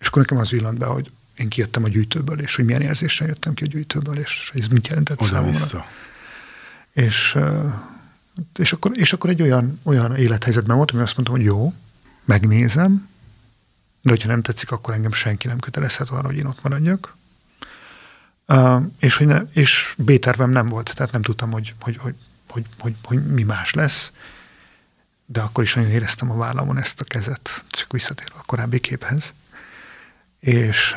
És 0.00 0.06
akkor 0.06 0.22
nekem 0.22 0.38
az 0.38 0.50
villant 0.50 0.78
be, 0.78 0.86
hogy 0.86 1.10
én 1.36 1.48
kijöttem 1.48 1.84
a 1.84 1.88
gyűjtőből, 1.88 2.40
és 2.40 2.54
hogy 2.54 2.64
milyen 2.64 2.80
érzéssel 2.80 3.26
jöttem 3.26 3.54
ki 3.54 3.64
a 3.64 3.66
gyűjtőből, 3.66 4.18
és 4.18 4.50
hogy 4.52 4.60
ez 4.60 4.68
mit 4.68 4.88
jelentett 4.88 5.20
Oda 5.20 5.28
számomra. 5.28 5.52
Vissza. 5.52 5.86
És, 6.92 7.38
és, 8.58 8.72
akkor, 8.72 8.90
és 8.94 9.12
akkor 9.12 9.30
egy 9.30 9.42
olyan, 9.42 9.80
olyan 9.82 10.16
élethelyzetben 10.16 10.76
voltam, 10.76 10.96
hogy 10.96 11.06
azt 11.06 11.16
mondtam, 11.16 11.36
hogy 11.36 11.44
jó, 11.44 11.74
megnézem, 12.24 13.08
de 14.02 14.10
hogyha 14.10 14.28
nem 14.28 14.42
tetszik, 14.42 14.70
akkor 14.70 14.94
engem 14.94 15.12
senki 15.12 15.46
nem 15.46 15.58
kötelezhet 15.58 16.08
arra, 16.08 16.26
hogy 16.26 16.36
én 16.36 16.46
ott 16.46 16.62
maradjak. 16.62 17.16
Uh, 18.48 18.82
és, 18.98 19.16
hogy 19.16 19.26
ne, 19.26 19.40
és 19.52 19.94
B-tervem 19.98 20.50
nem 20.50 20.66
volt, 20.66 20.94
tehát 20.94 21.12
nem 21.12 21.22
tudtam, 21.22 21.50
hogy, 21.50 21.74
hogy, 21.80 21.96
hogy, 21.96 22.14
hogy, 22.48 22.64
hogy, 22.78 22.94
hogy 23.02 23.26
mi 23.26 23.42
más 23.42 23.74
lesz, 23.74 24.12
de 25.26 25.40
akkor 25.40 25.64
is 25.64 25.74
nagyon 25.74 25.90
éreztem 25.90 26.30
a 26.30 26.36
vállamon 26.36 26.78
ezt 26.78 27.00
a 27.00 27.04
kezet, 27.04 27.64
csak 27.68 27.92
visszatérve 27.92 28.38
a 28.38 28.42
korábbi 28.46 28.80
képhez. 28.80 29.34
És, 30.42 30.96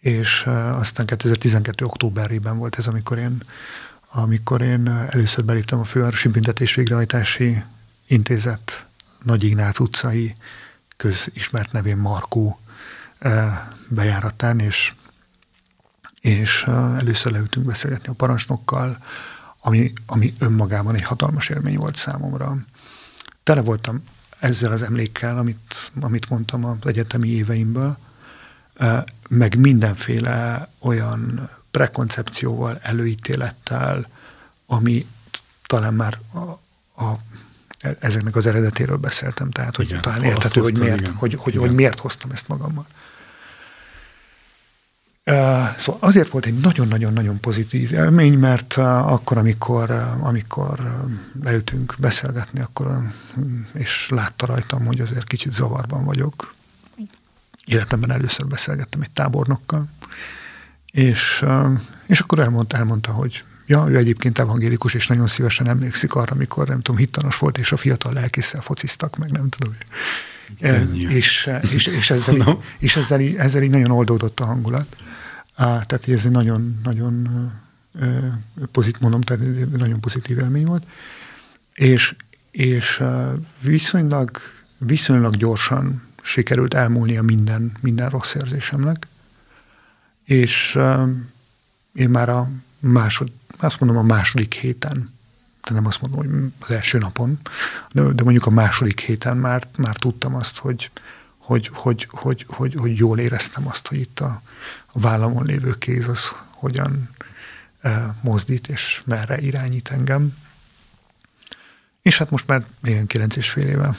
és 0.00 0.42
aztán 0.46 1.06
2012. 1.06 1.84
októberében 1.84 2.58
volt 2.58 2.78
ez, 2.78 2.86
amikor 2.86 3.18
én, 3.18 3.42
amikor 4.12 4.62
én 4.62 4.88
először 4.88 5.44
beléptem 5.44 5.78
a 5.78 5.84
Fővárosi 5.84 6.28
Büntetés 6.28 6.74
Végrehajtási 6.74 7.62
Intézet 8.06 8.86
Nagy 9.22 9.44
Ignác 9.44 9.78
utcai 9.78 10.36
közismert 10.96 11.72
nevén 11.72 11.96
Markó 11.96 12.60
bejáratán, 13.88 14.58
és, 14.60 14.94
és 16.20 16.62
először 16.98 17.32
leültünk 17.32 17.66
beszélgetni 17.66 18.08
a 18.08 18.14
parancsnokkal, 18.14 18.98
ami, 19.60 19.92
ami 20.06 20.34
önmagában 20.38 20.94
egy 20.94 21.02
hatalmas 21.02 21.48
élmény 21.48 21.76
volt 21.76 21.96
számomra. 21.96 22.56
Tele 23.42 23.60
voltam 23.60 24.04
ezzel 24.44 24.72
az 24.72 24.82
emlékkel, 24.82 25.38
amit, 25.38 25.92
amit 26.00 26.28
mondtam 26.28 26.64
az 26.64 26.76
egyetemi 26.82 27.28
éveimből, 27.28 27.96
meg 29.28 29.58
mindenféle 29.58 30.68
olyan 30.78 31.48
prekoncepcióval, 31.70 32.78
előítélettel, 32.82 34.06
ami 34.66 35.06
talán 35.66 35.94
már 35.94 36.18
a, 36.32 36.38
a, 37.04 37.18
ezeknek 37.98 38.36
az 38.36 38.46
eredetéről 38.46 38.96
beszéltem, 38.96 39.50
tehát 39.50 39.76
hogy 39.76 39.86
igen, 39.86 40.02
talán 40.02 40.22
érthető, 40.22 40.60
hogy 40.60 40.78
miért, 40.78 41.08
hogy, 41.08 41.34
hogy, 41.34 41.56
hogy 41.56 41.74
miért 41.74 42.00
hoztam 42.00 42.30
ezt 42.30 42.48
magammal. 42.48 42.86
Szóval 45.76 46.00
azért 46.00 46.28
volt 46.28 46.46
egy 46.46 46.58
nagyon-nagyon-nagyon 46.58 47.40
pozitív 47.40 47.92
élmény, 47.92 48.38
mert 48.38 48.74
akkor, 48.76 49.36
amikor, 49.36 49.90
amikor 50.20 51.04
leültünk 51.42 51.94
beszélgetni, 51.98 52.60
akkor, 52.60 52.86
és 53.74 54.08
látta 54.08 54.46
rajtam, 54.46 54.84
hogy 54.84 55.00
azért 55.00 55.26
kicsit 55.26 55.52
zavarban 55.52 56.04
vagyok. 56.04 56.54
Életemben 57.64 58.10
először 58.10 58.46
beszélgettem 58.46 59.00
egy 59.00 59.10
tábornokkal, 59.10 59.88
és, 60.90 61.44
és 62.06 62.20
akkor 62.20 62.38
elmondta, 62.38 62.76
elmondta, 62.76 63.12
hogy 63.12 63.44
ja, 63.66 63.86
ő 63.88 63.96
egyébként 63.96 64.38
evangélikus, 64.38 64.94
és 64.94 65.06
nagyon 65.06 65.26
szívesen 65.26 65.68
emlékszik 65.68 66.14
arra, 66.14 66.32
amikor 66.32 66.68
nem 66.68 66.80
tudom, 66.80 67.00
hittanos 67.00 67.38
volt, 67.38 67.58
és 67.58 67.72
a 67.72 67.76
fiatal 67.76 68.12
lelkészsel 68.12 68.60
fociztak 68.60 69.16
meg, 69.16 69.30
nem 69.30 69.48
tudom. 69.48 69.76
És, 71.08 71.50
és, 71.70 71.86
és, 71.86 72.10
ezzel, 72.10 72.34
no. 72.34 72.58
és 72.78 72.96
ezzel, 72.96 73.20
ezzel 73.36 73.62
így 73.62 73.70
nagyon 73.70 73.90
oldódott 73.90 74.40
a 74.40 74.44
hangulat. 74.44 74.96
Á, 75.54 75.82
tehát 75.82 76.08
ez 76.08 76.24
egy 76.24 76.30
nagyon, 76.30 76.80
nagyon 76.82 77.28
pozitív, 78.72 79.00
mondom, 79.00 79.20
tehát 79.20 79.70
nagyon 79.70 80.00
pozitív 80.00 80.38
élmény 80.38 80.64
volt. 80.64 80.86
És, 81.74 82.16
és 82.50 83.02
viszonylag, 83.60 84.30
viszonylag 84.78 85.36
gyorsan 85.36 86.02
sikerült 86.22 86.74
elmúlnia 86.74 87.22
minden, 87.22 87.72
minden 87.80 88.10
rossz 88.10 88.34
érzésemnek. 88.34 89.06
És 90.24 90.78
én 91.94 92.10
már 92.10 92.28
a 92.28 92.50
másod, 92.78 93.32
azt 93.58 93.80
mondom 93.80 93.98
a 93.98 94.02
második 94.02 94.54
héten, 94.54 95.12
de 95.62 95.74
nem 95.74 95.86
azt 95.86 96.00
mondom, 96.00 96.18
hogy 96.18 96.52
az 96.60 96.70
első 96.70 96.98
napon, 96.98 97.38
de, 97.92 98.02
de 98.02 98.22
mondjuk 98.22 98.46
a 98.46 98.50
második 98.50 99.00
héten 99.00 99.36
már, 99.36 99.68
már 99.76 99.96
tudtam 99.96 100.34
azt, 100.34 100.58
hogy, 100.58 100.90
hogy, 101.44 101.70
hogy, 101.72 102.08
hogy, 102.10 102.44
hogy, 102.48 102.74
hogy 102.74 102.96
jól 102.96 103.18
éreztem 103.18 103.66
azt, 103.66 103.88
hogy 103.88 104.00
itt 104.00 104.20
a, 104.20 104.42
vállamon 104.94 105.44
lévő 105.44 105.74
kéz 105.78 106.08
az 106.08 106.34
hogyan 106.50 107.10
e, 107.80 108.16
mozdít 108.22 108.68
és 108.68 109.02
merre 109.06 109.38
irányít 109.38 109.88
engem. 109.88 110.36
És 112.02 112.18
hát 112.18 112.30
most 112.30 112.46
már 112.46 112.66
ilyen 112.82 113.06
kilenc 113.06 113.36
és 113.36 113.50
fél 113.50 113.66
éve 113.66 113.96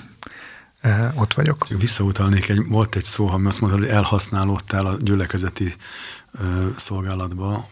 e, 0.80 1.14
ott 1.16 1.34
vagyok. 1.34 1.68
Visszautalnék, 1.68 2.50
egy, 2.50 2.68
volt 2.68 2.96
egy 2.96 3.04
szó, 3.04 3.28
ami 3.28 3.48
azt 3.48 3.62
mondta, 3.62 3.80
hogy 3.80 3.88
elhasználódtál 3.88 4.86
a 4.86 4.98
gyülekezeti 5.00 5.76
e, 6.34 6.44
szolgálatba, 6.76 7.70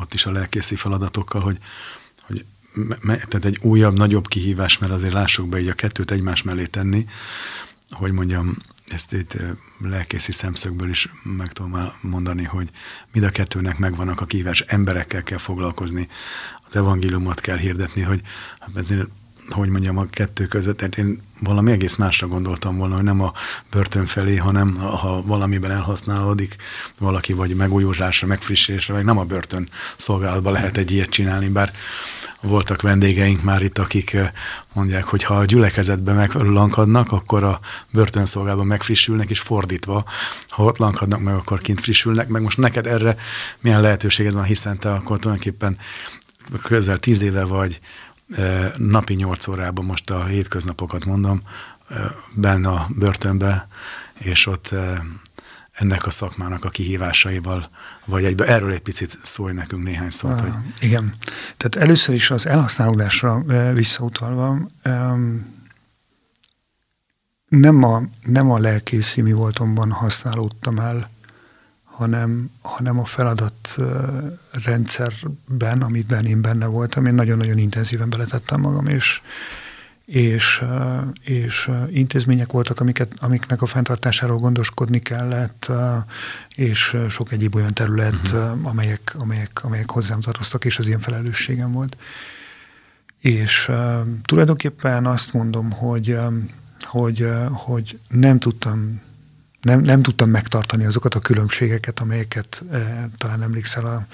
ott 0.00 0.14
is 0.14 0.26
a 0.26 0.32
lelkészi 0.32 0.76
feladatokkal, 0.76 1.40
hogy, 1.40 1.58
hogy 2.22 2.44
me, 3.00 3.16
tehát 3.16 3.44
egy 3.44 3.58
újabb, 3.62 3.94
nagyobb 3.96 4.28
kihívás, 4.28 4.78
mert 4.78 4.92
azért 4.92 5.12
lássuk 5.12 5.48
be 5.48 5.60
így 5.60 5.68
a 5.68 5.74
kettőt 5.74 6.10
egymás 6.10 6.42
mellé 6.42 6.66
tenni, 6.66 7.06
hogy 7.90 8.12
mondjam, 8.12 8.56
ezt 8.86 9.12
itt 9.12 9.36
lelkészi 9.78 10.32
szemszögből 10.32 10.88
is 10.88 11.08
meg 11.22 11.52
tudom 11.52 11.92
mondani, 12.00 12.44
hogy 12.44 12.70
mind 13.12 13.24
a 13.24 13.30
kettőnek 13.30 13.78
megvannak 13.78 14.20
a 14.20 14.26
kívás, 14.26 14.60
emberekkel 14.60 15.22
kell 15.22 15.38
foglalkozni, 15.38 16.08
az 16.66 16.76
evangéliumot 16.76 17.40
kell 17.40 17.56
hirdetni, 17.56 18.02
hogy 18.02 18.20
hát 18.58 18.76
ezért 18.76 19.08
hogy 19.50 19.68
mondjam, 19.68 19.98
a 19.98 20.06
kettő 20.10 20.46
között, 20.46 20.76
tehát 20.76 20.98
én 20.98 21.22
valami 21.40 21.72
egész 21.72 21.96
másra 21.96 22.26
gondoltam 22.26 22.76
volna, 22.76 22.94
hogy 22.94 23.04
nem 23.04 23.20
a 23.20 23.32
börtön 23.70 24.06
felé, 24.06 24.36
hanem 24.36 24.76
ha 24.76 25.22
valamiben 25.22 25.70
elhasználódik 25.70 26.56
valaki, 26.98 27.32
vagy 27.32 27.54
megújulásra, 27.54 28.26
megfrissítésre, 28.26 28.94
vagy 28.94 29.04
nem 29.04 29.18
a 29.18 29.24
börtön 29.24 29.68
szolgálatban 29.96 30.52
lehet 30.52 30.76
egy 30.76 30.92
ilyet 30.92 31.08
csinálni, 31.08 31.48
bár 31.48 31.72
voltak 32.40 32.82
vendégeink 32.82 33.42
már 33.42 33.62
itt, 33.62 33.78
akik 33.78 34.12
eh, 34.12 34.30
mondják, 34.72 35.04
hogy 35.04 35.22
ha 35.22 35.34
a 35.34 35.44
gyülekezetben 35.44 36.14
meglankadnak, 36.14 37.12
akkor 37.12 37.44
a 37.44 37.60
börtönszolgálatban 37.90 38.66
megfrissülnek, 38.66 39.30
és 39.30 39.40
fordítva, 39.40 40.04
ha 40.48 40.64
ott 40.64 40.78
lankadnak 40.78 41.20
meg, 41.20 41.34
akkor 41.34 41.60
kint 41.60 41.80
frissülnek, 41.80 42.28
meg. 42.28 42.42
Most 42.42 42.58
neked 42.58 42.86
erre 42.86 43.16
milyen 43.60 43.80
lehetőséged 43.80 44.32
van, 44.32 44.44
hiszen 44.44 44.78
te 44.78 44.92
akkor 44.92 45.18
tulajdonképpen 45.18 45.78
közel 46.62 46.98
tíz 46.98 47.22
éve 47.22 47.44
vagy 47.44 47.80
napi 48.76 49.14
nyolc 49.14 49.46
órában, 49.46 49.84
most 49.84 50.10
a 50.10 50.24
hétköznapokat 50.24 51.04
mondom, 51.04 51.42
benne 52.34 52.68
a 52.68 52.88
börtönbe, 52.94 53.68
és 54.14 54.46
ott 54.46 54.74
ennek 55.72 56.06
a 56.06 56.10
szakmának 56.10 56.64
a 56.64 56.68
kihívásaival, 56.68 57.68
vagy 58.04 58.24
egybe. 58.24 58.46
Erről 58.46 58.72
egy 58.72 58.80
picit 58.80 59.18
szólj 59.22 59.52
nekünk 59.52 59.82
néhány 59.82 60.10
szót. 60.10 60.30
Ah, 60.30 60.40
hogy... 60.40 60.52
Igen. 60.80 61.12
Tehát 61.56 61.76
először 61.88 62.14
is 62.14 62.30
az 62.30 62.46
elhasználódásra 62.46 63.42
visszautalva, 63.72 64.58
nem 67.48 67.82
a, 67.82 68.02
nem 68.22 68.50
a 68.50 68.58
lelkészi 68.58 69.20
mi 69.20 69.32
voltomban 69.32 69.90
használódtam 69.90 70.78
el, 70.78 71.10
hanem, 71.96 72.50
hanem 72.62 72.98
a 72.98 73.04
feladat 73.04 73.76
rendszerben, 74.64 75.82
amiben 75.82 76.24
én 76.24 76.40
benne 76.40 76.66
voltam, 76.66 77.06
én 77.06 77.14
nagyon-nagyon 77.14 77.58
intenzíven 77.58 78.10
beletettem 78.10 78.60
magam, 78.60 78.86
és, 78.86 79.20
és, 80.04 80.62
és 81.24 81.70
intézmények 81.90 82.52
voltak, 82.52 82.80
amiket, 82.80 83.12
amiknek 83.18 83.62
a 83.62 83.66
fenntartásáról 83.66 84.38
gondoskodni 84.38 84.98
kellett, 84.98 85.70
és 86.54 86.96
sok 87.08 87.32
egyéb 87.32 87.54
olyan 87.54 87.74
terület, 87.74 88.20
uh-huh. 88.24 88.68
amelyek, 88.68 89.14
amelyek, 89.18 89.64
amelyek 89.64 89.90
hozzám 89.90 90.20
tartoztak, 90.20 90.64
és 90.64 90.78
az 90.78 90.86
ilyen 90.86 91.00
felelősségem 91.00 91.72
volt. 91.72 91.96
És 93.20 93.70
tulajdonképpen 94.24 95.06
azt 95.06 95.32
mondom, 95.32 95.70
hogy, 95.70 96.18
hogy, 96.80 97.28
hogy 97.50 97.98
nem 98.08 98.38
tudtam 98.38 99.00
nem, 99.66 99.80
nem 99.80 100.02
tudtam 100.02 100.30
megtartani 100.30 100.84
azokat 100.84 101.14
a 101.14 101.20
különbségeket, 101.20 102.00
amelyeket 102.00 102.62
e, 102.72 103.08
talán 103.18 103.42
emlékszel 103.42 103.86
a 103.86 104.06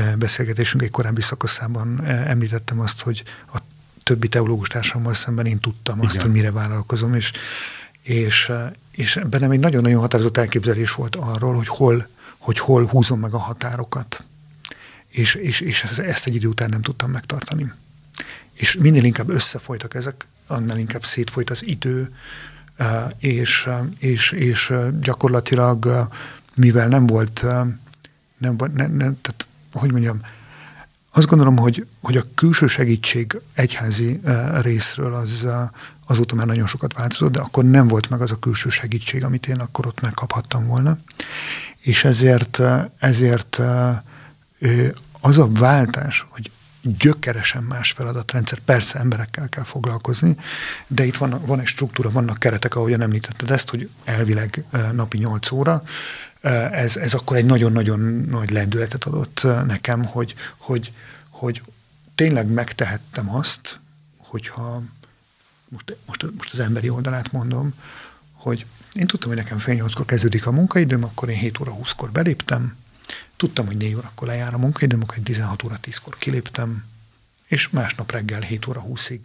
e, 0.00 0.16
beszélgetésünk 0.16 0.82
egy 0.82 0.90
korábbi 0.90 1.20
szakaszában 1.20 2.00
e, 2.04 2.30
említettem 2.30 2.80
azt, 2.80 3.02
hogy 3.02 3.22
a 3.52 3.58
többi 4.02 4.28
teológus 4.28 4.68
társammal 4.68 5.14
szemben 5.14 5.46
én 5.46 5.60
tudtam 5.60 5.96
Igen. 5.96 6.08
azt, 6.08 6.20
hogy 6.20 6.30
mire 6.30 6.50
vállalkozom, 6.50 7.14
és, 7.14 7.32
és, 8.02 8.52
és 8.92 9.20
bennem 9.30 9.50
egy 9.50 9.60
nagyon-nagyon 9.60 10.00
határozott 10.00 10.36
elképzelés 10.36 10.92
volt 10.92 11.16
arról, 11.16 11.54
hogy 11.54 11.68
hol, 11.68 12.06
hogy 12.38 12.58
hol 12.58 12.84
húzom 12.86 13.20
meg 13.20 13.32
a 13.32 13.38
határokat. 13.38 14.24
és, 15.10 15.34
és, 15.34 15.60
és 15.60 15.82
ezt 15.82 16.26
egy 16.26 16.34
idő 16.34 16.48
után 16.48 16.68
nem 16.68 16.82
tudtam 16.82 17.10
megtartani. 17.10 17.72
És 18.52 18.76
minél 18.76 19.04
inkább 19.04 19.28
összefolytak 19.30 19.94
ezek, 19.94 20.26
annál 20.46 20.78
inkább 20.78 21.04
szétfolyt 21.04 21.50
az 21.50 21.66
idő, 21.66 22.14
és, 23.18 23.70
és, 23.98 24.32
és 24.32 24.72
gyakorlatilag, 25.00 26.08
mivel 26.54 26.88
nem 26.88 27.06
volt, 27.06 27.42
nem, 28.38 28.56
nem, 28.56 28.92
nem, 28.92 29.20
tehát, 29.20 29.46
hogy 29.72 29.90
mondjam, 29.90 30.20
azt 31.12 31.26
gondolom, 31.26 31.56
hogy, 31.56 31.86
hogy 32.00 32.16
a 32.16 32.24
külső 32.34 32.66
segítség 32.66 33.40
egyházi 33.54 34.20
részről 34.60 35.14
az 35.14 35.46
azóta 36.06 36.34
már 36.34 36.46
nagyon 36.46 36.66
sokat 36.66 36.94
változott, 36.94 37.32
de 37.32 37.40
akkor 37.40 37.64
nem 37.64 37.88
volt 37.88 38.10
meg 38.10 38.20
az 38.20 38.30
a 38.30 38.38
külső 38.38 38.68
segítség, 38.68 39.24
amit 39.24 39.48
én 39.48 39.56
akkor 39.56 39.86
ott 39.86 40.00
megkaphattam 40.00 40.66
volna. 40.66 40.98
És 41.78 42.04
ezért, 42.04 42.60
ezért 42.98 43.60
az 45.20 45.38
a 45.38 45.48
váltás, 45.48 46.26
hogy 46.28 46.50
gyökeresen 46.98 47.62
más 47.62 47.92
feladatrendszer. 47.92 48.58
Persze 48.58 48.98
emberekkel 48.98 49.48
kell 49.48 49.64
foglalkozni, 49.64 50.36
de 50.86 51.04
itt 51.04 51.16
van, 51.16 51.40
van 51.46 51.60
egy 51.60 51.66
struktúra, 51.66 52.10
vannak 52.10 52.38
keretek, 52.38 52.74
ahogyan 52.74 53.00
említetted 53.00 53.50
ezt, 53.50 53.70
hogy 53.70 53.88
elvileg 54.04 54.64
napi 54.92 55.18
8 55.18 55.50
óra, 55.50 55.82
ez, 56.70 56.96
ez 56.96 57.14
akkor 57.14 57.36
egy 57.36 57.44
nagyon-nagyon 57.44 58.00
nagy 58.30 58.50
lendületet 58.50 59.04
adott 59.04 59.46
nekem, 59.66 60.04
hogy, 60.04 60.34
hogy, 60.56 60.92
hogy 61.30 61.62
tényleg 62.14 62.46
megtehettem 62.46 63.34
azt, 63.34 63.80
hogyha 64.18 64.82
most, 65.68 65.96
most, 66.06 66.24
most 66.36 66.52
az 66.52 66.60
emberi 66.60 66.88
oldalát 66.88 67.32
mondom, 67.32 67.74
hogy 68.32 68.66
én 68.92 69.06
tudtam, 69.06 69.28
hogy 69.28 69.38
nekem 69.38 69.58
fél 69.58 69.74
nyolckor 69.74 70.04
kezdődik 70.04 70.46
a 70.46 70.52
munkaidőm, 70.52 71.04
akkor 71.04 71.28
én 71.28 71.36
7 71.36 71.60
óra 71.60 71.76
20-kor 71.82 72.10
beléptem, 72.12 72.76
tudtam, 73.36 73.66
hogy 73.66 73.76
4 73.76 73.94
órakor 73.94 74.28
lejár 74.28 74.54
a 74.54 74.58
munkaidőm, 74.58 75.02
akkor 75.02 75.16
16 75.22 75.62
óra 75.62 75.78
10-kor 75.82 76.16
kiléptem, 76.16 76.84
és 77.46 77.68
másnap 77.68 78.12
reggel 78.12 78.40
7 78.40 78.66
óra 78.66 78.84
20-ig 78.88 79.20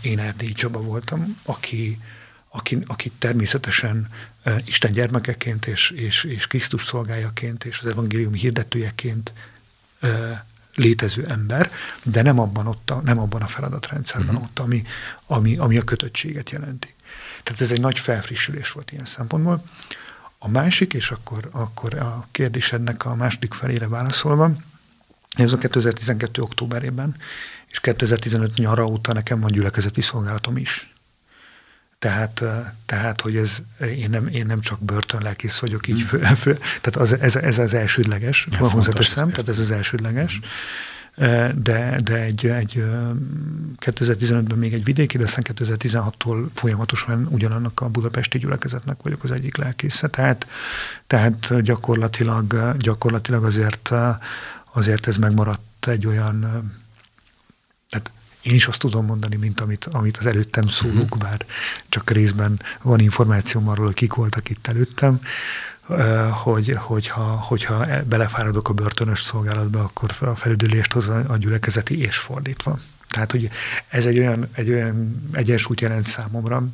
én 0.00 0.18
Erdélyi 0.18 0.52
Csaba 0.52 0.80
voltam, 0.80 1.40
aki, 1.42 1.98
aki, 2.48 2.78
aki 2.86 3.10
természetesen 3.18 4.08
Isten 4.64 4.92
gyermekeként 4.92 5.66
és, 5.66 5.90
és, 5.90 6.24
és 6.24 6.46
Krisztus 6.46 6.84
szolgájaként 6.84 7.64
és 7.64 7.80
az 7.80 7.86
evangélium 7.86 8.32
hirdetőjeként 8.32 9.32
létező 10.74 11.26
ember, 11.26 11.70
de 12.04 12.22
nem 12.22 12.38
abban, 12.38 12.66
ott 12.66 12.90
a, 12.90 13.00
nem 13.04 13.18
abban 13.18 13.42
a 13.42 13.46
feladatrendszerben 13.46 14.34
uh-huh. 14.34 14.42
ott, 14.42 14.58
ami, 14.58 14.82
ami, 15.26 15.56
ami 15.56 15.78
a 15.78 15.82
kötöttséget 15.82 16.50
jelenti. 16.50 16.94
Tehát 17.42 17.60
ez 17.60 17.72
egy 17.72 17.80
nagy 17.80 17.98
felfrissülés 17.98 18.70
volt 18.70 18.92
ilyen 18.92 19.04
szempontból. 19.04 19.64
A 20.42 20.48
másik, 20.48 20.94
és 20.94 21.10
akkor, 21.10 21.48
akkor 21.52 21.94
a 21.94 22.26
kérdésednek 22.30 23.04
a 23.04 23.14
második 23.14 23.54
felére 23.54 23.88
válaszolva, 23.88 24.52
ez 25.30 25.52
a 25.52 25.58
2012. 25.58 26.42
októberében, 26.42 27.16
és 27.66 27.80
2015 27.80 28.54
nyara 28.54 28.86
óta 28.86 29.12
nekem 29.12 29.40
van 29.40 29.50
gyülekezeti 29.50 30.00
szolgálatom 30.00 30.56
is. 30.56 30.92
Tehát, 31.98 32.42
tehát 32.86 33.20
hogy 33.20 33.36
ez, 33.36 33.62
én 33.80 34.10
nem, 34.10 34.26
én 34.26 34.46
nem 34.46 34.60
csak 34.60 34.84
börtönlelkész 34.84 35.58
vagyok, 35.58 35.86
így 35.86 36.02
fő, 36.02 36.18
fő, 36.18 36.54
tehát 36.54 36.96
az, 36.96 37.12
ez, 37.20 37.36
ez 37.36 37.58
az 37.58 37.74
elsődleges, 37.74 38.48
ja, 38.50 38.68
hozzáteszem, 38.68 39.30
tehát 39.30 39.48
ez 39.48 39.58
az 39.58 39.70
elsődleges. 39.70 40.38
Mm 40.38 40.48
de, 41.54 42.00
de 42.04 42.14
egy, 42.14 42.46
egy 42.46 42.84
2015-ben 43.78 44.58
még 44.58 44.72
egy 44.72 44.84
vidéki, 44.84 45.16
de 45.16 45.24
aztán 45.24 45.44
2016-tól 45.54 46.46
folyamatosan 46.54 47.26
ugyanannak 47.30 47.80
a 47.80 47.88
budapesti 47.88 48.38
gyülekezetnek 48.38 49.02
vagyok 49.02 49.22
az 49.22 49.30
egyik 49.30 49.56
lelkésze. 49.56 50.08
Tehát, 50.08 50.46
tehát 51.06 51.62
gyakorlatilag, 51.62 52.74
gyakorlatilag 52.78 53.44
azért, 53.44 53.92
azért 54.72 55.06
ez 55.06 55.16
megmaradt 55.16 55.86
egy 55.86 56.06
olyan, 56.06 56.40
tehát 57.88 58.10
én 58.42 58.54
is 58.54 58.66
azt 58.66 58.78
tudom 58.78 59.06
mondani, 59.06 59.36
mint 59.36 59.60
amit, 59.60 59.84
amit 59.84 60.16
az 60.16 60.26
előttem 60.26 60.68
szólók, 60.68 61.14
mhm. 61.14 61.18
bár 61.18 61.46
csak 61.88 62.10
részben 62.10 62.60
van 62.82 63.00
információm 63.00 63.68
arról, 63.68 63.86
hogy 63.86 63.94
kik 63.94 64.14
voltak 64.14 64.50
itt 64.50 64.66
előttem, 64.66 65.20
hogy, 66.42 66.76
hogyha, 66.78 67.22
hogyha 67.22 67.86
belefáradok 68.08 68.68
a 68.68 68.72
börtönös 68.72 69.20
szolgálatba, 69.22 69.80
akkor 69.80 70.10
a 70.20 70.34
felüdülést 70.34 70.92
hoz 70.92 71.08
a 71.08 71.36
gyülekezeti 71.38 72.00
és 72.00 72.16
fordítva. 72.16 72.78
Tehát, 73.08 73.30
hogy 73.30 73.50
ez 73.88 74.06
egy 74.06 74.18
olyan, 74.18 74.48
egy 74.52 74.70
olyan 74.70 75.28
egyensúlyt 75.32 75.80
jelent 75.80 76.06
számomra, 76.06 76.64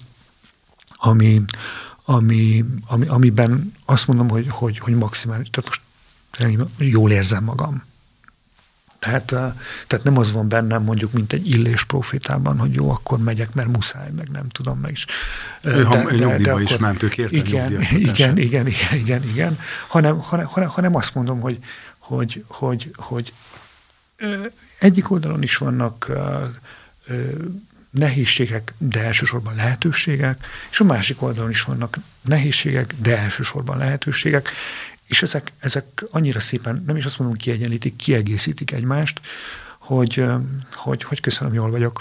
ami, 0.97 1.43
ami, 2.05 2.64
ami, 2.87 3.07
amiben 3.07 3.75
azt 3.85 4.07
mondom, 4.07 4.29
hogy, 4.29 4.47
hogy, 4.51 4.79
hogy 4.79 4.95
maximális, 4.95 5.51
tehát 5.51 5.69
most 5.69 5.83
jól 6.79 7.11
érzem 7.11 7.45
magam. 7.45 7.85
Tehát, 9.07 9.55
tehát 9.87 10.05
nem 10.05 10.19
az 10.19 10.33
van 10.33 10.49
bennem 10.49 10.83
mondjuk, 10.83 11.13
mint 11.13 11.33
egy 11.33 11.49
illés 11.49 11.85
profitában, 11.85 12.59
hogy 12.59 12.75
jó, 12.75 12.91
akkor 12.91 13.19
megyek, 13.19 13.55
mert 13.55 13.69
muszáj, 13.69 14.11
meg 14.17 14.29
nem 14.29 14.49
tudom, 14.49 14.79
meg 14.79 14.91
is. 14.91 15.07
Ő, 15.63 15.83
de, 15.83 16.03
de, 16.03 16.17
de, 16.17 16.37
de 16.37 16.51
akkor, 16.51 16.63
is 16.63 16.77
ment, 16.77 17.03
ők 17.03 17.19
értem 17.19 17.39
igen, 17.39 17.73
igen, 17.91 18.37
igen, 18.39 18.67
igen, 18.67 18.67
igen, 18.93 19.23
igen, 19.23 19.59
hanem, 19.89 20.19
hanem, 20.19 20.47
hanem, 20.47 20.69
hanem 20.69 20.95
azt 20.95 21.15
mondom, 21.15 21.41
hogy, 21.41 21.59
hogy, 21.99 22.45
hogy, 22.49 22.91
hogy 22.97 23.33
egyik 24.79 25.11
oldalon 25.11 25.43
is 25.43 25.57
vannak 25.57 26.11
nehézségek, 27.91 28.75
de 28.79 29.05
elsősorban 29.05 29.55
lehetőségek, 29.55 30.47
és 30.71 30.81
a 30.81 30.85
másik 30.85 31.23
oldalon 31.23 31.51
is 31.51 31.63
vannak 31.63 31.97
nehézségek, 32.21 32.95
de 32.99 33.19
elsősorban 33.19 33.79
lehetőségek, 33.79 34.51
és 35.07 35.23
ezek, 35.23 35.53
ezek 35.59 36.05
annyira 36.11 36.41
szépen, 36.41 36.83
nem 36.87 36.97
is 36.97 37.05
azt 37.05 37.19
mondom, 37.19 37.37
kiegyenlítik, 37.37 37.97
kiegészítik 37.97 38.73
egymást, 38.73 39.21
hogy, 39.79 40.25
hogy, 40.73 41.03
hogy 41.03 41.21
köszönöm, 41.21 41.55
jól 41.55 41.71
vagyok. 41.71 42.01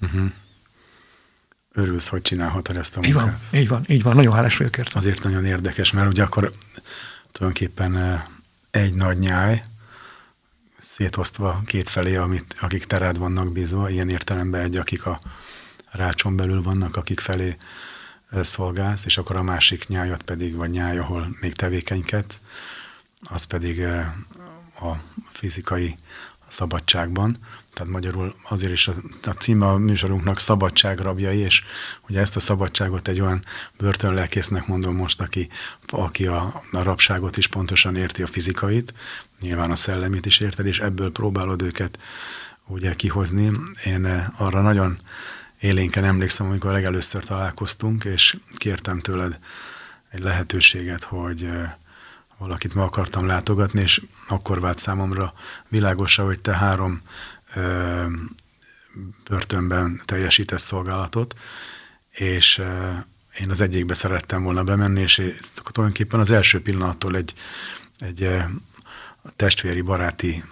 Uh-huh. 0.00 0.30
Örülsz, 1.72 2.08
hogy 2.08 2.22
csinálhatod 2.22 2.76
ezt 2.76 2.96
a 2.96 3.00
munkát. 3.00 3.22
Így 3.22 3.22
van, 3.22 3.60
így 3.60 3.68
van, 3.68 3.84
így 3.88 4.02
van, 4.02 4.14
nagyon 4.14 4.32
hálás 4.34 4.56
vagyok 4.56 4.76
érte. 4.76 4.98
Azért 4.98 5.22
nagyon 5.22 5.44
érdekes, 5.44 5.92
mert 5.92 6.08
ugye 6.08 6.22
akkor 6.22 6.52
tulajdonképpen 7.32 8.24
egy 8.70 8.94
nagy 8.94 9.18
nyáj, 9.18 9.62
szétosztva 10.78 11.62
két 11.66 11.88
felé, 11.88 12.16
amit, 12.16 12.54
akik 12.60 12.84
terád 12.84 13.18
vannak 13.18 13.52
bízva, 13.52 13.90
ilyen 13.90 14.08
értelemben 14.08 14.60
egy, 14.60 14.76
akik 14.76 15.06
a 15.06 15.20
rácson 15.90 16.36
belül 16.36 16.62
vannak, 16.62 16.96
akik 16.96 17.20
felé 17.20 17.56
szolgálsz, 18.32 19.04
és 19.04 19.18
akkor 19.18 19.36
a 19.36 19.42
másik 19.42 19.88
nyájat 19.88 20.22
pedig, 20.22 20.54
vagy 20.54 20.70
nyáj, 20.70 20.98
ahol 20.98 21.36
még 21.40 21.52
tevékenykedsz, 21.52 22.40
az 23.22 23.44
pedig 23.44 23.82
a 24.80 24.96
fizikai 25.28 25.94
szabadságban. 26.48 27.36
Tehát 27.72 27.92
magyarul 27.92 28.34
azért 28.48 28.72
is 28.72 28.88
a, 28.88 28.94
a 29.22 29.30
címe 29.30 29.66
a 29.66 29.76
műsorunknak 29.76 30.40
Szabadság 30.40 30.98
rabjai, 30.98 31.38
és 31.38 31.64
ugye 32.08 32.20
ezt 32.20 32.36
a 32.36 32.40
szabadságot 32.40 33.08
egy 33.08 33.20
olyan 33.20 33.44
börtönlelkésznek 33.76 34.66
mondom 34.66 34.96
most, 34.96 35.20
aki, 35.20 35.48
aki 35.86 36.26
a, 36.26 36.62
a 36.72 36.82
rabságot 36.82 37.36
is 37.36 37.46
pontosan 37.46 37.96
érti 37.96 38.22
a 38.22 38.26
fizikait, 38.26 38.94
nyilván 39.40 39.70
a 39.70 39.76
szellemét 39.76 40.26
is 40.26 40.40
érted, 40.40 40.66
és 40.66 40.78
ebből 40.78 41.12
próbálod 41.12 41.62
őket 41.62 41.98
ugye 42.66 42.94
kihozni. 42.94 43.50
Én 43.84 44.32
arra 44.36 44.60
nagyon 44.60 44.98
élénken 45.60 46.04
emlékszem, 46.04 46.46
amikor 46.46 46.72
legelőször 46.72 47.24
találkoztunk, 47.24 48.04
és 48.04 48.36
kértem 48.56 49.00
tőled 49.00 49.38
egy 50.10 50.20
lehetőséget, 50.20 51.02
hogy 51.02 51.50
valakit 52.38 52.74
meg 52.74 52.84
akartam 52.84 53.26
látogatni, 53.26 53.80
és 53.80 54.02
akkor 54.28 54.60
vált 54.60 54.78
számomra 54.78 55.32
világosra, 55.68 56.24
hogy 56.24 56.40
te 56.40 56.56
három 56.56 57.02
ö, 57.54 58.04
börtönben 59.28 60.00
teljesítesz 60.04 60.62
szolgálatot, 60.62 61.38
és 62.10 62.58
ö, 62.58 62.90
én 63.40 63.50
az 63.50 63.60
egyikbe 63.60 63.94
szerettem 63.94 64.42
volna 64.42 64.64
bemenni, 64.64 65.00
és 65.00 65.14
tulajdonképpen 65.54 66.20
az 66.20 66.30
első 66.30 66.62
pillanattól 66.62 67.16
egy, 67.16 67.34
egy 67.98 68.36
testvéri, 69.36 69.80
baráti 69.80 70.44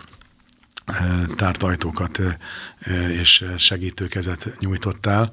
tárt 1.37 1.63
ajtókat 1.63 2.21
és 3.13 3.45
segítőkezet 3.57 4.51
nyújtottál. 4.61 5.31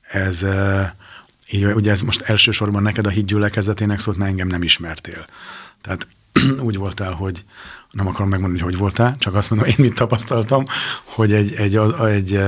Ez, 0.00 0.46
így, 1.50 1.64
ugye 1.64 1.90
ez 1.90 2.00
most 2.00 2.22
elsősorban 2.22 2.82
neked 2.82 3.06
a 3.06 3.10
hídgyülekezetének 3.10 3.98
szólt, 3.98 4.16
mert 4.16 4.30
engem 4.30 4.48
nem 4.48 4.62
ismertél. 4.62 5.26
Tehát 5.80 6.06
úgy 6.66 6.76
voltál, 6.76 7.12
hogy 7.12 7.44
nem 7.94 8.06
akarom 8.06 8.28
megmondani, 8.28 8.62
hogy 8.62 8.72
hogy 8.74 8.80
voltál, 8.80 9.16
csak 9.18 9.34
azt 9.34 9.50
mondom, 9.50 9.68
én 9.72 9.74
mit 9.78 9.94
tapasztaltam, 9.94 10.64
hogy 11.04 11.32
egy, 11.32 11.54
egy, 11.54 11.76
egy, 11.76 11.92
egy 12.00 12.40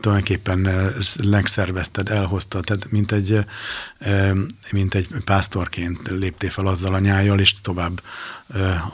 tulajdonképpen 0.00 0.92
legszervezted, 1.22 2.08
elhoztad, 2.08 2.64
tehát 2.64 2.90
mint 2.90 3.12
egy, 3.12 3.44
mint 4.72 4.94
egy 4.94 5.08
pásztorként 5.24 6.08
léptél 6.08 6.50
fel 6.50 6.66
azzal 6.66 6.94
a 6.94 6.98
nyájjal, 6.98 7.40
és 7.40 7.60
tovább 7.60 8.00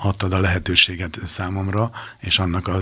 adtad 0.03 0.33
a 0.33 0.41
lehetőséget 0.41 1.21
számomra, 1.25 1.91
és 2.21 2.39
annak, 2.39 2.69
a, 2.69 2.81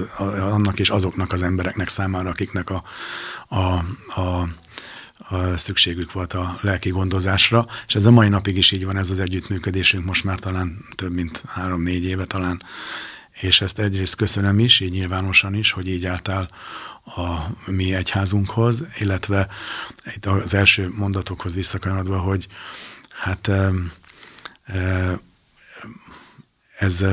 annak 0.53 0.79
és 0.79 0.91
azoknak 0.91 1.33
az 1.33 1.43
embereknek 1.43 1.89
számára, 1.89 2.29
akiknek 2.29 2.71
a, 2.71 2.83
a, 3.49 3.61
a 4.21 4.49
a 5.29 5.57
szükségük 5.57 6.13
volt 6.13 6.33
a 6.33 6.59
lelki 6.61 6.91
gondozásra, 6.91 7.67
és 7.87 7.95
ez 7.95 8.07
a 8.07 8.11
mai 8.11 8.29
napig 8.29 8.57
is 8.57 8.73
így 8.73 8.85
van, 8.85 8.97
ez 8.97 9.11
az 9.11 9.21
együttműködésünk 9.21 10.05
most 10.05 10.25
már 10.25 10.39
talán 10.39 10.85
több 10.95 11.13
mint 11.13 11.45
három-négy 11.49 12.05
éve 12.05 12.25
talán, 12.25 12.63
és 13.31 13.61
ezt 13.61 13.79
egyrészt 13.79 14.15
köszönöm 14.15 14.59
is, 14.59 14.81
így 14.81 14.91
nyilvánosan 14.91 15.55
is, 15.55 15.71
hogy 15.71 15.89
így 15.89 16.07
álltál 16.07 16.51
a 17.05 17.47
mi 17.67 17.95
egyházunkhoz, 17.95 18.85
illetve 18.99 19.49
itt 20.15 20.27
az 20.27 20.55
első 20.55 20.93
mondatokhoz 20.97 21.55
visszakanyarodva, 21.55 22.19
hogy 22.19 22.47
hát 23.09 23.51
ez 26.79 27.05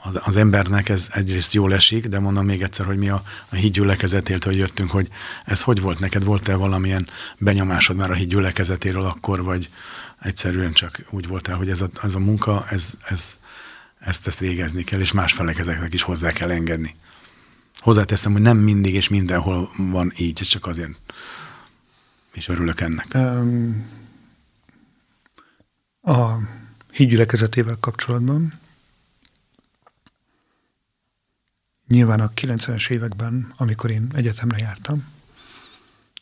az, 0.00 0.18
az 0.24 0.36
embernek 0.36 0.88
ez 0.88 1.08
egyrészt 1.12 1.52
jól 1.52 1.74
esik, 1.74 2.06
de 2.06 2.18
mondom 2.18 2.44
még 2.44 2.62
egyszer, 2.62 2.86
hogy 2.86 2.96
mi 2.96 3.08
a, 3.08 3.22
a 3.48 3.54
hídgyülekezetéltől 3.54 4.54
jöttünk, 4.54 4.90
hogy 4.90 5.08
ez 5.44 5.62
hogy 5.62 5.80
volt 5.80 5.98
neked? 5.98 6.24
Volt-e 6.24 6.54
valamilyen 6.54 7.08
benyomásod 7.38 7.96
már 7.96 8.10
a 8.10 8.14
hídgyülekezetéről 8.14 9.04
akkor, 9.04 9.42
vagy 9.42 9.70
egyszerűen 10.20 10.72
csak 10.72 11.04
úgy 11.10 11.26
voltál, 11.26 11.56
hogy 11.56 11.70
ez 11.70 11.80
a, 11.80 11.88
ez 12.02 12.14
a 12.14 12.18
munka, 12.18 12.66
ez, 12.70 12.94
ez, 13.04 13.36
ezt, 13.98 14.26
ezt 14.26 14.38
végezni 14.38 14.84
kell, 14.84 15.00
és 15.00 15.12
más 15.12 15.32
felekezeknek 15.32 15.94
is 15.94 16.02
hozzá 16.02 16.30
kell 16.30 16.50
engedni. 16.50 16.94
Hozzáteszem, 17.78 18.32
hogy 18.32 18.42
nem 18.42 18.56
mindig 18.56 18.94
és 18.94 19.08
mindenhol 19.08 19.70
van 19.76 20.12
így, 20.16 20.34
csak 20.34 20.66
azért 20.66 20.90
és 22.32 22.48
örülök 22.48 22.80
ennek. 22.80 23.06
Um, 23.14 23.86
a 26.02 26.38
hídgyülekezetével 26.92 27.76
kapcsolatban 27.80 28.52
Nyilván 31.88 32.20
a 32.20 32.30
90-es 32.30 32.90
években, 32.90 33.52
amikor 33.56 33.90
én 33.90 34.10
egyetemre 34.14 34.58
jártam, 34.58 35.04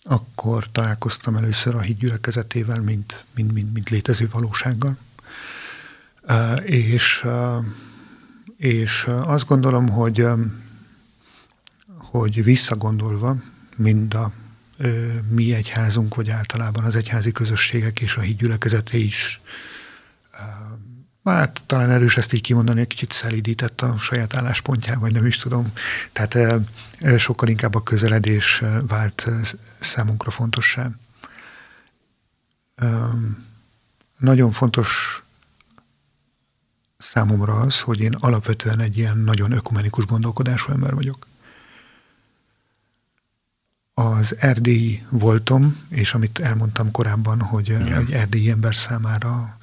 akkor 0.03 0.71
találkoztam 0.71 1.37
először 1.37 1.75
a 1.75 1.81
hídgyülekezetével, 1.81 2.81
mint, 2.81 3.25
mint, 3.35 3.53
mint, 3.53 3.73
mint 3.73 3.91
létező 3.91 4.29
valósággal. 4.33 4.97
És, 6.65 7.27
és 8.57 9.07
azt 9.07 9.47
gondolom, 9.47 9.89
hogy, 9.89 10.27
hogy 11.97 12.45
visszagondolva, 12.45 13.37
mind 13.77 14.15
a 14.15 14.33
mi 15.29 15.55
egyházunk, 15.55 16.15
vagy 16.15 16.31
általában 16.31 16.85
az 16.85 16.95
egyházi 16.95 17.33
közösségek 17.33 18.01
és 18.01 18.17
a 18.17 18.21
hídgyülekezeté 18.21 18.99
is 18.99 19.41
hát 21.33 21.63
talán 21.67 21.91
erős 21.91 22.17
ezt 22.17 22.33
így 22.33 22.41
kimondani, 22.41 22.81
egy 22.81 22.87
kicsit 22.87 23.13
szelídített 23.13 23.81
a 23.81 23.99
saját 23.99 24.35
álláspontján, 24.35 24.99
vagy 24.99 25.13
nem 25.13 25.27
is 25.27 25.39
tudom. 25.39 25.73
Tehát 26.13 26.61
sokkal 27.17 27.49
inkább 27.49 27.75
a 27.75 27.83
közeledés 27.83 28.63
vált 28.87 29.29
számunkra 29.81 30.31
fontossá. 30.31 30.91
Nagyon 34.19 34.53
fontos 34.53 35.23
számomra 36.99 37.61
az, 37.61 37.81
hogy 37.81 38.01
én 38.01 38.13
alapvetően 38.13 38.81
egy 38.81 38.99
ilyen 38.99 39.19
nagyon 39.19 39.53
ökumenikus 39.53 40.07
gondolkodású 40.07 40.73
ember 40.73 40.95
vagyok. 40.95 41.27
Az 43.95 44.37
erdélyi 44.39 45.07
voltom, 45.11 45.87
és 45.89 46.15
amit 46.15 46.39
elmondtam 46.39 46.91
korábban, 46.91 47.41
hogy 47.41 47.69
Igen. 47.69 47.93
egy 47.93 48.13
erdélyi 48.13 48.51
ember 48.51 48.75
számára 48.75 49.56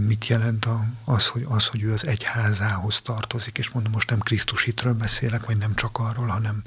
mit 0.00 0.26
jelent 0.26 0.66
az, 1.04 1.26
hogy, 1.26 1.44
az, 1.48 1.66
hogy 1.66 1.82
ő 1.82 1.92
az 1.92 2.06
egyházához 2.06 3.00
tartozik, 3.02 3.58
és 3.58 3.70
mondom, 3.70 3.92
most 3.92 4.10
nem 4.10 4.18
Krisztus 4.18 4.62
hitről 4.62 4.94
beszélek, 4.94 5.46
vagy 5.46 5.56
nem 5.56 5.74
csak 5.74 5.98
arról, 5.98 6.26
hanem, 6.26 6.62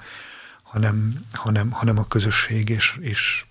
hanem, 0.64 1.26
hanem, 1.32 1.72
hanem 1.72 1.97
a 1.97 2.07
közösség, 2.07 2.70
és, 2.70 2.97
és 3.01 3.45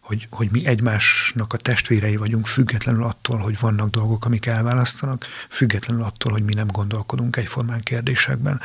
hogy, 0.00 0.26
hogy 0.30 0.50
mi 0.50 0.66
egymásnak 0.66 1.52
a 1.52 1.56
testvérei 1.56 2.16
vagyunk, 2.16 2.46
függetlenül 2.46 3.04
attól, 3.04 3.38
hogy 3.38 3.58
vannak 3.60 3.90
dolgok, 3.90 4.24
amik 4.24 4.46
elválasztanak, 4.46 5.26
függetlenül 5.48 6.02
attól, 6.02 6.32
hogy 6.32 6.42
mi 6.42 6.54
nem 6.54 6.66
gondolkodunk 6.66 7.36
egyformán 7.36 7.80
kérdésekben. 7.80 8.60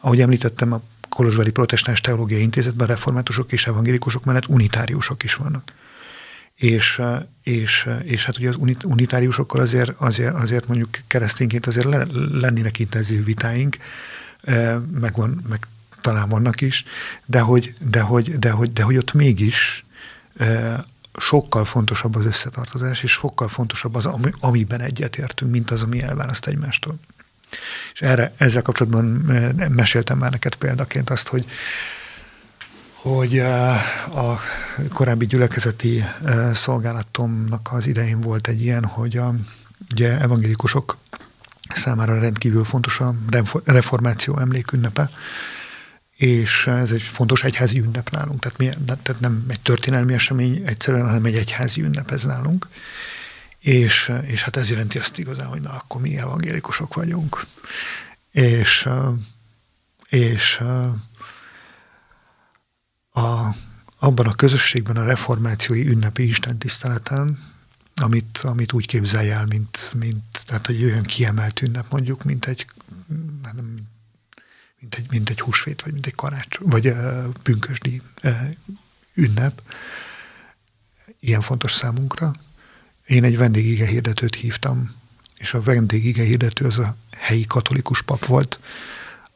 Ahogy 0.00 0.20
említettem, 0.20 0.72
a 0.72 0.82
Kolozsvári 1.08 1.50
Protestáns 1.50 2.00
Teológiai 2.00 2.40
Intézetben 2.40 2.86
reformátusok 2.86 3.52
és 3.52 3.66
evangélikusok 3.66 4.24
mellett 4.24 4.46
unitáriusok 4.46 5.22
is 5.22 5.34
vannak 5.34 5.72
és, 6.60 7.02
és, 7.42 7.88
és 8.02 8.24
hát 8.24 8.38
ugye 8.38 8.48
az 8.48 8.58
unitáriusokkal 8.84 9.60
azért, 9.60 9.90
azért, 9.96 10.34
azért 10.34 10.66
mondjuk 10.66 10.88
keresztényként 11.06 11.66
azért 11.66 11.86
lennének 12.32 12.78
intenzív 12.78 13.24
vitáink, 13.24 13.76
meg, 15.00 15.12
van, 15.14 15.44
meg 15.48 15.66
talán 16.00 16.28
vannak 16.28 16.60
is, 16.60 16.84
de 17.26 17.40
hogy, 17.40 17.74
de 17.90 18.00
hogy, 18.00 18.38
de 18.38 18.50
hogy, 18.50 18.72
de 18.72 18.82
hogy 18.82 18.96
ott 18.96 19.12
mégis 19.12 19.84
sokkal 21.14 21.64
fontosabb 21.64 22.16
az 22.16 22.24
összetartozás, 22.24 23.02
és 23.02 23.12
sokkal 23.12 23.48
fontosabb 23.48 23.94
az, 23.94 24.08
amiben 24.40 24.80
egyetértünk, 24.80 25.50
mint 25.50 25.70
az, 25.70 25.82
ami 25.82 26.02
elválaszt 26.02 26.46
egymástól. 26.46 26.98
És 27.92 28.02
erre, 28.02 28.32
ezzel 28.36 28.62
kapcsolatban 28.62 29.04
meséltem 29.68 30.18
már 30.18 30.30
neked 30.30 30.54
példaként 30.54 31.10
azt, 31.10 31.28
hogy 31.28 31.44
hogy 33.02 33.38
eh, 33.38 34.16
a 34.16 34.40
korábbi 34.92 35.26
gyülekezeti 35.26 36.04
eh, 36.24 36.54
szolgálatomnak 36.54 37.68
az 37.72 37.86
idején 37.86 38.20
volt 38.20 38.48
egy 38.48 38.62
ilyen, 38.62 38.84
hogy 38.84 39.16
a 39.16 39.34
ugye 39.92 40.18
evangélikusok 40.18 40.96
számára 41.74 42.20
rendkívül 42.20 42.64
fontos 42.64 43.00
a 43.00 43.14
reformáció 43.64 44.38
emlékünnepe, 44.38 45.10
és 46.16 46.66
ez 46.66 46.90
egy 46.90 47.02
fontos 47.02 47.44
egyházi 47.44 47.78
ünnep 47.78 48.10
nálunk. 48.10 48.40
Tehát, 48.40 48.58
mi, 48.58 48.68
tehát 48.86 49.20
nem 49.20 49.44
egy 49.48 49.60
történelmi 49.60 50.12
esemény 50.12 50.62
egyszerűen, 50.66 51.06
hanem 51.06 51.24
egy 51.24 51.36
egyházi 51.36 51.82
ünnep 51.82 52.10
ez 52.10 52.24
nálunk. 52.24 52.68
És, 53.58 54.12
és 54.22 54.42
hát 54.42 54.56
ez 54.56 54.70
jelenti 54.70 54.98
azt 54.98 55.18
igazán, 55.18 55.46
hogy 55.46 55.60
na, 55.60 55.70
akkor 55.70 56.00
mi 56.00 56.18
evangélikusok 56.18 56.94
vagyunk. 56.94 57.44
És, 58.30 58.86
eh, 58.86 59.08
és 60.08 60.60
a, 63.20 63.54
abban 63.98 64.26
a 64.26 64.34
közösségben 64.34 64.96
a 64.96 65.04
reformációi 65.04 65.86
ünnepi 65.88 66.28
istentiszteleten, 66.28 67.38
amit, 67.94 68.38
amit 68.38 68.72
úgy 68.72 68.86
képzelj 68.86 69.30
el, 69.30 69.46
mint, 69.46 69.92
mint 69.98 70.44
tehát 70.44 70.68
egy 70.68 70.84
olyan 70.84 71.02
kiemelt 71.02 71.62
ünnep 71.62 71.90
mondjuk, 71.90 72.24
mint 72.24 72.46
egy, 72.46 72.66
nem, 73.42 73.74
mint 74.80 74.94
egy, 74.94 75.06
mint 75.10 75.30
egy 75.30 75.40
húsvét, 75.40 75.82
vagy 75.82 75.92
mint 75.92 76.06
egy 76.06 76.14
karácsony, 76.14 76.68
vagy 76.68 76.86
uh, 76.86 77.24
pünkösdi 77.42 78.02
ünnep, 79.14 79.62
ilyen 81.20 81.40
fontos 81.40 81.72
számunkra. 81.72 82.32
Én 83.06 83.24
egy 83.24 83.36
vendégige 83.36 83.86
hirdetőt 83.86 84.34
hívtam, 84.34 84.94
és 85.36 85.54
a 85.54 85.62
vendégige 85.62 86.22
hirdető 86.22 86.64
az 86.64 86.78
a 86.78 86.96
helyi 87.16 87.44
katolikus 87.46 88.02
pap 88.02 88.26
volt, 88.26 88.60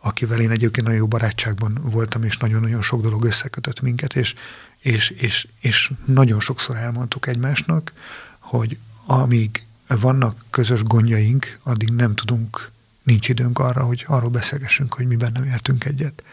akivel 0.04 0.40
én 0.40 0.50
egyébként 0.50 0.86
nagyon 0.86 1.00
jó 1.00 1.06
barátságban 1.06 1.78
voltam, 1.82 2.22
és 2.22 2.36
nagyon-nagyon 2.36 2.82
sok 2.82 3.02
dolog 3.02 3.24
összekötött 3.24 3.80
minket, 3.80 4.16
és, 4.16 4.34
és, 4.78 5.10
és, 5.10 5.48
és 5.60 5.92
nagyon 6.04 6.40
sokszor 6.40 6.76
elmondtuk 6.76 7.26
egymásnak, 7.26 7.92
hogy 8.38 8.78
amíg 9.06 9.62
vannak 9.88 10.44
közös 10.50 10.82
gondjaink, 10.82 11.58
addig 11.62 11.88
nem 11.90 12.14
tudunk, 12.14 12.68
nincs 13.02 13.28
időnk 13.28 13.58
arra, 13.58 13.82
hogy 13.84 14.04
arról 14.06 14.30
beszélgessünk, 14.30 14.94
hogy 14.94 15.06
mi 15.06 15.16
nem 15.16 15.44
értünk 15.44 15.84
egyet. 15.84 16.24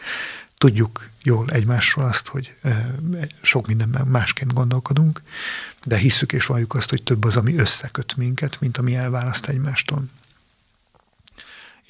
Tudjuk 0.58 1.08
jól 1.22 1.50
egymásról 1.50 2.04
azt, 2.04 2.28
hogy 2.28 2.54
sok 3.42 3.66
mindenben 3.66 4.06
másként 4.06 4.52
gondolkodunk, 4.52 5.22
de 5.84 5.96
hisszük 5.96 6.32
és 6.32 6.46
valljuk 6.46 6.74
azt, 6.74 6.90
hogy 6.90 7.02
több 7.02 7.24
az, 7.24 7.36
ami 7.36 7.56
összeköt 7.56 8.16
minket, 8.16 8.60
mint 8.60 8.78
ami 8.78 8.94
elválaszt 8.94 9.46
egymástól. 9.46 10.04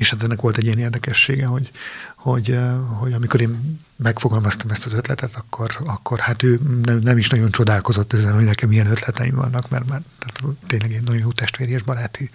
És 0.03 0.11
hát 0.11 0.23
ennek 0.23 0.41
volt 0.41 0.57
egy 0.57 0.65
ilyen 0.65 0.79
érdekessége, 0.79 1.47
hogy, 1.47 1.71
hogy, 2.17 2.59
hogy 3.01 3.13
amikor 3.13 3.41
én 3.41 3.81
megfogalmaztam 3.97 4.71
ezt 4.71 4.87
az 4.87 4.93
ötletet, 4.93 5.37
akkor, 5.37 5.79
akkor 5.85 6.19
hát 6.19 6.43
ő 6.43 6.61
nem, 6.85 6.99
nem 6.99 7.19
is 7.19 7.31
nagyon 7.31 7.51
csodálkozott 7.51 8.13
ezen, 8.13 8.35
hogy 8.35 8.45
nekem 8.45 8.69
milyen 8.69 8.87
ötleteim 8.87 9.35
vannak, 9.35 9.69
mert 9.69 9.89
már 9.89 10.03
tehát 10.19 10.57
tényleg 10.67 10.93
egy 10.93 11.03
nagyon 11.03 11.21
jó 11.21 11.33
testvéri 11.33 11.73
és 11.73 11.83
baráti 11.83 12.31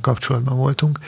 kapcsolatban 0.00 0.56
voltunk. 0.56 0.98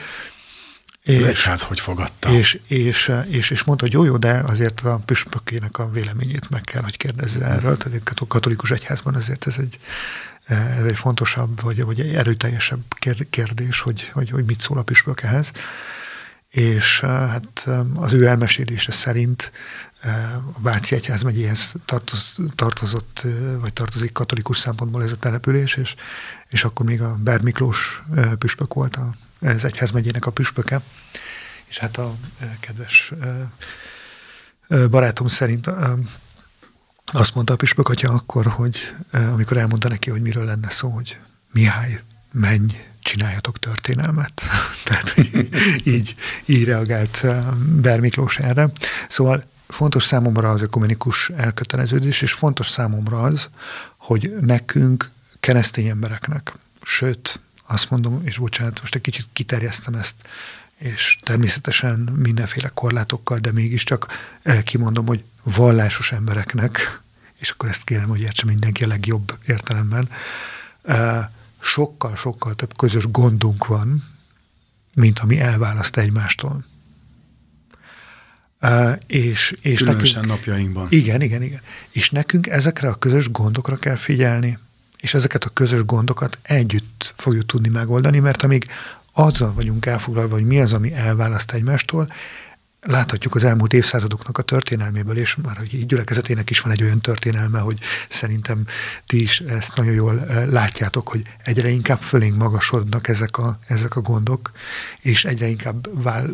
És, 1.09 1.21
az 1.21 1.27
egyház 1.27 1.61
hogy 1.61 1.79
fogadta? 1.79 2.29
És, 2.29 2.59
és, 2.67 3.11
és, 3.29 3.49
és 3.49 3.63
mondta, 3.63 3.85
hogy 3.85 3.93
jó, 3.93 4.03
jó, 4.03 4.17
de 4.17 4.31
azért 4.45 4.81
a 4.81 5.01
püspökének 5.05 5.77
a 5.77 5.89
véleményét 5.89 6.49
meg 6.49 6.61
kell, 6.61 6.81
hogy 6.81 6.97
kérdezze 6.97 7.45
erről. 7.45 7.77
Tehát 7.77 8.19
a 8.19 8.27
katolikus 8.27 8.71
egyházban 8.71 9.15
azért 9.15 9.47
ez 9.47 9.57
egy, 9.57 9.79
ez 10.47 10.85
egy 10.85 10.97
fontosabb, 10.97 11.61
vagy, 11.61 11.83
vagy 11.83 11.99
egy 11.99 12.15
erőteljesebb 12.15 12.81
kérdés, 13.29 13.79
hogy, 13.79 14.09
hogy, 14.13 14.29
hogy 14.29 14.45
mit 14.45 14.59
szól 14.59 14.77
a 14.77 14.83
püspök 14.83 15.21
ehhez. 15.21 15.51
És 16.49 16.99
hát 16.99 17.69
az 17.95 18.13
ő 18.13 18.25
elmesélése 18.25 18.91
szerint 18.91 19.51
a 20.53 20.61
Váci 20.61 20.95
Egyház 20.95 21.21
megyéhez 21.21 21.73
tartoz, 21.85 22.37
tartozott, 22.55 23.25
vagy 23.59 23.73
tartozik 23.73 24.11
katolikus 24.11 24.57
szempontból 24.57 25.03
ez 25.03 25.11
a 25.11 25.15
település, 25.15 25.75
és, 25.75 25.95
és 26.49 26.63
akkor 26.63 26.85
még 26.85 27.01
a 27.01 27.17
Ber 27.19 27.41
Miklós 27.41 28.03
püspök 28.39 28.73
volt 28.73 28.95
a, 28.95 29.13
az 29.41 29.65
egyházmegyének 29.65 30.25
a 30.25 30.31
püspöke, 30.31 30.81
és 31.65 31.77
hát 31.77 31.97
a 31.97 32.15
kedves 32.59 33.13
barátom 34.89 35.27
szerint 35.27 35.69
azt 37.05 37.35
mondta 37.35 37.53
a 37.53 37.57
püspök 37.57 37.89
atya 37.89 38.11
akkor, 38.11 38.45
hogy 38.45 38.77
amikor 39.11 39.57
elmondta 39.57 39.87
neki, 39.87 40.09
hogy 40.09 40.21
miről 40.21 40.45
lenne 40.45 40.69
szó, 40.69 40.89
hogy 40.89 41.17
Mihály, 41.51 42.01
menj, 42.31 42.81
csináljatok 42.99 43.59
történelmet. 43.59 44.41
Tehát 44.85 45.13
így, 45.83 46.15
így 46.45 46.63
reagált 46.63 47.25
Ber 47.57 47.99
Miklós 47.99 48.37
erre. 48.37 48.69
Szóval 49.09 49.43
fontos 49.67 50.03
számomra 50.03 50.49
az 50.49 50.61
ökumenikus 50.61 51.29
elköteleződés, 51.29 52.21
és 52.21 52.33
fontos 52.33 52.67
számomra 52.67 53.21
az, 53.21 53.49
hogy 53.97 54.33
nekünk, 54.41 55.09
keresztény 55.39 55.87
embereknek, 55.87 56.53
sőt, 56.83 57.39
azt 57.71 57.89
mondom, 57.89 58.21
és 58.23 58.37
bocsánat, 58.37 58.79
most 58.81 58.95
egy 58.95 59.01
kicsit 59.01 59.27
kiterjesztem 59.33 59.93
ezt, 59.93 60.15
és 60.77 61.17
természetesen 61.23 61.99
mindenféle 61.99 62.71
korlátokkal, 62.73 63.39
de 63.39 63.51
mégiscsak 63.51 64.07
kimondom, 64.63 65.05
hogy 65.05 65.23
vallásos 65.43 66.11
embereknek, 66.11 67.01
és 67.39 67.49
akkor 67.49 67.69
ezt 67.69 67.83
kérem, 67.83 68.07
hogy 68.07 68.21
értse 68.21 68.45
mindenki 68.45 68.83
a 68.83 68.87
legjobb 68.87 69.37
értelemben, 69.45 70.09
sokkal-sokkal 71.59 72.55
több 72.55 72.77
közös 72.77 73.11
gondunk 73.11 73.67
van, 73.67 74.03
mint 74.95 75.19
ami 75.19 75.39
elválaszt 75.39 75.97
egymástól. 75.97 76.65
Uh, 78.61 78.91
és, 79.07 79.55
és 79.61 79.79
Különösen 79.79 80.19
nekünk, 80.19 80.37
napjainkban. 80.37 80.87
Igen, 80.89 81.21
igen, 81.21 81.41
igen. 81.41 81.61
És 81.89 82.09
nekünk 82.09 82.47
ezekre 82.47 82.89
a 82.89 82.95
közös 82.95 83.31
gondokra 83.31 83.77
kell 83.77 83.95
figyelni, 83.95 84.59
és 84.99 85.13
ezeket 85.13 85.43
a 85.43 85.49
közös 85.49 85.85
gondokat 85.85 86.39
együtt 86.41 87.13
fogjuk 87.17 87.45
tudni 87.45 87.69
megoldani, 87.69 88.19
mert 88.19 88.43
amíg 88.43 88.67
azzal 89.13 89.53
vagyunk 89.53 89.85
elfoglalva, 89.85 90.33
hogy 90.33 90.45
mi 90.45 90.61
az, 90.61 90.73
ami 90.73 90.93
elválaszt 90.93 91.51
egymástól, 91.51 92.11
láthatjuk 92.81 93.35
az 93.35 93.43
elmúlt 93.43 93.73
évszázadoknak 93.73 94.37
a 94.37 94.41
történelméből, 94.41 95.17
és 95.17 95.35
már 95.35 95.57
hogy 95.57 95.73
így 95.73 95.85
gyülekezetének 95.85 96.49
is 96.49 96.59
van 96.59 96.71
egy 96.71 96.83
olyan 96.83 97.01
történelme, 97.01 97.59
hogy 97.59 97.79
szerintem 98.09 98.63
ti 99.05 99.21
is 99.21 99.39
ezt 99.39 99.75
nagyon 99.75 99.93
jól 99.93 100.21
látjátok, 100.49 101.09
hogy 101.09 101.21
egyre 101.43 101.69
inkább 101.69 101.99
fölénk 101.99 102.37
magasodnak 102.37 103.07
ezek 103.07 103.37
a, 103.37 103.59
ezek 103.67 103.95
a 103.95 104.01
gondok, 104.01 104.51
és 105.01 105.25
egyre 105.25 105.47
inkább 105.47 106.03
vál, 106.03 106.27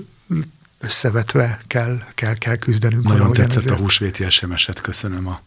összevetve 0.80 1.60
kell, 1.68 2.04
kell, 2.16 2.34
kell 2.34 2.56
küzdenünk. 2.56 3.04
Nagyon 3.04 3.34
tetszett 3.34 3.64
ezért. 3.64 3.80
a 3.80 3.82
húsvéti 3.82 4.30
SMS-et, 4.30 4.82
köszönöm 4.82 5.28
a 5.28 5.42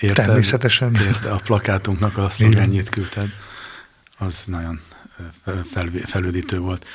érted, 0.00 0.24
Természetesen. 0.24 0.94
Érted, 0.94 1.32
a 1.32 1.40
plakátunknak 1.44 2.16
a 2.16 2.28
szlogenjét 2.28 2.88
küldted. 2.88 3.28
Az 4.18 4.42
nagyon 4.44 4.80
fel, 5.70 5.90
felődítő 6.04 6.58
volt. 6.58 6.86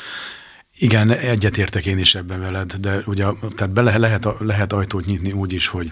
Igen, 0.78 1.12
egyetértek 1.12 1.86
én 1.86 1.98
is 1.98 2.16
ebben 2.16 2.40
veled, 2.40 2.74
de 2.74 3.02
ugye 3.06 3.26
tehát 3.56 3.74
bele 3.74 3.98
lehet, 3.98 4.28
lehet 4.40 4.74
ajtót 4.74 5.06
nyitni 5.06 5.32
úgy 5.32 5.54
is, 5.54 5.68
hogy 5.68 5.92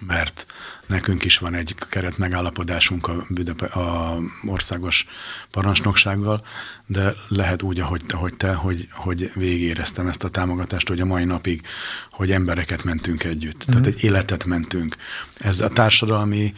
mert 0.00 0.46
nekünk 0.86 1.24
is 1.24 1.38
van 1.38 1.54
egy 1.54 1.74
keret 1.88 2.18
megállapodásunk 2.18 3.08
a, 3.08 3.26
Büdepe, 3.28 3.66
a 3.66 4.18
országos 4.46 5.06
parancsnoksággal, 5.50 6.44
de 6.86 7.14
lehet 7.28 7.62
úgy, 7.62 7.80
ahogy, 7.80 8.02
ahogy 8.08 8.34
te, 8.34 8.54
hogy, 8.54 8.88
hogy 8.90 9.30
végéreztem 9.34 10.06
ezt 10.06 10.24
a 10.24 10.28
támogatást, 10.28 10.88
hogy 10.88 11.00
a 11.00 11.04
mai 11.04 11.24
napig, 11.24 11.62
hogy 12.10 12.32
embereket 12.32 12.84
mentünk 12.84 13.24
együtt. 13.24 13.64
Mm. 13.66 13.70
Tehát 13.70 13.86
egy 13.86 14.04
életet 14.04 14.44
mentünk. 14.44 14.96
Ez 15.38 15.60
a 15.60 15.68
társadalmi 15.68 16.52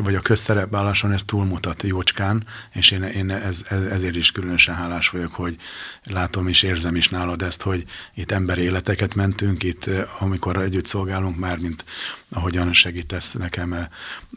vagy 0.00 0.14
a 0.14 0.20
közszerepválláson 0.20 1.12
ez 1.12 1.22
túlmutat 1.22 1.82
jócskán, 1.82 2.44
és 2.72 2.90
én, 2.90 3.02
én 3.02 3.30
ez, 3.30 3.62
ezért 3.90 4.16
is 4.16 4.30
különösen 4.30 4.74
hálás 4.74 5.08
vagyok, 5.08 5.34
hogy 5.34 5.56
látom 6.04 6.48
és 6.48 6.62
érzem 6.62 6.96
is 6.96 7.08
nálad 7.08 7.42
ezt, 7.42 7.62
hogy 7.62 7.84
itt 8.14 8.30
emberi 8.30 8.62
életeket 8.62 9.14
mentünk, 9.14 9.62
itt 9.62 9.90
amikor 10.18 10.56
együtt 10.56 10.86
szolgálunk 10.86 11.38
már, 11.38 11.58
mint 11.58 11.84
ahogyan 12.30 12.72
segítesz 12.72 13.32
nekem 13.32 13.71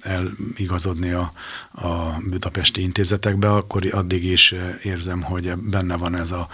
eligazodni 0.01 1.11
a, 1.11 1.31
a 1.71 2.19
budapesti 2.29 2.81
intézetekbe, 2.81 3.51
akkor 3.51 3.87
addig 3.91 4.23
is 4.23 4.55
érzem, 4.83 5.21
hogy 5.21 5.55
benne 5.55 5.97
van 5.97 6.15
ez, 6.15 6.31
a, 6.31 6.47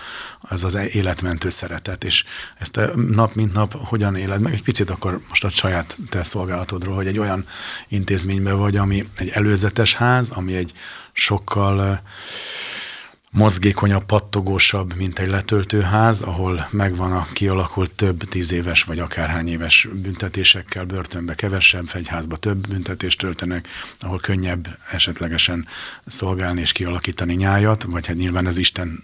ez 0.50 0.64
az 0.64 0.76
életmentő 0.76 1.50
szeretet, 1.50 2.04
és 2.04 2.24
ezt 2.58 2.80
nap 2.96 3.36
mint 3.36 3.54
nap 3.54 3.88
hogyan 3.88 4.16
éled 4.16 4.42
meg, 4.42 4.54
egy 4.54 4.64
picit 4.64 4.90
akkor 4.90 5.20
most 5.30 5.44
a 5.44 5.50
saját 5.50 5.98
te 6.10 6.24
szolgálatodról, 6.24 6.96
hogy 6.96 7.08
egy 7.08 7.20
olyan 7.20 7.46
intézményben 7.88 8.58
vagy, 8.58 8.76
ami 8.76 9.08
egy 9.18 9.30
előzetes 9.30 9.96
ház, 9.96 10.30
ami 10.30 10.56
egy 10.56 10.74
sokkal 11.14 12.02
mozgékonyabb, 13.32 14.06
pattogósabb, 14.06 14.96
mint 14.96 15.20
egy 15.20 15.28
letöltőház, 15.28 16.22
ahol 16.22 16.68
megvan 16.72 17.12
a 17.12 17.28
kialakult 17.34 17.92
több 17.92 18.24
tíz 18.24 18.52
éves 18.52 18.84
vagy 18.84 19.00
akárhány 19.00 19.48
éves 19.48 19.88
büntetésekkel, 19.94 20.86
börtönbe 20.86 21.36
kevesebb, 21.36 21.88
fegyházba 21.88 22.38
több 22.38 22.68
büntetést 22.68 23.20
töltenek, 23.20 23.68
ahol 24.00 24.20
könnyebb 24.20 24.68
esetlegesen 24.92 25.68
szolgálni 26.06 26.62
és 26.62 26.72
kialakítani 26.72 27.34
nyájat, 27.34 27.84
vagy 27.84 28.08
hát 28.08 28.16
nyilván 28.16 28.46
az 28.46 28.58
Isten 28.58 29.04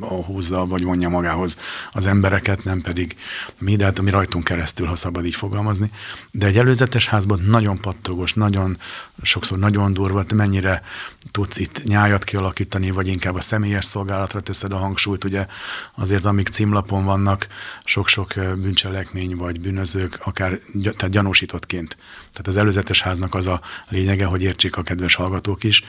húzza, 0.00 0.66
vagy 0.66 0.82
vonja 0.82 1.08
magához 1.08 1.56
az 1.92 2.06
embereket, 2.06 2.64
nem 2.64 2.80
pedig 2.80 3.16
mi, 3.58 3.76
de 3.76 3.84
hát 3.84 3.98
ami 3.98 4.10
rajtunk 4.10 4.44
keresztül, 4.44 4.86
ha 4.86 4.96
szabad 4.96 5.26
így 5.26 5.34
fogalmazni. 5.34 5.90
De 6.30 6.46
egy 6.46 6.58
előzetes 6.58 7.08
házban 7.08 7.40
nagyon 7.40 7.80
pattogos, 7.80 8.32
nagyon 8.32 8.78
sokszor 9.22 9.58
nagyon 9.58 9.92
durva, 9.92 10.24
mennyire 10.34 10.82
tudsz 11.30 11.56
itt 11.56 11.82
nyájat 11.84 12.24
kialakítani, 12.24 12.90
vagy 12.90 13.06
inkább 13.06 13.34
a 13.34 13.40
személyes 13.40 13.84
szolgálatra 13.84 14.40
teszed 14.40 14.72
a 14.72 14.76
hangsúlyt, 14.76 15.24
ugye 15.24 15.46
azért 15.94 16.24
amíg 16.24 16.48
címlapon 16.48 17.04
vannak 17.04 17.46
sok-sok 17.84 18.34
bűncselekmény, 18.34 19.36
vagy 19.36 19.60
bűnözők, 19.60 20.18
akár 20.24 20.60
tehát 20.82 21.10
gyanúsítottként. 21.10 21.96
Tehát 22.36 22.50
az 22.50 22.56
előzetes 22.56 23.02
háznak 23.02 23.34
az 23.34 23.46
a 23.46 23.60
lényege, 23.88 24.24
hogy 24.24 24.42
értsék 24.42 24.76
a 24.76 24.82
kedves 24.82 25.14
hallgatók 25.14 25.64
is, 25.64 25.84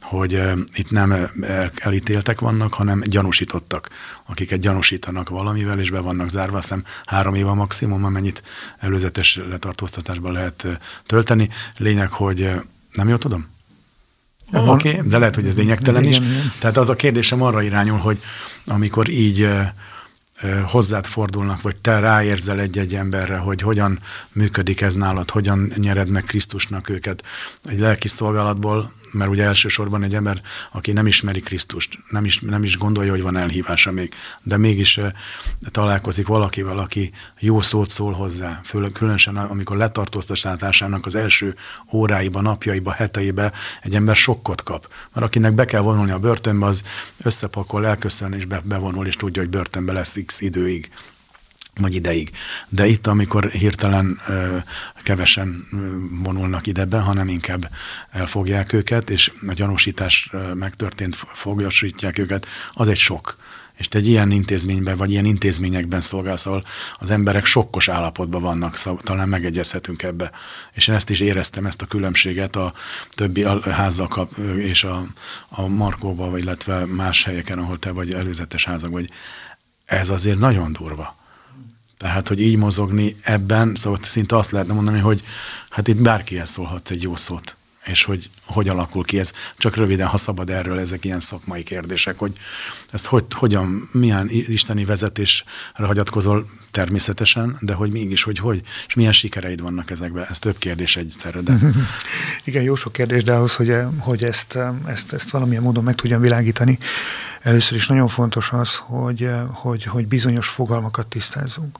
hogy 0.00 0.42
itt 0.74 0.90
nem 0.90 1.30
elítéltek 1.74 2.40
vannak, 2.40 2.74
hanem 2.74 3.02
gyanúsítottak, 3.04 3.88
akiket 4.26 4.60
gyanúsítanak 4.60 5.28
valamivel, 5.28 5.78
és 5.78 5.90
be 5.90 6.00
vannak 6.00 6.28
zárva, 6.28 6.56
azt 6.56 6.68
hiszem 6.68 6.84
három 7.04 7.34
év 7.34 7.46
a 7.46 7.54
maximum, 7.54 8.04
amennyit 8.04 8.42
előzetes 8.78 9.40
letartóztatásban 9.48 10.32
lehet 10.32 10.66
tölteni. 11.06 11.48
Lényeg, 11.76 12.10
hogy 12.10 12.50
nem 12.92 13.08
jól 13.08 13.18
tudom? 13.18 13.48
Oké, 14.52 14.90
okay, 14.90 15.08
de 15.08 15.18
lehet, 15.18 15.34
hogy 15.34 15.46
ez 15.46 15.56
lényegtelen 15.56 16.02
igen, 16.02 16.22
is. 16.22 16.28
Igen. 16.28 16.52
Tehát 16.58 16.76
az 16.76 16.88
a 16.88 16.94
kérdésem 16.94 17.42
arra 17.42 17.62
irányul, 17.62 17.98
hogy 17.98 18.22
amikor 18.66 19.08
így 19.08 19.48
hozzád 20.66 21.06
fordulnak, 21.06 21.62
vagy 21.62 21.76
te 21.76 21.98
ráérzel 21.98 22.60
egy-egy 22.60 22.94
emberre, 22.94 23.36
hogy 23.36 23.60
hogyan 23.60 23.98
működik 24.32 24.80
ez 24.80 24.94
nálad, 24.94 25.30
hogyan 25.30 25.72
nyered 25.76 26.08
meg 26.08 26.22
Krisztusnak 26.22 26.88
őket. 26.88 27.24
Egy 27.64 27.78
lelki 27.78 28.08
szolgálatból, 28.08 28.92
mert 29.12 29.30
ugye 29.30 29.44
elsősorban 29.44 30.02
egy 30.02 30.14
ember, 30.14 30.42
aki 30.72 30.92
nem 30.92 31.06
ismeri 31.06 31.40
Krisztust, 31.40 31.98
nem 32.08 32.24
is, 32.24 32.38
nem 32.38 32.62
is 32.62 32.78
gondolja, 32.78 33.10
hogy 33.10 33.22
van 33.22 33.36
elhívása 33.36 33.92
még, 33.92 34.14
de 34.42 34.56
mégis 34.56 35.00
találkozik 35.70 36.26
valakivel, 36.26 36.78
aki 36.78 37.12
jó 37.38 37.60
szót 37.60 37.90
szól 37.90 38.12
hozzá, 38.12 38.60
főleg 38.64 38.92
különösen 38.92 39.36
amikor 39.36 39.76
letartóztatásának 39.76 41.06
az 41.06 41.14
első 41.14 41.54
óráiba, 41.92 42.40
napjaiba, 42.40 42.92
heteibe 42.92 43.52
egy 43.82 43.94
ember 43.94 44.16
sokkot 44.16 44.62
kap. 44.62 44.92
Mert 45.12 45.26
akinek 45.26 45.52
be 45.52 45.64
kell 45.64 45.80
vonulni 45.80 46.10
a 46.10 46.18
börtönbe, 46.18 46.66
az 46.66 46.82
összepakol, 47.22 47.86
elköszön 47.86 48.32
és 48.32 48.44
be, 48.44 48.60
bevonul, 48.64 49.06
és 49.06 49.16
tudja, 49.16 49.42
hogy 49.42 49.50
börtönbe 49.50 49.92
lesz 49.92 50.18
x 50.26 50.40
időig 50.40 50.90
vagy 51.74 51.94
ideig. 51.94 52.30
De 52.68 52.86
itt, 52.86 53.06
amikor 53.06 53.50
hirtelen 53.50 54.20
ö, 54.28 54.56
kevesen 55.02 55.68
vonulnak 56.22 56.66
ide 56.66 56.84
be, 56.84 56.98
hanem 56.98 57.28
inkább 57.28 57.70
elfogják 58.10 58.72
őket, 58.72 59.10
és 59.10 59.32
a 59.48 59.52
gyanúsítás 59.52 60.30
megtörtént, 60.54 61.14
fogjasítják 61.14 62.18
őket, 62.18 62.46
az 62.72 62.88
egy 62.88 62.96
sok. 62.96 63.36
És 63.76 63.88
te 63.88 63.98
egy 63.98 64.06
ilyen 64.06 64.30
intézményben, 64.30 64.96
vagy 64.96 65.10
ilyen 65.10 65.24
intézményekben 65.24 66.00
szolgálsz, 66.00 66.46
ahol 66.46 66.64
az 66.98 67.10
emberek 67.10 67.44
sokkos 67.44 67.88
állapotban 67.88 68.42
vannak, 68.42 68.76
szóval 68.76 69.00
talán 69.02 69.28
megegyezhetünk 69.28 70.02
ebbe. 70.02 70.30
És 70.72 70.88
én 70.88 70.94
ezt 70.94 71.10
is 71.10 71.20
éreztem, 71.20 71.66
ezt 71.66 71.82
a 71.82 71.86
különbséget 71.86 72.56
a 72.56 72.72
többi 73.10 73.44
házzal 73.70 74.28
és 74.56 74.84
a, 74.84 75.06
a 75.48 75.66
Markóba, 75.66 76.30
vagy 76.30 76.40
illetve 76.40 76.84
más 76.84 77.24
helyeken, 77.24 77.58
ahol 77.58 77.78
te 77.78 77.90
vagy 77.90 78.12
előzetes 78.12 78.64
házak, 78.64 78.90
vagy 78.90 79.10
ez 79.84 80.10
azért 80.10 80.38
nagyon 80.38 80.72
durva. 80.72 81.19
Tehát, 82.00 82.28
hogy 82.28 82.40
így 82.40 82.56
mozogni 82.56 83.16
ebben, 83.22 83.74
szóval 83.74 83.98
szinte 84.02 84.36
azt 84.36 84.50
lehetne 84.50 84.74
mondani, 84.74 84.98
hogy 84.98 85.22
hát 85.68 85.88
itt 85.88 86.02
bárkihez 86.02 86.50
szólhatsz 86.50 86.90
egy 86.90 87.02
jó 87.02 87.16
szót, 87.16 87.56
és 87.84 88.04
hogy 88.04 88.30
hogy 88.44 88.68
alakul 88.68 89.04
ki 89.04 89.18
ez. 89.18 89.32
Csak 89.56 89.76
röviden, 89.76 90.06
ha 90.06 90.16
szabad 90.16 90.50
erről, 90.50 90.78
ezek 90.78 91.04
ilyen 91.04 91.20
szakmai 91.20 91.62
kérdések, 91.62 92.18
hogy 92.18 92.32
ezt 92.90 93.06
hogy, 93.06 93.24
hogyan, 93.30 93.88
milyen 93.92 94.28
isteni 94.30 94.84
vezetésre 94.84 95.44
hagyatkozol 95.74 96.50
természetesen, 96.70 97.56
de 97.60 97.74
hogy 97.74 97.90
mégis, 97.90 98.22
hogy 98.22 98.38
hogy, 98.38 98.62
és 98.86 98.94
milyen 98.94 99.12
sikereid 99.12 99.60
vannak 99.60 99.90
ezekben. 99.90 100.26
Ez 100.30 100.38
több 100.38 100.58
kérdés 100.58 100.96
egyszerre, 100.96 101.40
de... 101.40 101.58
Igen, 102.44 102.62
jó 102.62 102.74
sok 102.74 102.92
kérdés, 102.92 103.24
de 103.24 103.32
ahhoz, 103.32 103.56
hogy, 103.56 103.74
hogy 103.98 104.24
ezt, 104.24 104.58
ezt, 104.86 105.12
ezt 105.12 105.30
valamilyen 105.30 105.62
módon 105.62 105.84
meg 105.84 105.94
tudjam 105.94 106.20
világítani, 106.20 106.78
először 107.40 107.76
is 107.76 107.86
nagyon 107.86 108.08
fontos 108.08 108.50
az, 108.52 108.76
hogy, 108.76 109.30
hogy, 109.52 109.84
hogy 109.84 110.06
bizonyos 110.06 110.48
fogalmakat 110.48 111.06
tisztázzunk 111.06 111.78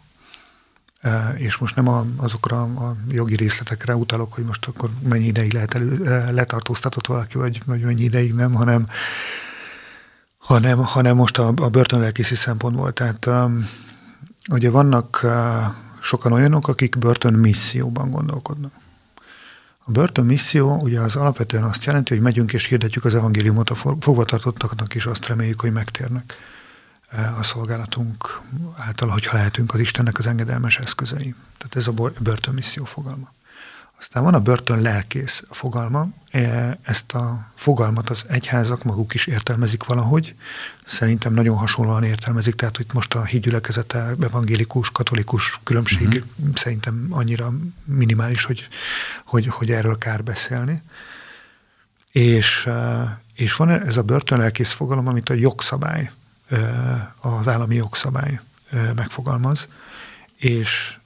és 1.36 1.56
most 1.56 1.76
nem 1.76 1.88
a, 1.88 2.06
azokra 2.16 2.62
a 2.62 2.96
jogi 3.08 3.36
részletekre 3.36 3.96
utalok, 3.96 4.32
hogy 4.32 4.44
most 4.44 4.66
akkor 4.66 4.90
mennyi 5.02 5.26
ideig 5.26 5.52
lehet 5.52 5.74
elő, 5.74 5.98
letartóztatott 6.32 7.06
valaki, 7.06 7.38
vagy, 7.38 7.62
vagy 7.66 7.80
mennyi 7.80 8.02
ideig 8.02 8.34
nem, 8.34 8.52
hanem 8.54 8.86
hanem, 10.38 10.78
hanem 10.78 11.16
most 11.16 11.38
a, 11.38 11.52
a 11.56 11.68
börtönlelkészi 11.68 12.34
szempontból. 12.34 12.92
Tehát 12.92 13.26
um, 13.26 13.68
ugye 14.50 14.70
vannak 14.70 15.26
sokan 16.00 16.32
olyanok, 16.32 16.68
akik 16.68 16.98
börtön 16.98 17.34
misszióban 17.34 18.10
gondolkodnak. 18.10 18.72
A 19.84 19.90
börtön 19.90 20.24
misszió 20.24 20.80
ugye 20.80 21.00
az 21.00 21.16
alapvetően 21.16 21.64
azt 21.64 21.84
jelenti, 21.84 22.14
hogy 22.14 22.22
megyünk 22.22 22.52
és 22.52 22.64
hirdetjük 22.64 23.04
az 23.04 23.14
evangéliumot 23.14 23.70
a 23.70 23.74
fogvatartottaknak, 23.74 24.94
és 24.94 25.06
azt 25.06 25.26
reméljük, 25.26 25.60
hogy 25.60 25.72
megtérnek 25.72 26.34
a 27.38 27.42
szolgálatunk 27.42 28.40
által, 28.76 29.08
hogyha 29.08 29.36
lehetünk 29.36 29.74
az 29.74 29.80
Istennek 29.80 30.18
az 30.18 30.26
engedelmes 30.26 30.78
eszközei. 30.78 31.34
Tehát 31.58 31.76
ez 31.76 31.86
a 31.86 31.92
börtön 32.20 32.54
misszió 32.54 32.84
fogalma. 32.84 33.32
Aztán 34.00 34.22
van 34.22 34.34
a 34.34 34.40
börtön 34.40 34.80
lelkész 34.80 35.44
fogalma, 35.50 36.08
e, 36.30 36.78
ezt 36.82 37.12
a 37.12 37.52
fogalmat 37.54 38.10
az 38.10 38.24
egyházak 38.28 38.82
maguk 38.82 39.14
is 39.14 39.26
értelmezik 39.26 39.84
valahogy. 39.84 40.34
Szerintem 40.84 41.34
nagyon 41.34 41.56
hasonlóan 41.56 42.04
értelmezik, 42.04 42.54
tehát 42.54 42.76
hogy 42.76 42.86
most 42.92 43.14
a 43.14 43.24
hídgyülekezete, 43.24 44.14
evangélikus, 44.20 44.90
katolikus 44.90 45.60
különbség 45.64 46.06
uh-huh. 46.06 46.54
szerintem 46.54 47.06
annyira 47.10 47.52
minimális, 47.84 48.44
hogy, 48.44 48.68
hogy, 49.24 49.46
hogy 49.46 49.70
erről 49.70 49.98
kár 49.98 50.24
beszélni. 50.24 50.82
És, 52.12 52.66
e, 52.66 53.20
és 53.34 53.56
van 53.56 53.70
ez 53.70 53.96
a 53.96 54.02
börtönlelkész 54.02 54.72
fogalom, 54.72 55.06
amit 55.06 55.30
a 55.30 55.34
jogszabály, 55.34 56.10
az 57.20 57.48
állami 57.48 57.74
jogszabály 57.74 58.40
megfogalmaz, 58.94 59.68
és 60.36 60.98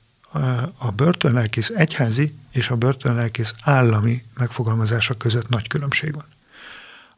a 0.78 0.90
börtönlelkész 0.90 1.68
egyházi 1.68 2.34
és 2.52 2.70
a 2.70 2.76
börtönlelkész 2.76 3.54
állami 3.62 4.24
megfogalmazása 4.38 5.16
között 5.16 5.48
nagy 5.48 5.68
különbség 5.68 6.14
van. 6.14 6.24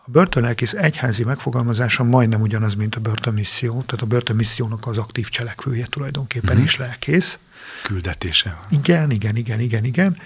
A 0.06 0.10
börtönlelkész 0.10 0.72
egyházi 0.72 1.24
megfogalmazása 1.24 2.04
majdnem 2.04 2.40
ugyanaz, 2.40 2.74
mint 2.74 2.94
a 2.94 3.00
börtönmisszió, 3.00 3.82
tehát 3.86 4.02
a 4.02 4.06
börtönmissziónak 4.06 4.86
az 4.86 4.98
aktív 4.98 5.28
cselekvője 5.28 5.86
tulajdonképpen 5.86 6.54
mm-hmm. 6.54 6.64
is 6.64 6.76
lelkész. 6.76 7.38
Küldetése. 7.82 8.60
Igen, 8.70 9.10
igen, 9.10 9.36
igen, 9.36 9.60
igen, 9.60 9.84
igen. 9.84 10.16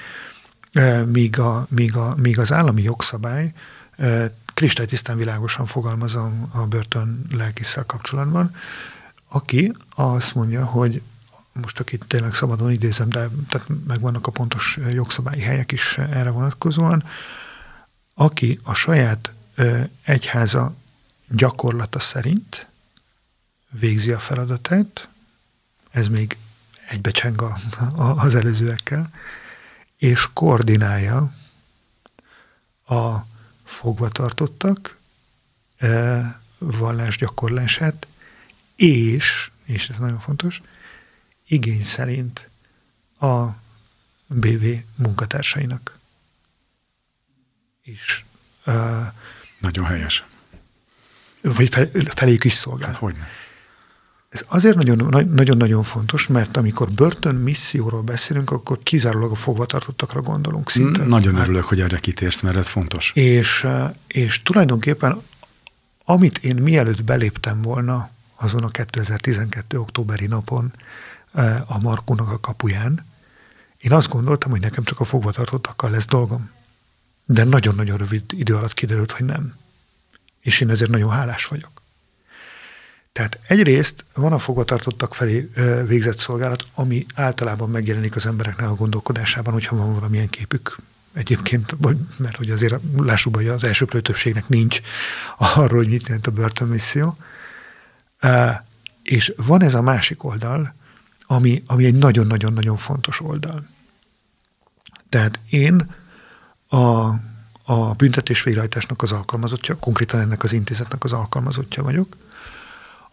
Míg, 1.06 1.38
a, 1.38 1.66
míg, 1.68 1.96
a, 1.96 2.14
míg 2.16 2.38
az 2.38 2.52
állami 2.52 2.82
jogszabály 2.82 3.52
kristálytisztán 4.60 5.16
világosan 5.16 5.66
fogalmazom 5.66 6.50
a 6.52 6.66
börtön 6.66 7.26
lelkészsel 7.30 7.84
kapcsolatban, 7.84 8.54
aki 9.28 9.72
azt 9.96 10.34
mondja, 10.34 10.64
hogy 10.64 11.02
most 11.52 11.76
csak 11.76 11.92
itt 11.92 12.02
tényleg 12.08 12.34
szabadon 12.34 12.70
idézem, 12.70 13.08
de 13.08 13.28
tehát 13.48 13.68
megvannak 13.86 14.26
a 14.26 14.30
pontos 14.30 14.78
jogszabályi 14.92 15.40
helyek 15.40 15.72
is 15.72 15.98
erre 15.98 16.30
vonatkozóan, 16.30 17.04
aki 18.14 18.60
a 18.62 18.74
saját 18.74 19.32
egyháza 20.04 20.74
gyakorlata 21.28 21.98
szerint 21.98 22.66
végzi 23.68 24.12
a 24.12 24.18
feladatát, 24.18 25.08
ez 25.90 26.08
még 26.08 26.36
egybecseng 26.88 27.42
a, 27.42 27.58
a, 27.96 28.02
az 28.02 28.34
előzőekkel, 28.34 29.10
és 29.96 30.28
koordinálja 30.32 31.34
a 32.86 33.28
fogvatartottak 33.70 34.96
e, 35.76 36.40
vallás 36.58 37.16
gyakorlását, 37.16 38.06
és, 38.76 39.50
és 39.64 39.88
ez 39.88 39.98
nagyon 39.98 40.20
fontos, 40.20 40.62
igény 41.46 41.84
szerint 41.84 42.50
a 43.20 43.46
BV 44.26 44.64
munkatársainak 44.96 45.98
is. 47.82 48.24
Uh, 48.66 49.06
Nagyon 49.58 49.84
helyes. 49.84 50.24
Vagy 51.40 51.68
fel, 51.68 51.90
feléjük 52.14 52.44
is 52.44 52.52
szolgál. 52.52 52.88
Hát, 52.88 52.98
hogyne. 52.98 53.28
Ez 54.30 54.44
azért 54.48 54.76
nagyon-nagyon 55.34 55.82
fontos, 55.82 56.26
mert 56.26 56.56
amikor 56.56 56.90
börtön 56.90 57.34
misszióról 57.34 58.02
beszélünk, 58.02 58.50
akkor 58.50 58.78
kizárólag 58.82 59.30
a 59.30 59.34
fogvatartottakra 59.34 60.22
gondolunk 60.22 60.70
szinte. 60.70 61.04
Nagyon 61.04 61.34
hát, 61.34 61.42
örülök, 61.42 61.64
hogy 61.64 61.80
erre 61.80 61.98
kitérsz, 61.98 62.40
mert 62.40 62.56
ez 62.56 62.68
fontos. 62.68 63.12
És, 63.14 63.66
és 64.06 64.42
tulajdonképpen, 64.42 65.22
amit 66.04 66.38
én 66.38 66.56
mielőtt 66.56 67.04
beléptem 67.04 67.62
volna 67.62 68.10
azon 68.36 68.62
a 68.62 68.68
2012. 68.68 69.78
októberi 69.78 70.26
napon, 70.26 70.72
a 71.66 71.78
Markónak 71.80 72.30
a 72.30 72.40
kapuján, 72.40 73.06
én 73.78 73.92
azt 73.92 74.08
gondoltam, 74.08 74.50
hogy 74.50 74.60
nekem 74.60 74.84
csak 74.84 75.00
a 75.00 75.04
fogvatartottakkal 75.04 75.90
lesz 75.90 76.06
dolgom. 76.06 76.50
De 77.24 77.44
nagyon-nagyon 77.44 77.96
rövid 77.96 78.22
idő 78.32 78.56
alatt 78.56 78.74
kiderült, 78.74 79.12
hogy 79.12 79.26
nem. 79.26 79.54
És 80.40 80.60
én 80.60 80.70
ezért 80.70 80.90
nagyon 80.90 81.10
hálás 81.10 81.46
vagyok. 81.46 81.79
Tehát 83.12 83.38
egyrészt 83.46 84.04
van 84.14 84.32
a 84.32 84.38
fogvatartottak 84.38 85.14
felé 85.14 85.50
végzett 85.86 86.18
szolgálat, 86.18 86.64
ami 86.74 87.06
általában 87.14 87.70
megjelenik 87.70 88.16
az 88.16 88.26
embereknek 88.26 88.68
a 88.68 88.74
gondolkodásában, 88.74 89.52
hogyha 89.52 89.76
van 89.76 89.94
valamilyen 89.94 90.28
képük 90.28 90.76
egyébként, 91.12 91.76
vagy, 91.78 91.96
mert 92.16 92.36
hogy 92.36 92.50
azért 92.50 92.80
lássuk, 92.96 93.36
hogy 93.36 93.48
az 93.48 93.64
első 93.64 93.84
többségnek 93.84 94.48
nincs 94.48 94.80
arról, 95.36 95.78
hogy 95.78 95.88
mit 95.88 96.06
jelent 96.06 96.26
a 96.26 96.30
börtönmisszió. 96.30 97.16
És 99.02 99.32
van 99.36 99.62
ez 99.62 99.74
a 99.74 99.82
másik 99.82 100.24
oldal, 100.24 100.74
ami, 101.26 101.62
ami 101.66 101.84
egy 101.84 101.94
nagyon-nagyon-nagyon 101.94 102.76
fontos 102.76 103.20
oldal. 103.20 103.66
Tehát 105.08 105.40
én 105.48 105.94
a, 106.68 107.08
a 107.62 107.94
büntetés 107.96 108.42
végrehajtásnak 108.42 109.02
az 109.02 109.12
alkalmazottja, 109.12 109.76
konkrétan 109.76 110.20
ennek 110.20 110.42
az 110.42 110.52
intézetnek 110.52 111.04
az 111.04 111.12
alkalmazottja 111.12 111.82
vagyok, 111.82 112.16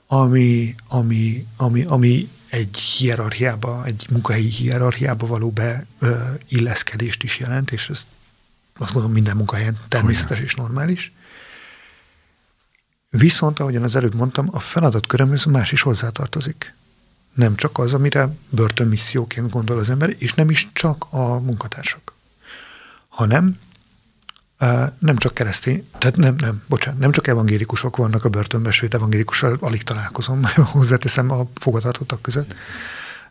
ami, 0.07 0.75
ami, 0.87 1.47
ami, 1.57 1.83
ami 1.83 2.29
egy 2.49 2.77
hierarchiába, 2.77 3.85
egy 3.85 4.07
munkahelyi 4.09 4.49
hierarchiába 4.49 5.27
való 5.27 5.53
beilleszkedést 5.53 7.23
is 7.23 7.39
jelent, 7.39 7.71
és 7.71 7.89
ez 7.89 8.05
azt 8.77 8.91
gondolom 8.91 9.11
minden 9.11 9.35
munkahelyen 9.35 9.79
természetes 9.87 10.39
és 10.39 10.55
normális. 10.55 11.11
Viszont, 13.09 13.59
ahogyan 13.59 13.83
az 13.83 13.95
előbb 13.95 14.15
mondtam, 14.15 14.47
a 14.51 14.59
feladatkörömhöz 14.59 15.45
más 15.45 15.71
is 15.71 15.81
hozzátartozik 15.81 16.75
nem 17.37 17.55
csak 17.55 17.77
az, 17.77 17.93
amire 17.93 18.29
börtönmisszióként 18.49 19.49
gondol 19.49 19.79
az 19.79 19.89
ember, 19.89 20.15
és 20.17 20.33
nem 20.33 20.49
is 20.49 20.67
csak 20.73 21.05
a 21.09 21.39
munkatársak, 21.39 22.13
hanem 23.07 23.59
nem 24.99 25.17
csak 25.17 25.33
keresztény, 25.33 25.87
tehát 25.97 26.15
nem, 26.15 26.35
nem, 26.35 26.63
bocsánat, 26.67 26.99
nem 26.99 27.11
csak 27.11 27.27
evangélikusok 27.27 27.97
vannak 27.97 28.25
a 28.25 28.29
börtönben, 28.29 28.71
sőt 28.71 28.93
evangélikussal 28.93 29.57
alig 29.59 29.83
találkozom, 29.83 30.41
hozzáteszem 30.55 31.31
a 31.31 31.49
fogatartottak 31.55 32.21
között. 32.21 32.53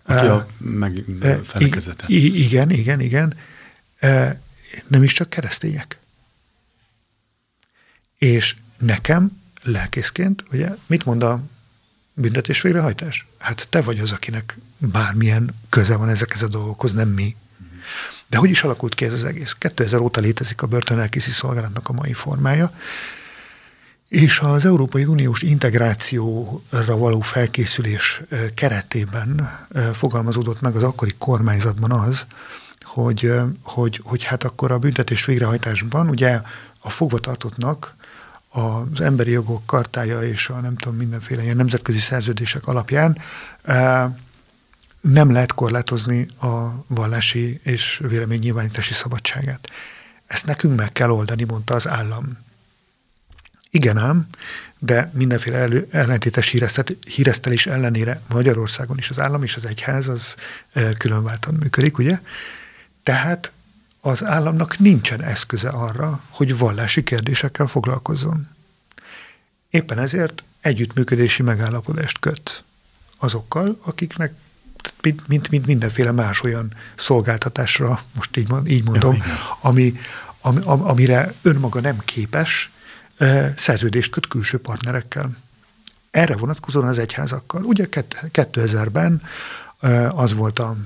Aki 0.02 0.26
a 0.26 0.46
meg 0.58 1.04
felekezete. 1.44 2.04
Igen, 2.06 2.70
igen, 2.70 3.00
igen. 3.00 3.34
Nem 4.86 5.02
is 5.02 5.12
csak 5.12 5.30
keresztények. 5.30 5.98
És 8.18 8.56
nekem 8.78 9.40
lelkészként, 9.62 10.44
ugye, 10.52 10.70
mit 10.86 11.04
mond 11.04 11.22
a 11.22 11.40
büntetés 12.14 12.60
végrehajtás? 12.60 13.26
Hát 13.38 13.66
te 13.70 13.80
vagy 13.80 13.98
az, 13.98 14.12
akinek 14.12 14.58
bármilyen 14.78 15.54
köze 15.68 15.96
van 15.96 16.08
ezekhez 16.08 16.42
a 16.42 16.48
dolgokhoz, 16.48 16.92
nem 16.92 17.08
mi. 17.08 17.36
De 18.28 18.36
hogy 18.36 18.50
is 18.50 18.62
alakult 18.62 18.94
ki 18.94 19.04
ez 19.04 19.12
az 19.12 19.24
egész? 19.24 19.52
2000 19.52 20.00
óta 20.00 20.20
létezik 20.20 20.62
a 20.62 20.66
börtönelkészi 20.66 21.30
szolgálatnak 21.30 21.88
a 21.88 21.92
mai 21.92 22.12
formája, 22.12 22.72
és 24.08 24.40
az 24.40 24.64
Európai 24.64 25.04
Uniós 25.04 25.42
integrációra 25.42 26.96
való 26.96 27.20
felkészülés 27.20 28.22
keretében 28.54 29.50
fogalmazódott 29.92 30.60
meg 30.60 30.76
az 30.76 30.82
akkori 30.82 31.12
kormányzatban 31.18 31.92
az, 31.92 32.26
hogy, 32.82 33.32
hogy, 33.62 34.00
hogy 34.04 34.24
hát 34.24 34.44
akkor 34.44 34.72
a 34.72 34.78
büntetés 34.78 35.24
végrehajtásban 35.24 36.08
ugye 36.08 36.40
a 36.80 36.90
fogvatartottnak 36.90 37.94
az 38.50 39.00
emberi 39.00 39.30
jogok 39.30 39.66
kartája 39.66 40.22
és 40.22 40.48
a 40.48 40.60
nem 40.60 40.76
tudom 40.76 40.96
mindenféle 40.98 41.42
ilyen 41.42 41.56
nemzetközi 41.56 41.98
szerződések 41.98 42.66
alapján 42.66 43.18
nem 45.10 45.32
lehet 45.32 45.52
korlátozni 45.52 46.28
a 46.40 46.84
vallási 46.86 47.60
és 47.62 48.02
véleménynyilvánítási 48.08 48.92
szabadságát. 48.92 49.68
Ezt 50.26 50.46
nekünk 50.46 50.78
meg 50.78 50.92
kell 50.92 51.10
oldani, 51.10 51.44
mondta 51.44 51.74
az 51.74 51.88
állam. 51.88 52.38
Igen 53.70 53.96
ám, 53.96 54.26
de 54.78 55.10
mindenféle 55.14 55.56
elő, 55.56 55.88
ellentétes 55.90 56.54
híresztelés 57.06 57.66
ellenére 57.66 58.20
Magyarországon 58.28 58.98
is 58.98 59.10
az 59.10 59.18
állam 59.18 59.42
és 59.42 59.56
az 59.56 59.64
egyház 59.64 60.08
az 60.08 60.36
különváltan 60.98 61.54
működik, 61.54 61.98
ugye? 61.98 62.20
Tehát 63.02 63.52
az 64.00 64.24
államnak 64.24 64.78
nincsen 64.78 65.22
eszköze 65.22 65.68
arra, 65.68 66.20
hogy 66.28 66.58
vallási 66.58 67.02
kérdésekkel 67.02 67.66
foglalkozzon. 67.66 68.48
Éppen 69.70 69.98
ezért 69.98 70.44
együttműködési 70.60 71.42
megállapodást 71.42 72.18
köt 72.18 72.64
azokkal, 73.18 73.78
akiknek 73.84 74.32
mint, 75.02 75.28
mint, 75.28 75.50
mint 75.50 75.66
mindenféle 75.66 76.10
más 76.10 76.42
olyan 76.42 76.72
szolgáltatásra, 76.94 78.02
most 78.14 78.36
így, 78.36 78.48
így 78.66 78.84
mondom, 78.84 79.14
ja, 79.14 79.22
ami, 79.60 79.98
ami, 80.40 80.60
amire 80.64 81.32
önmaga 81.42 81.80
nem 81.80 81.98
képes, 82.04 82.70
szerződést 83.56 84.12
köt 84.12 84.26
külső 84.26 84.58
partnerekkel. 84.58 85.30
Erre 86.10 86.36
vonatkozóan 86.36 86.88
az 86.88 86.98
egyházakkal. 86.98 87.64
Ugye 87.64 87.86
2000-ben 88.32 89.22
az 90.10 90.34
volt 90.34 90.58
a 90.58 90.76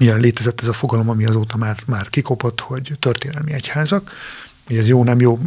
Ugye 0.00 0.14
létezett 0.14 0.60
ez 0.60 0.68
a 0.68 0.72
fogalom, 0.72 1.08
ami 1.08 1.24
azóta 1.24 1.56
már, 1.56 1.76
már 1.86 2.08
kikopott, 2.08 2.60
hogy 2.60 2.92
történelmi 2.98 3.52
egyházak. 3.52 4.10
Ugye 4.68 4.78
ez 4.78 4.88
jó, 4.88 5.04
nem 5.04 5.20
jó, 5.20 5.40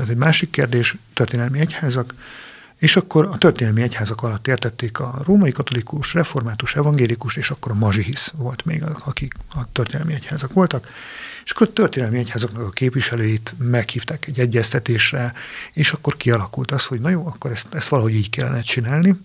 ez 0.00 0.08
egy 0.08 0.16
másik 0.16 0.50
kérdés, 0.50 0.96
történelmi 1.14 1.58
egyházak. 1.58 2.14
És 2.80 2.96
akkor 2.96 3.28
a 3.32 3.38
történelmi 3.38 3.82
egyházak 3.82 4.22
alatt 4.22 4.46
értették 4.46 4.98
a 4.98 5.22
római 5.24 5.52
katolikus, 5.52 6.14
református, 6.14 6.74
evangélikus, 6.74 7.36
és 7.36 7.50
akkor 7.50 7.72
a 7.72 7.74
mazsihisz 7.74 8.32
volt 8.36 8.64
még, 8.64 8.82
akik 9.04 9.34
a 9.54 9.72
történelmi 9.72 10.14
egyházak 10.14 10.52
voltak. 10.52 10.88
És 11.44 11.50
akkor 11.50 11.66
a 11.66 11.72
történelmi 11.72 12.18
egyházaknak 12.18 12.66
a 12.66 12.70
képviselőit 12.70 13.54
meghívták 13.58 14.26
egy 14.26 14.40
egyeztetésre, 14.40 15.32
és 15.72 15.92
akkor 15.92 16.16
kialakult 16.16 16.70
az, 16.70 16.86
hogy 16.86 17.00
na 17.00 17.08
jó, 17.08 17.26
akkor 17.26 17.50
ezt, 17.50 17.74
ezt 17.74 17.88
valahogy 17.88 18.14
így 18.14 18.30
kellene 18.30 18.60
csinálni, 18.60 19.20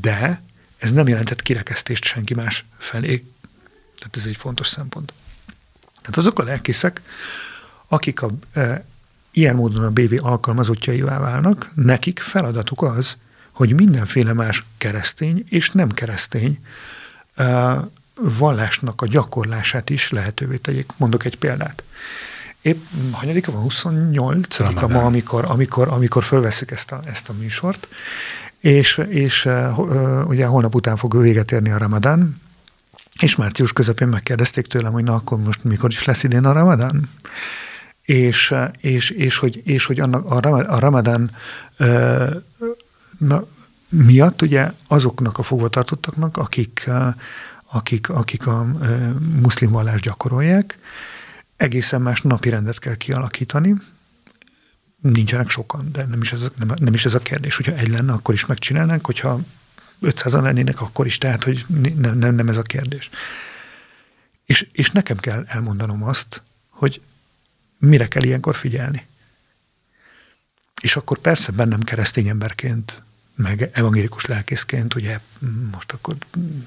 de 0.00 0.42
ez 0.78 0.92
nem 0.92 1.08
jelentett 1.08 1.42
kirekesztést 1.42 2.04
senki 2.04 2.34
más 2.34 2.64
felé. 2.78 3.24
Tehát 3.98 4.16
ez 4.16 4.26
egy 4.26 4.36
fontos 4.36 4.68
szempont. 4.68 5.12
Tehát 6.00 6.16
azok 6.16 6.38
a 6.38 6.42
lelkészek, 6.42 7.00
akik 7.86 8.22
a, 8.22 8.30
e, 8.52 8.84
ilyen 9.32 9.56
módon 9.56 9.84
a 9.84 9.90
BV 9.90 10.26
alkalmazottjaivá 10.26 11.18
válnak, 11.18 11.70
nekik 11.74 12.18
feladatuk 12.18 12.82
az, 12.82 13.16
hogy 13.52 13.74
mindenféle 13.74 14.32
más 14.32 14.64
keresztény 14.78 15.44
és 15.48 15.70
nem 15.70 15.88
keresztény 15.88 16.58
vallásnak 18.14 19.02
a 19.02 19.06
gyakorlását 19.06 19.90
is 19.90 20.10
lehetővé 20.10 20.56
tegyék. 20.56 20.90
Mondok 20.96 21.24
egy 21.24 21.36
példát. 21.36 21.82
Épp 22.62 22.84
hanyadika 23.12 23.52
van, 23.52 23.62
28 23.62 24.58
ma, 24.88 25.04
amikor, 25.04 25.44
amikor, 25.44 25.88
amikor 25.88 26.24
fölveszük 26.24 26.70
ezt 26.70 26.92
a, 26.92 27.00
ezt 27.04 27.28
a 27.28 27.32
műsort, 27.32 27.88
és, 28.60 29.00
és 29.08 29.48
ugye 30.26 30.46
holnap 30.46 30.74
után 30.74 30.96
fog 30.96 31.20
véget 31.20 31.52
érni 31.52 31.70
a 31.70 31.78
ramadán, 31.78 32.40
és 33.20 33.36
március 33.36 33.72
közepén 33.72 34.08
megkérdezték 34.08 34.66
tőlem, 34.66 34.92
hogy 34.92 35.04
na 35.04 35.14
akkor 35.14 35.38
most 35.38 35.64
mikor 35.64 35.90
is 35.90 36.04
lesz 36.04 36.22
idén 36.22 36.44
a 36.44 36.52
ramadán? 36.52 37.10
És, 38.10 38.54
és, 38.80 39.10
és, 39.10 39.36
hogy, 39.36 39.60
és 39.64 39.84
hogy 39.84 40.00
annak 40.00 40.24
a 40.68 40.78
ramadán 40.78 41.30
na, 43.18 43.44
miatt 43.88 44.42
ugye 44.42 44.72
azoknak 44.86 45.38
a 45.38 45.42
fogvatartottaknak, 45.42 46.36
akik, 46.36 46.90
akik, 47.72 48.08
akik 48.08 48.46
a 48.46 48.66
muszlim 49.40 49.70
vallást 49.70 50.04
gyakorolják, 50.04 50.78
egészen 51.56 52.02
más 52.02 52.22
napi 52.22 52.48
rendet 52.48 52.78
kell 52.78 52.94
kialakítani, 52.94 53.74
nincsenek 55.00 55.48
sokan, 55.48 55.88
de 55.92 56.04
nem 56.04 56.20
is 56.20 56.32
ez 56.32 56.46
nem, 56.58 56.74
nem 56.78 56.94
is 56.94 57.04
ez 57.04 57.14
a 57.14 57.18
kérdés. 57.18 57.56
Hogyha 57.56 57.72
egy 57.74 57.88
lenne, 57.88 58.12
akkor 58.12 58.34
is 58.34 58.46
megcsinálnánk, 58.46 59.06
hogyha 59.06 59.40
500-an 60.02 60.42
lennének 60.42 60.80
akkor 60.80 61.06
is, 61.06 61.18
tehát 61.18 61.44
hogy 61.44 61.64
nem, 61.96 62.18
nem, 62.18 62.34
nem 62.34 62.48
ez 62.48 62.56
a 62.56 62.62
kérdés. 62.62 63.10
És, 64.44 64.68
és 64.72 64.90
nekem 64.90 65.16
kell 65.16 65.44
elmondanom 65.46 66.02
azt, 66.02 66.42
hogy 66.70 67.00
mire 67.80 68.06
kell 68.06 68.22
ilyenkor 68.22 68.54
figyelni. 68.54 69.06
És 70.82 70.96
akkor 70.96 71.18
persze 71.18 71.52
bennem 71.52 71.80
keresztény 71.80 72.28
emberként, 72.28 73.02
meg 73.34 73.70
evangélikus 73.72 74.26
lelkészként, 74.26 74.94
ugye 74.94 75.18
most 75.72 75.92
akkor 75.92 76.16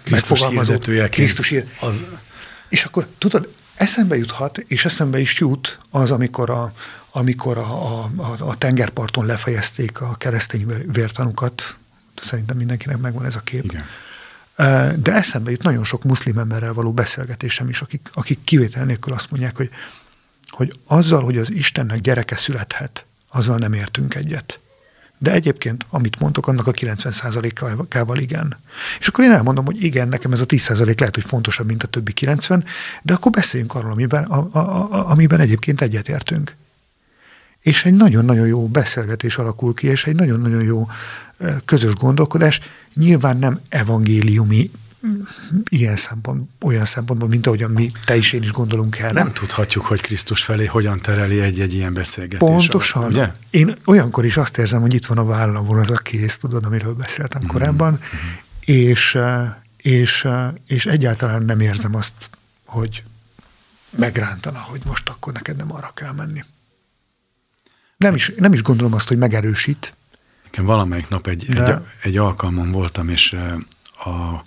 Krisztus 0.04 0.40
megfogalmazott. 0.40 1.10
Krisztus 1.10 1.52
ír. 1.52 1.66
Az... 1.80 2.04
És 2.70 2.84
akkor 2.84 3.08
tudod, 3.18 3.54
eszembe 3.76 4.18
juthat, 4.18 4.58
és 4.58 4.86
eszembe 4.86 5.20
is 5.20 5.40
jut 5.40 5.80
az, 5.90 6.12
amikor 6.12 6.50
a, 6.50 6.74
amikor 7.12 7.58
a, 7.58 8.04
a, 8.04 8.12
a 8.40 8.58
tengerparton 8.58 9.26
lefejezték 9.26 10.02
a 10.02 10.16
keresztény 10.16 10.66
vértanukat, 10.92 11.76
szerintem 12.22 12.58
mindenkinek 12.58 12.98
megvan 12.98 13.26
ez 13.26 13.36
a 13.36 13.40
kép. 13.40 13.64
Igen. 13.64 13.86
De 15.02 15.14
eszembe 15.14 15.52
jut 15.52 15.64
nagyon 15.64 15.84
sok 15.84 16.04
muszlim 16.04 16.38
emberrel 16.38 16.74
való 16.74 16.94
beszélgetésem 16.94 17.70
is, 17.70 17.82
akik, 17.82 18.10
akik 18.14 18.44
kivétel 18.44 18.86
nélkül 18.86 19.14
azt 19.14 19.32
mondják, 19.32 19.56
hogy, 19.56 19.70
hogy 20.54 20.74
azzal, 20.86 21.24
hogy 21.24 21.38
az 21.38 21.52
Istennek 21.52 22.00
gyereke 22.00 22.36
születhet, 22.36 23.06
azzal 23.32 23.58
nem 23.58 23.74
értünk 23.74 24.16
egyet. 24.16 24.60
De 25.18 25.32
egyébként, 25.32 25.86
amit 25.90 26.20
mondtok, 26.20 26.48
annak 26.48 26.68
a 26.68 26.72
90%-ával 26.72 28.18
igen. 28.18 28.58
És 29.00 29.08
akkor 29.08 29.24
én 29.24 29.32
elmondom, 29.32 29.66
hogy 29.66 29.84
igen, 29.84 30.08
nekem 30.08 30.32
ez 30.32 30.40
a 30.40 30.46
10% 30.46 31.00
lehet, 31.00 31.16
hogy 31.16 31.24
fontosabb, 31.24 31.68
mint 31.68 31.84
a 31.84 31.88
többi 31.88 32.12
90, 32.12 32.66
de 33.02 33.14
akkor 33.14 33.32
beszéljünk 33.32 33.76
arról, 33.76 33.92
amiben, 33.92 34.24
a, 34.24 34.50
a, 34.52 34.60
a, 34.60 35.10
amiben 35.10 35.40
egyébként 35.40 35.82
egyetértünk 35.82 36.56
és 37.64 37.86
egy 37.86 37.94
nagyon-nagyon 37.94 38.48
jó 38.48 38.68
beszélgetés 38.68 39.38
alakul 39.38 39.74
ki, 39.74 39.88
és 39.88 40.06
egy 40.06 40.16
nagyon-nagyon 40.16 40.64
jó 40.64 40.88
közös 41.66 41.94
gondolkodás. 41.94 42.60
Nyilván 42.94 43.38
nem 43.38 43.60
evangéliumi 43.70 44.72
ilyen 45.70 45.96
szempont, 45.96 46.50
olyan 46.62 46.86
szempontból, 46.86 47.30
mint 47.30 47.48
ahogyan 47.48 47.72
mi, 47.72 47.92
te 48.04 48.16
is, 48.16 48.34
én 48.34 48.42
is 48.42 48.52
gondolunk 48.52 48.98
erre. 48.98 49.12
Nem 49.12 49.34
tudhatjuk, 49.34 49.86
hogy 49.86 50.02
Krisztus 50.02 50.44
felé 50.44 50.66
hogyan 50.66 51.02
tereli 51.02 51.40
egy-egy 51.40 51.74
ilyen 51.74 51.94
beszélgetés. 51.94 52.50
Pontosan. 52.50 53.06
Ugye? 53.06 53.34
Én 53.50 53.74
olyankor 53.86 54.26
is 54.26 54.38
azt 54.38 54.58
érzem, 54.58 54.82
hogy 54.82 54.94
itt 54.94 55.06
van 55.06 55.18
a 55.18 55.26
vállamon 55.26 55.80
az 55.80 55.90
a 55.90 55.96
kész, 55.96 56.38
tudod, 56.38 56.66
amiről 56.66 56.94
beszéltem 56.94 57.42
mm-hmm. 57.42 57.52
korábban, 57.52 57.92
mm-hmm. 57.92 58.36
és, 58.66 59.18
és, 59.78 60.28
és 60.68 60.86
egyáltalán 60.86 61.44
nem 61.44 61.60
érzem 61.60 61.96
azt, 61.96 62.30
hogy 62.66 63.04
megrántana, 63.90 64.60
hogy 64.60 64.82
most 64.86 65.10
akkor 65.10 65.34
neked 65.34 65.56
nem 65.56 65.74
arra 65.74 65.92
kell 65.94 66.12
menni. 66.12 66.44
Nem 67.98 68.16
is, 68.16 68.32
nem 68.36 68.54
is 68.54 68.62
gondolom 68.62 68.94
azt, 68.94 69.08
hogy 69.08 69.18
megerősít. 69.18 69.96
Nekem 70.44 70.66
valamelyik 70.66 71.10
nap 71.10 71.28
egy, 71.28 71.46
De... 71.46 71.76
egy, 71.76 71.82
egy 72.02 72.18
alkalmon 72.18 72.72
voltam, 72.72 73.10
és 73.10 73.34
a 74.06 74.42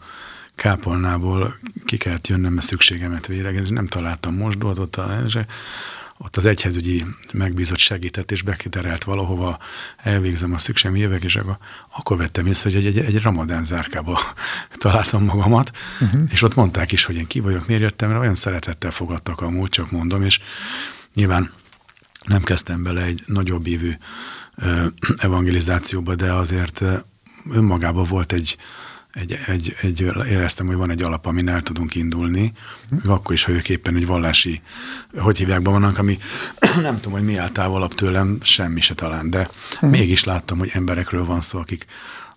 kápolnából 0.57 1.59
ki 1.85 1.97
kellett 1.97 2.27
jönnöm, 2.27 2.53
mert 2.53 2.67
szükségemet 2.67 3.27
véregezni, 3.27 3.75
nem 3.75 3.87
találtam 3.87 4.35
mosdót, 4.35 4.79
ott, 4.79 4.97
a, 4.97 5.27
ott 6.19 6.37
az 6.37 6.47
egyhezügyi 6.47 7.05
megbízott 7.33 7.79
segített, 7.79 8.31
és 8.31 8.43
bekiterelt 8.43 9.05
valahova, 9.05 9.59
elvégzem 9.97 10.53
a 10.53 10.59
szükségem, 10.59 10.97
jövök, 10.97 11.25
és 11.25 11.37
akkor, 11.37 11.57
akkor 11.97 12.17
vettem 12.17 12.47
észre, 12.47 12.71
hogy 12.71 12.87
egy, 12.87 12.99
egy, 12.99 13.05
egy 13.05 13.23
ramadán 13.23 13.65
zárkába 13.65 14.21
találtam 14.77 15.25
magamat, 15.25 15.71
uh-huh. 16.01 16.23
és 16.31 16.43
ott 16.43 16.55
mondták 16.55 16.93
is, 16.93 17.05
hogy 17.05 17.17
én 17.17 17.27
ki 17.27 17.41
vagyok, 17.41 17.67
miért 17.67 17.83
jöttem, 17.83 18.09
mert 18.09 18.21
olyan 18.21 18.35
szeretettel 18.35 18.91
fogadtak 18.91 19.41
amúgy, 19.41 19.69
csak 19.69 19.91
mondom, 19.91 20.23
és 20.23 20.41
nyilván 21.15 21.51
nem 22.25 22.43
kezdtem 22.43 22.83
bele 22.83 23.03
egy 23.03 23.23
nagyobb 23.27 23.67
évű 23.67 23.93
evangelizációba, 25.17 26.15
de 26.15 26.33
azért 26.33 26.83
önmagában 27.51 28.05
volt 28.05 28.33
egy, 28.33 28.57
egy, 29.17 29.39
egy, 29.47 29.77
egy, 29.81 30.01
éreztem, 30.01 30.67
hogy 30.67 30.77
van 30.77 30.91
egy 30.91 31.03
alap, 31.03 31.27
amin 31.27 31.49
el 31.49 31.63
tudunk 31.63 31.95
indulni, 31.95 32.53
mm. 32.95 33.11
akkor 33.11 33.35
is, 33.35 33.45
ha 33.45 33.53
ők 33.53 33.69
éppen 33.69 33.97
egy 33.97 34.07
vallási, 34.07 34.61
hogy 35.19 35.39
hívják 35.39 35.63
be 35.63 35.71
vannak, 35.71 35.99
ami 35.99 36.19
nem 36.81 36.95
tudom, 36.95 37.13
hogy 37.13 37.25
mi 37.25 37.37
áll 37.37 37.51
távolabb 37.51 37.95
tőlem, 37.95 38.39
semmi 38.43 38.81
se 38.81 38.95
talán, 38.95 39.31
de 39.31 39.49
mm. 39.87 39.89
mégis 39.89 40.25
láttam, 40.25 40.59
hogy 40.59 40.71
emberekről 40.73 41.25
van 41.25 41.41
szó, 41.41 41.59
akik 41.59 41.87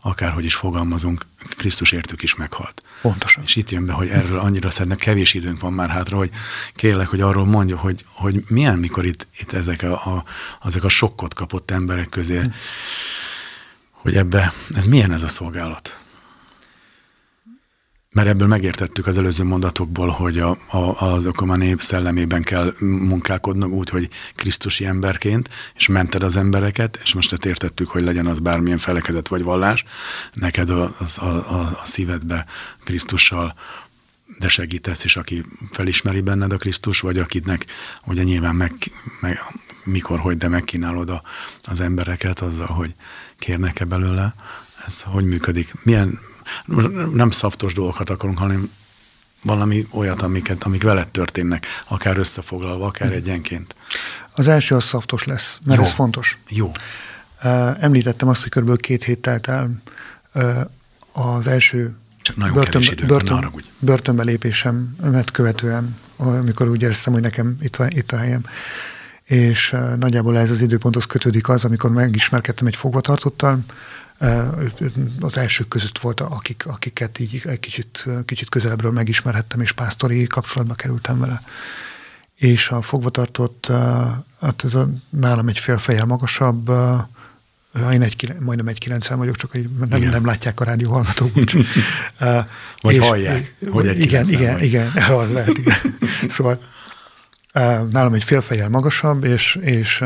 akárhogy 0.02 0.46
is 0.46 0.56
fogalmazunk, 0.56 1.26
Krisztus 1.50 1.92
értük 1.92 2.22
is 2.24 2.36
meghalt. 2.36 2.84
Pontosan. 3.02 3.44
És 3.44 3.56
itt 3.56 3.70
jön 3.70 3.86
be, 3.86 3.94
hogy 3.94 4.08
erről 4.08 4.40
annyira 4.40 4.70
szeretne, 4.70 4.96
kevés 4.96 5.34
időnk 5.34 5.60
van 5.60 5.74
már 5.74 5.90
hátra, 5.90 6.18
hogy 6.18 6.30
kérlek, 6.76 7.08
hogy 7.08 7.22
arról 7.22 7.46
mondja, 7.46 7.78
hogy, 7.78 8.06
hogy 8.14 8.44
milyen, 8.48 8.80
mikor 8.80 9.06
itt, 9.06 9.28
itt 9.40 9.54
ezek 9.54 9.84
a, 9.84 9.94
a, 9.94 10.24
azok 10.62 10.84
a 10.84 10.90
sokkot 10.90 11.34
kapott 11.34 11.72
emberek 11.72 12.10
közé, 12.10 12.38
hmm. 12.38 12.54
hogy 13.92 14.16
ebbe, 14.16 14.54
ez 14.74 14.86
milyen 14.86 15.12
ez 15.12 15.24
a 15.24 15.28
szolgálat? 15.28 16.00
Mert 18.20 18.32
ebből 18.32 18.48
megértettük 18.48 19.08
az 19.08 19.18
előző 19.18 19.44
mondatokból, 19.44 20.10
hogy 20.10 20.40
a, 20.40 20.50
a, 20.68 21.06
azok 21.06 21.42
a 21.42 21.56
nép 21.56 21.82
szellemében 21.82 22.42
kell 22.42 22.74
munkálkodnunk 22.80 23.74
úgy, 23.74 23.90
hogy 23.90 24.10
Krisztusi 24.36 24.86
emberként, 24.86 25.50
és 25.76 25.88
mented 25.88 26.24
az 26.24 26.38
embereket, 26.38 27.00
és 27.04 27.14
most 27.14 27.46
értettük, 27.46 27.88
hogy 27.88 28.04
legyen 28.04 28.26
az 28.26 28.40
bármilyen 28.40 28.78
felekezet 28.78 29.28
vagy 29.28 29.44
vallás, 29.44 29.86
neked 30.34 30.70
a, 30.70 30.96
a, 31.18 31.24
a, 31.24 31.80
a 31.82 31.82
szívedbe 31.84 32.46
Krisztussal 32.84 33.56
de 34.40 34.48
segítesz 34.48 35.04
is, 35.04 35.16
aki 35.16 35.44
felismeri 35.72 36.22
benned 36.22 36.54
a 36.54 36.58
Krisztus, 36.58 37.00
vagy 37.00 37.18
akidnek 37.18 37.66
ugye 38.06 38.24
nyilván 38.24 38.56
meg, 38.56 38.74
meg 39.20 39.40
mikor, 39.84 40.20
hogy, 40.20 40.38
de 40.38 40.48
megkínálod 40.48 41.10
a, 41.10 41.22
az 41.64 41.80
embereket 41.80 42.40
azzal, 42.40 42.68
hogy 42.68 42.94
kérnek-e 43.38 43.86
belőle. 43.86 44.34
Ez 44.86 45.02
hogy 45.02 45.26
működik? 45.26 45.74
Milyen, 45.84 46.20
nem 47.14 47.30
szaftos 47.30 47.74
dolgokat 47.74 48.10
akarunk, 48.10 48.38
hanem 48.38 48.72
valami 49.44 49.88
olyat, 49.92 50.22
amiket, 50.22 50.64
amik 50.64 50.84
veled 50.84 51.08
történnek, 51.08 51.66
akár 51.88 52.18
összefoglalva, 52.18 52.86
akár 52.86 53.12
egyenként. 53.12 53.76
Az 54.36 54.48
első 54.48 54.76
az 54.76 54.84
szaftos 54.84 55.24
lesz, 55.24 55.60
mert 55.66 55.78
Jó. 55.80 55.86
ez 55.86 55.92
fontos. 55.92 56.38
Jó. 56.50 56.72
Említettem 57.80 58.28
azt, 58.28 58.42
hogy 58.42 58.64
kb. 58.64 58.80
két 58.80 59.04
hét 59.04 59.20
telt 59.20 59.48
el 59.48 59.82
az 61.12 61.48
első 61.48 61.96
Csak 62.22 62.36
nagyon 62.36 62.54
börtön, 62.54 62.82
időnk, 62.82 63.06
börtön, 63.06 63.52
börtönbe 63.80 64.24
lépésemet 64.24 65.32
követően, 65.32 65.98
amikor 66.18 66.70
úgy 66.70 66.82
éreztem, 66.82 67.14
hogy 67.14 67.22
nekem 67.22 67.58
itt, 67.62 67.76
van, 67.76 67.90
itt 67.90 68.12
a 68.12 68.18
helyem. 68.18 68.42
és 69.24 69.76
nagyjából 70.00 70.38
ez 70.38 70.52
az 70.52 70.62
időponthoz 70.62 71.06
kötődik 71.06 71.50
az, 71.50 71.66
amikor 71.66 71.92
megismerkedtem 71.92 72.68
egy 72.68 72.76
fogvatartottal, 72.76 73.60
az 75.20 75.38
elsők 75.38 75.68
között 75.68 76.00
volt, 76.00 76.20
akik, 76.20 76.66
akiket 76.66 77.20
így 77.20 77.42
egy 77.44 77.60
kicsit, 77.60 78.06
kicsit 78.26 78.50
közelebbről 78.50 78.92
megismerhettem, 78.92 79.62
és 79.62 79.72
pásztori 79.72 80.28
kapcsolatba 80.28 80.74
kerültem 80.74 81.20
vele. 81.20 81.42
És 82.36 82.70
a 82.70 82.82
fogvatartott, 82.82 83.68
hát 84.42 84.64
ez 84.64 84.76
a, 84.76 84.90
nálam 85.10 85.48
egy 85.48 85.60
fél 85.60 85.78
fejjel 85.78 86.06
magasabb, 86.06 86.72
én 87.92 88.02
egy, 88.02 88.34
majdnem 88.40 88.68
egy 88.68 88.78
90 88.78 89.18
vagyok, 89.18 89.36
csak 89.36 89.54
nem, 89.90 90.00
nem 90.00 90.26
látják 90.26 90.60
a 90.60 90.64
rádió 90.64 90.92
hallgatók. 90.92 91.32
Vagy 92.82 92.96
és, 92.96 93.08
hallják, 93.08 93.56
hogy 93.70 93.88
egy 93.88 94.00
Igen, 94.00 94.26
igen, 94.26 94.54
vagy. 94.54 94.64
igen, 94.64 94.92
az 95.12 95.32
lehet, 95.32 95.58
igen. 95.58 95.98
Szóval 96.28 96.62
nálam 97.54 98.14
egy 98.14 98.24
félfejjel 98.24 98.70
magasabb, 98.70 99.24
és, 99.24 99.56
és 99.56 100.02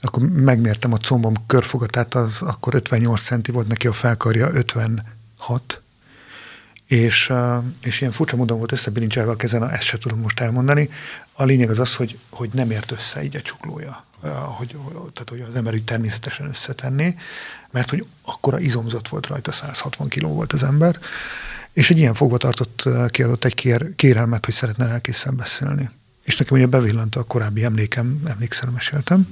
akkor 0.00 0.22
megmértem 0.22 0.92
a 0.92 0.96
combom 0.96 1.34
körfogatát, 1.46 2.14
az 2.14 2.42
akkor 2.42 2.74
58 2.74 3.20
centi 3.20 3.50
volt 3.50 3.68
neki 3.68 3.86
a 3.86 3.92
felkarja, 3.92 4.50
56, 4.52 5.80
és, 6.86 7.32
és 7.82 8.00
ilyen 8.00 8.12
furcsa 8.12 8.36
módon 8.36 8.58
volt 8.58 8.72
összebilincselve 8.72 9.30
a 9.30 9.36
kezen, 9.36 9.70
ezt 9.70 9.82
sem 9.82 9.98
tudom 9.98 10.20
most 10.20 10.40
elmondani. 10.40 10.90
A 11.32 11.44
lényeg 11.44 11.70
az 11.70 11.78
az, 11.78 11.94
hogy, 11.94 12.18
hogy 12.30 12.48
nem 12.52 12.70
ért 12.70 12.90
össze 12.90 13.24
így 13.24 13.36
a 13.36 13.40
csuklója, 13.40 14.04
hogy, 14.56 14.76
tehát 15.12 15.28
hogy 15.28 15.40
az 15.48 15.54
ember 15.54 15.72
úgy 15.72 15.84
természetesen 15.84 16.48
összetenné, 16.48 17.14
mert 17.70 17.90
hogy 17.90 18.06
akkora 18.22 18.58
izomzott 18.58 19.08
volt 19.08 19.26
rajta, 19.26 19.52
160 19.52 20.08
kiló 20.08 20.32
volt 20.32 20.52
az 20.52 20.62
ember, 20.62 20.98
és 21.72 21.90
egy 21.90 21.98
ilyen 21.98 22.14
fogvatartott 22.14 22.88
kiadott 23.10 23.44
egy 23.44 23.54
kér, 23.54 23.94
kérelmet, 23.96 24.44
hogy 24.44 24.54
szeretne 24.54 24.88
elkészen 24.88 25.36
beszélni 25.36 25.90
és 26.28 26.36
nekem 26.36 26.56
ugye 26.56 26.66
bevillant 26.66 27.16
a 27.16 27.22
korábbi 27.24 27.64
emlékem, 27.64 28.22
emlékszem, 28.26 28.68
meséltem, 28.68 29.28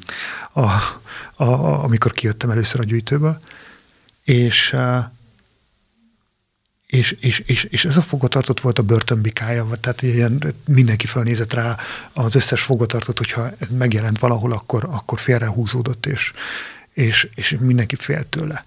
a, 0.52 0.60
a, 0.60 1.44
a, 1.44 1.84
amikor 1.84 2.12
kijöttem 2.12 2.50
először 2.50 2.80
a 2.80 2.84
gyűjtőből, 2.84 3.40
és, 4.24 4.76
és, 6.86 7.12
és, 7.12 7.38
és, 7.38 7.64
és 7.64 7.84
ez 7.84 7.96
a 7.96 8.02
fogatartott 8.02 8.60
volt 8.60 8.78
a 8.78 8.82
börtönbikája, 8.82 9.68
tehát 9.80 10.02
ilyen, 10.02 10.54
mindenki 10.66 11.06
fölnézett 11.06 11.52
rá 11.52 11.76
az 12.12 12.34
összes 12.34 12.62
fogatartott, 12.62 13.18
hogyha 13.18 13.50
megjelent 13.70 14.18
valahol, 14.18 14.52
akkor, 14.52 14.84
akkor 14.90 15.20
félre 15.20 15.46
húzódott, 15.46 16.06
és, 16.06 16.32
és, 16.92 17.28
és 17.34 17.56
mindenki 17.60 17.96
félt 17.96 18.26
tőle. 18.26 18.64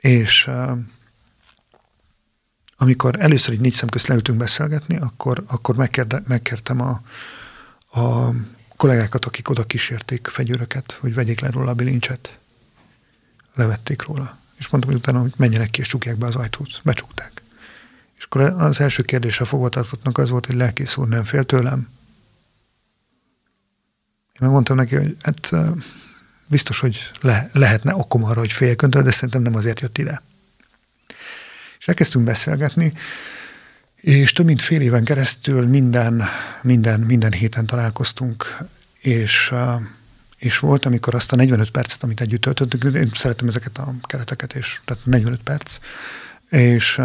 És 0.00 0.50
amikor 2.80 3.20
először 3.20 3.54
egy 3.54 3.60
négy 3.60 3.72
szem 3.72 3.88
közt 3.88 4.06
leültünk 4.06 4.38
beszélgetni, 4.38 4.96
akkor, 4.96 5.44
akkor 5.46 5.76
megkértem 6.26 6.80
a, 6.80 7.00
a 8.00 8.30
kollégákat, 8.76 9.24
akik 9.24 9.48
oda 9.48 9.64
kísérték 9.64 10.26
fegyőröket, 10.26 10.92
hogy 11.00 11.14
vegyék 11.14 11.40
le 11.40 11.50
róla 11.50 11.70
a 11.70 11.74
bilincset. 11.74 12.38
Levették 13.54 14.02
róla. 14.02 14.38
És 14.58 14.68
mondtam, 14.68 14.92
hogy 14.92 15.02
utána 15.02 15.20
hogy 15.20 15.32
menjenek 15.36 15.70
ki 15.70 15.80
és 15.80 15.88
csukják 15.88 16.16
be 16.16 16.26
az 16.26 16.36
ajtót. 16.36 16.80
Becsukták. 16.84 17.42
És 18.18 18.24
akkor 18.24 18.40
az 18.40 18.80
első 18.80 19.02
kérdése 19.02 19.44
fogvatartottnak 19.44 20.18
az 20.18 20.30
volt, 20.30 20.46
hogy 20.46 20.54
lelkész 20.54 20.96
úr 20.96 21.08
nem 21.08 21.24
fél 21.24 21.44
tőlem. 21.44 21.78
Én 24.26 24.40
megmondtam 24.40 24.76
neki, 24.76 24.94
hogy 24.94 25.16
hát 25.22 25.54
biztos, 26.46 26.78
hogy 26.78 27.10
le, 27.20 27.50
lehetne 27.52 27.94
okom 27.94 28.24
arra, 28.24 28.38
hogy 28.38 28.52
félköntől, 28.52 29.02
de 29.02 29.10
szerintem 29.10 29.42
nem 29.42 29.54
azért 29.54 29.80
jött 29.80 29.98
ide. 29.98 30.22
Elkezdtünk 31.88 32.24
beszélgetni, 32.24 32.92
és 33.96 34.32
több 34.32 34.46
mint 34.46 34.62
fél 34.62 34.80
éven 34.80 35.04
keresztül 35.04 35.66
minden, 35.66 36.22
minden, 36.62 37.00
minden 37.00 37.32
héten 37.32 37.66
találkoztunk, 37.66 38.56
és, 39.00 39.54
és 40.36 40.58
volt, 40.58 40.84
amikor 40.84 41.14
azt 41.14 41.32
a 41.32 41.36
45 41.36 41.70
percet, 41.70 42.02
amit 42.02 42.20
együtt 42.20 42.40
töltöttünk, 42.40 42.94
én 42.94 43.10
szeretem 43.14 43.48
ezeket 43.48 43.78
a 43.78 43.94
kereteket, 44.02 44.54
és 44.54 44.80
tehát 44.84 45.04
45 45.06 45.42
perc, 45.42 45.78
és, 46.48 47.00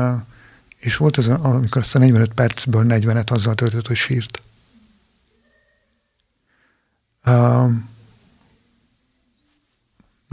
és 0.77 0.97
volt 0.97 1.17
az, 1.17 1.27
amikor 1.27 1.81
azt 1.81 1.95
a 1.95 1.99
45 1.99 2.33
percből 2.33 2.85
40-et 2.87 3.31
azzal 3.31 3.55
töltött, 3.55 3.87
hogy 3.87 3.95
sírt. 3.95 4.41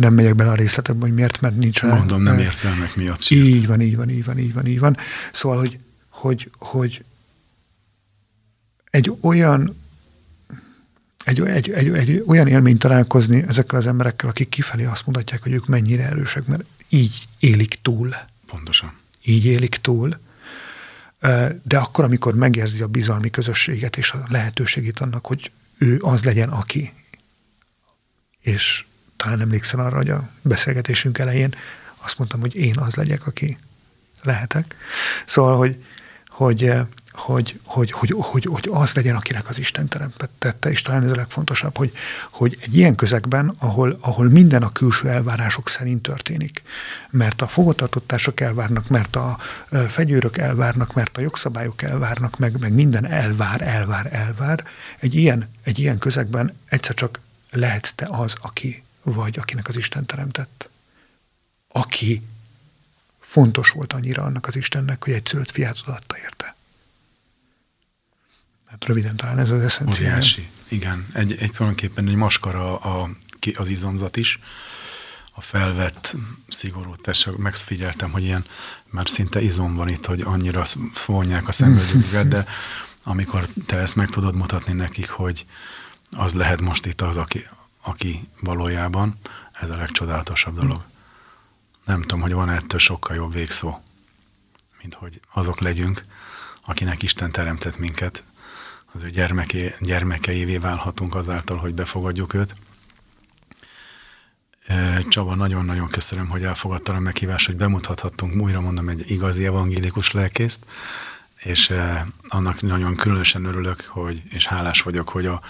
Nem 0.01 0.15
megyek 0.15 0.35
bele 0.35 0.51
a 0.51 0.55
részletekbe, 0.55 1.01
hogy 1.01 1.15
miért, 1.15 1.41
mert 1.41 1.57
nincs 1.57 1.83
Mondom, 1.83 2.23
nem 2.23 2.39
érzelmek 2.39 2.97
miatt 2.97 3.21
sírt. 3.21 3.47
Így 3.47 3.67
van, 3.67 3.81
így 3.81 3.97
van, 3.97 4.09
így 4.09 4.25
van, 4.25 4.39
így 4.39 4.53
van, 4.53 4.67
így 4.67 4.79
van. 4.79 4.97
Szóval, 5.33 5.59
hogy, 5.59 5.79
hogy, 6.09 6.51
hogy 6.59 7.05
egy 8.91 9.13
olyan 9.21 9.77
egy, 11.25 11.41
egy, 11.41 11.71
egy, 11.71 11.89
egy 11.89 12.25
olyan 12.27 12.47
élmény 12.47 12.79
találkozni 12.79 13.45
ezekkel 13.47 13.79
az 13.79 13.87
emberekkel, 13.87 14.29
akik 14.29 14.49
kifelé 14.49 14.85
azt 14.85 15.07
mutatják, 15.07 15.43
hogy 15.43 15.53
ők 15.53 15.67
mennyire 15.67 16.05
erősek, 16.05 16.47
mert 16.47 16.65
így 16.89 17.27
élik 17.39 17.79
túl. 17.83 18.15
Pontosan. 18.47 18.93
Így 19.25 19.45
élik 19.45 19.77
túl. 19.77 20.19
De 21.63 21.79
akkor, 21.79 22.05
amikor 22.05 22.35
megérzi 22.35 22.83
a 22.83 22.87
bizalmi 22.87 23.31
közösséget 23.31 23.97
és 23.97 24.13
a 24.13 24.27
lehetőségét 24.29 24.99
annak, 24.99 25.27
hogy 25.27 25.51
ő 25.79 25.99
az 26.01 26.25
legyen, 26.25 26.49
aki, 26.49 26.93
és 28.41 28.85
talán 29.23 29.41
emlékszel 29.41 29.81
arra, 29.81 29.97
hogy 29.97 30.11
a 30.11 30.29
beszélgetésünk 30.43 31.19
elején 31.19 31.55
azt 31.97 32.19
mondtam, 32.19 32.41
hogy 32.41 32.55
én 32.55 32.79
az 32.79 32.95
legyek, 32.95 33.27
aki 33.27 33.59
lehetek. 34.23 34.75
Szóval, 35.27 35.57
hogy, 35.57 35.85
hogy, 36.29 36.65
eh, 36.65 36.87
hogy, 37.13 37.61
hogy, 37.65 37.91
hogy, 37.91 38.15
hogy, 38.17 38.45
hogy 38.45 38.69
az 38.73 38.95
legyen, 38.95 39.17
akinek 39.17 39.49
az 39.49 39.59
Isten 39.59 39.89
teremtette, 39.89 40.71
és 40.71 40.83
talán 40.83 41.05
ez 41.05 41.11
a 41.11 41.15
legfontosabb, 41.15 41.77
hogy, 41.77 41.93
hogy 42.31 42.57
egy 42.61 42.77
ilyen 42.77 42.95
közegben, 42.95 43.55
ahol, 43.59 43.99
ahol 44.01 44.29
minden 44.29 44.63
a 44.63 44.73
külső 44.73 45.09
elvárások 45.09 45.69
szerint 45.69 46.03
történik, 46.03 46.63
mert 47.11 47.43
a 47.43 47.49
fogvatartottások 47.49 48.41
elvárnak, 48.41 48.89
mert 48.89 49.17
a 49.17 49.39
eh, 49.71 49.89
fegyőrök 49.89 50.39
elvárnak, 50.39 50.95
mert 50.95 51.17
a 51.17 51.21
jogszabályok 51.21 51.83
elvárnak, 51.83 52.39
meg, 52.39 52.59
meg 52.59 52.73
minden 52.73 53.07
elvár, 53.07 53.63
elvár, 53.63 54.09
elvár, 54.13 54.65
egy 54.99 55.15
ilyen, 55.15 55.49
egy 55.65 55.79
ilyen 55.79 55.99
közegben 55.99 56.57
egyszer 56.69 56.95
csak 56.95 57.21
lehetsz 57.51 57.93
te 57.93 58.07
az, 58.11 58.35
aki 58.41 58.83
vagy 59.03 59.39
akinek 59.39 59.69
az 59.69 59.77
Isten 59.77 60.07
teremtett. 60.07 60.71
Aki 61.69 62.23
fontos 63.21 63.71
volt 63.71 63.93
annyira 63.93 64.23
annak 64.23 64.47
az 64.47 64.57
Istennek, 64.57 65.05
hogy 65.05 65.13
egyszülött 65.13 65.51
fiát 65.51 65.83
adta 65.87 66.19
érte. 66.19 66.57
Hát 68.67 68.85
röviden 68.85 69.17
talán 69.17 69.39
ez 69.39 69.51
az 69.51 69.61
eszencia. 69.61 70.07
Óriási. 70.07 70.51
Igen, 70.69 71.07
egy, 71.13 71.33
egy 71.33 71.51
tulajdonképpen 71.51 72.09
egy 72.09 72.15
maskara 72.15 72.79
a, 72.79 73.11
az 73.57 73.69
izomzat 73.69 74.17
is, 74.17 74.39
a 75.33 75.41
felvett 75.41 76.17
szigorú 76.49 76.95
test, 76.97 77.37
megfigyeltem, 77.37 78.11
hogy 78.11 78.23
ilyen 78.23 78.45
már 78.91 79.09
szinte 79.09 79.41
izom 79.41 79.75
van 79.75 79.89
itt, 79.89 80.07
hogy 80.07 80.21
annyira 80.21 80.65
szólják 80.95 81.49
a 81.49 81.53
szemöldöküket, 81.53 82.29
de 82.29 82.47
amikor 83.03 83.49
te 83.67 83.77
ezt 83.77 83.97
meg 83.97 84.09
tudod 84.09 84.35
mutatni 84.35 84.73
nekik, 84.73 85.09
hogy 85.09 85.47
az 86.11 86.35
lehet 86.35 86.61
most 86.61 86.87
itt 86.87 87.01
az, 87.01 87.17
aki, 87.17 87.47
aki 87.81 88.29
valójában 88.41 89.19
ez 89.53 89.71
a 89.71 89.77
legcsodálatosabb 89.77 90.59
dolog. 90.59 90.85
Nem 91.85 92.01
tudom, 92.01 92.21
hogy 92.21 92.33
van 92.33 92.51
ettől 92.51 92.79
sokkal 92.79 93.17
jobb 93.17 93.33
végszó, 93.33 93.81
mint 94.83 94.95
hogy 94.95 95.21
azok 95.33 95.61
legyünk, 95.61 96.03
akinek 96.65 97.03
Isten 97.03 97.33
teremtett 97.33 97.79
minket, 97.79 98.23
az 98.93 99.03
ő 99.03 99.11
gyermeké, 99.11 99.75
gyermekeivé 99.81 100.57
válhatunk 100.59 101.15
azáltal, 101.15 101.57
hogy 101.57 101.75
befogadjuk 101.75 102.35
őt. 102.35 102.55
Csaba, 105.09 105.35
nagyon-nagyon 105.35 105.89
köszönöm, 105.89 106.29
hogy 106.29 106.45
elfogadtad 106.45 106.95
a 106.95 107.01
meghívást, 107.01 107.47
hogy 107.47 107.57
bemutathattunk, 107.57 108.43
újra 108.43 108.61
mondom, 108.61 108.89
egy 108.89 109.11
igazi 109.11 109.47
evangélikus 109.47 110.11
lelkészt, 110.11 110.65
és 111.37 111.73
annak 112.29 112.63
nagyon 112.63 112.97
különösen 112.97 113.45
örülök, 113.45 113.81
hogy, 113.81 114.23
és 114.29 114.47
hálás 114.47 114.83
vagyok, 114.83 115.09
hogy 115.09 115.27
a 115.27 115.41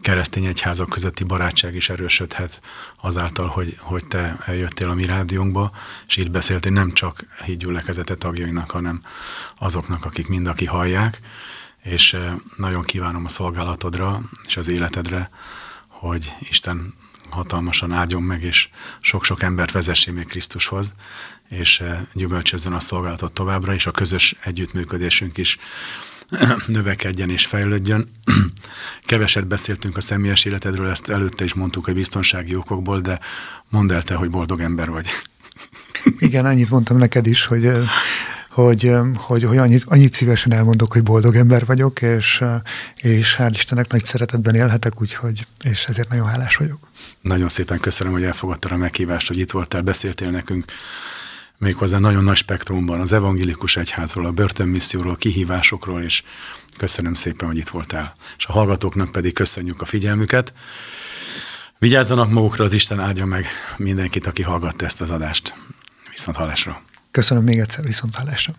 keresztény 0.00 0.44
egyházak 0.44 0.88
közötti 0.88 1.24
barátság 1.24 1.74
is 1.74 1.88
erősödhet 1.88 2.60
azáltal, 3.00 3.46
hogy, 3.46 3.76
hogy 3.78 4.06
te 4.06 4.38
eljöttél 4.46 4.88
a 4.88 4.94
mi 4.94 5.04
rádiónkba, 5.04 5.72
és 6.06 6.16
itt 6.16 6.30
beszéltél 6.30 6.72
nem 6.72 6.92
csak 6.92 7.24
hídgyülekezete 7.44 8.14
tagjainak, 8.14 8.70
hanem 8.70 9.02
azoknak, 9.58 10.04
akik 10.04 10.28
mind 10.28 10.46
aki 10.46 10.64
hallják, 10.64 11.20
és 11.82 12.12
eh, 12.12 12.32
nagyon 12.56 12.82
kívánom 12.82 13.24
a 13.24 13.28
szolgálatodra 13.28 14.22
és 14.46 14.56
az 14.56 14.68
életedre, 14.68 15.30
hogy 15.86 16.32
Isten 16.40 16.94
hatalmasan 17.30 17.92
áldjon 17.92 18.22
meg, 18.22 18.42
és 18.42 18.68
sok-sok 19.00 19.42
embert 19.42 19.72
vezessé 19.72 20.10
még 20.10 20.26
Krisztushoz, 20.26 20.92
és 21.48 21.80
eh, 21.80 22.00
gyümölcsözzön 22.12 22.72
a 22.72 22.80
szolgálatot 22.80 23.32
továbbra, 23.32 23.74
és 23.74 23.86
a 23.86 23.90
közös 23.90 24.34
együttműködésünk 24.40 25.38
is 25.38 25.56
növekedjen 26.66 27.30
és 27.30 27.46
fejlődjön. 27.46 28.08
Keveset 29.06 29.46
beszéltünk 29.46 29.96
a 29.96 30.00
személyes 30.00 30.44
életedről, 30.44 30.88
ezt 30.88 31.08
előtte 31.08 31.44
is 31.44 31.54
mondtuk, 31.54 31.84
hogy 31.84 31.94
biztonsági 31.94 32.56
okokból, 32.56 33.00
de 33.00 33.20
mondd 33.68 33.92
el 33.92 34.02
te, 34.02 34.14
hogy 34.14 34.30
boldog 34.30 34.60
ember 34.60 34.90
vagy. 34.90 35.06
Igen, 36.18 36.44
annyit 36.44 36.70
mondtam 36.70 36.96
neked 36.96 37.26
is, 37.26 37.44
hogy 37.44 37.70
hogy, 38.62 38.92
hogy, 39.14 39.44
hogy 39.44 39.56
annyit, 39.56 39.84
annyit 39.86 40.14
szívesen 40.14 40.52
elmondok, 40.52 40.92
hogy 40.92 41.02
boldog 41.02 41.34
ember 41.34 41.64
vagyok, 41.66 42.02
és, 42.02 42.44
és 42.96 43.36
hál' 43.38 43.50
Istennek 43.54 43.92
nagy 43.92 44.04
szeretetben 44.04 44.54
élhetek, 44.54 45.00
úgyhogy, 45.00 45.46
és 45.64 45.84
ezért 45.84 46.08
nagyon 46.08 46.26
hálás 46.26 46.56
vagyok. 46.56 46.78
Nagyon 47.20 47.48
szépen 47.48 47.80
köszönöm, 47.80 48.12
hogy 48.12 48.22
elfogadtad 48.22 48.72
a 48.72 48.76
meghívást, 48.76 49.28
hogy 49.28 49.38
itt 49.38 49.50
voltál, 49.50 49.80
beszéltél 49.80 50.30
nekünk 50.30 50.64
méghozzá 51.58 51.98
nagyon 51.98 52.24
nagy 52.24 52.36
spektrumban 52.36 53.00
az 53.00 53.12
evangélikus 53.12 53.76
egyházról, 53.76 54.26
a 54.26 54.32
börtönmisszióról, 54.32 55.16
kihívásokról, 55.16 56.02
és 56.02 56.22
köszönöm 56.76 57.14
szépen, 57.14 57.48
hogy 57.48 57.56
itt 57.56 57.68
voltál. 57.68 58.12
És 58.38 58.46
a 58.46 58.52
hallgatóknak 58.52 59.12
pedig 59.12 59.32
köszönjük 59.32 59.80
a 59.80 59.84
figyelmüket. 59.84 60.52
Vigyázzanak 61.78 62.30
magukra, 62.30 62.64
az 62.64 62.72
Isten 62.72 63.00
áldja 63.00 63.24
meg 63.24 63.46
mindenkit, 63.76 64.26
aki 64.26 64.42
hallgatta 64.42 64.84
ezt 64.84 65.00
az 65.00 65.10
adást. 65.10 65.54
Viszont 66.10 66.36
hallásra. 66.36 66.82
Köszönöm 67.10 67.44
még 67.44 67.58
egyszer, 67.58 67.84
viszont 67.84 68.16
hallásra. 68.16 68.52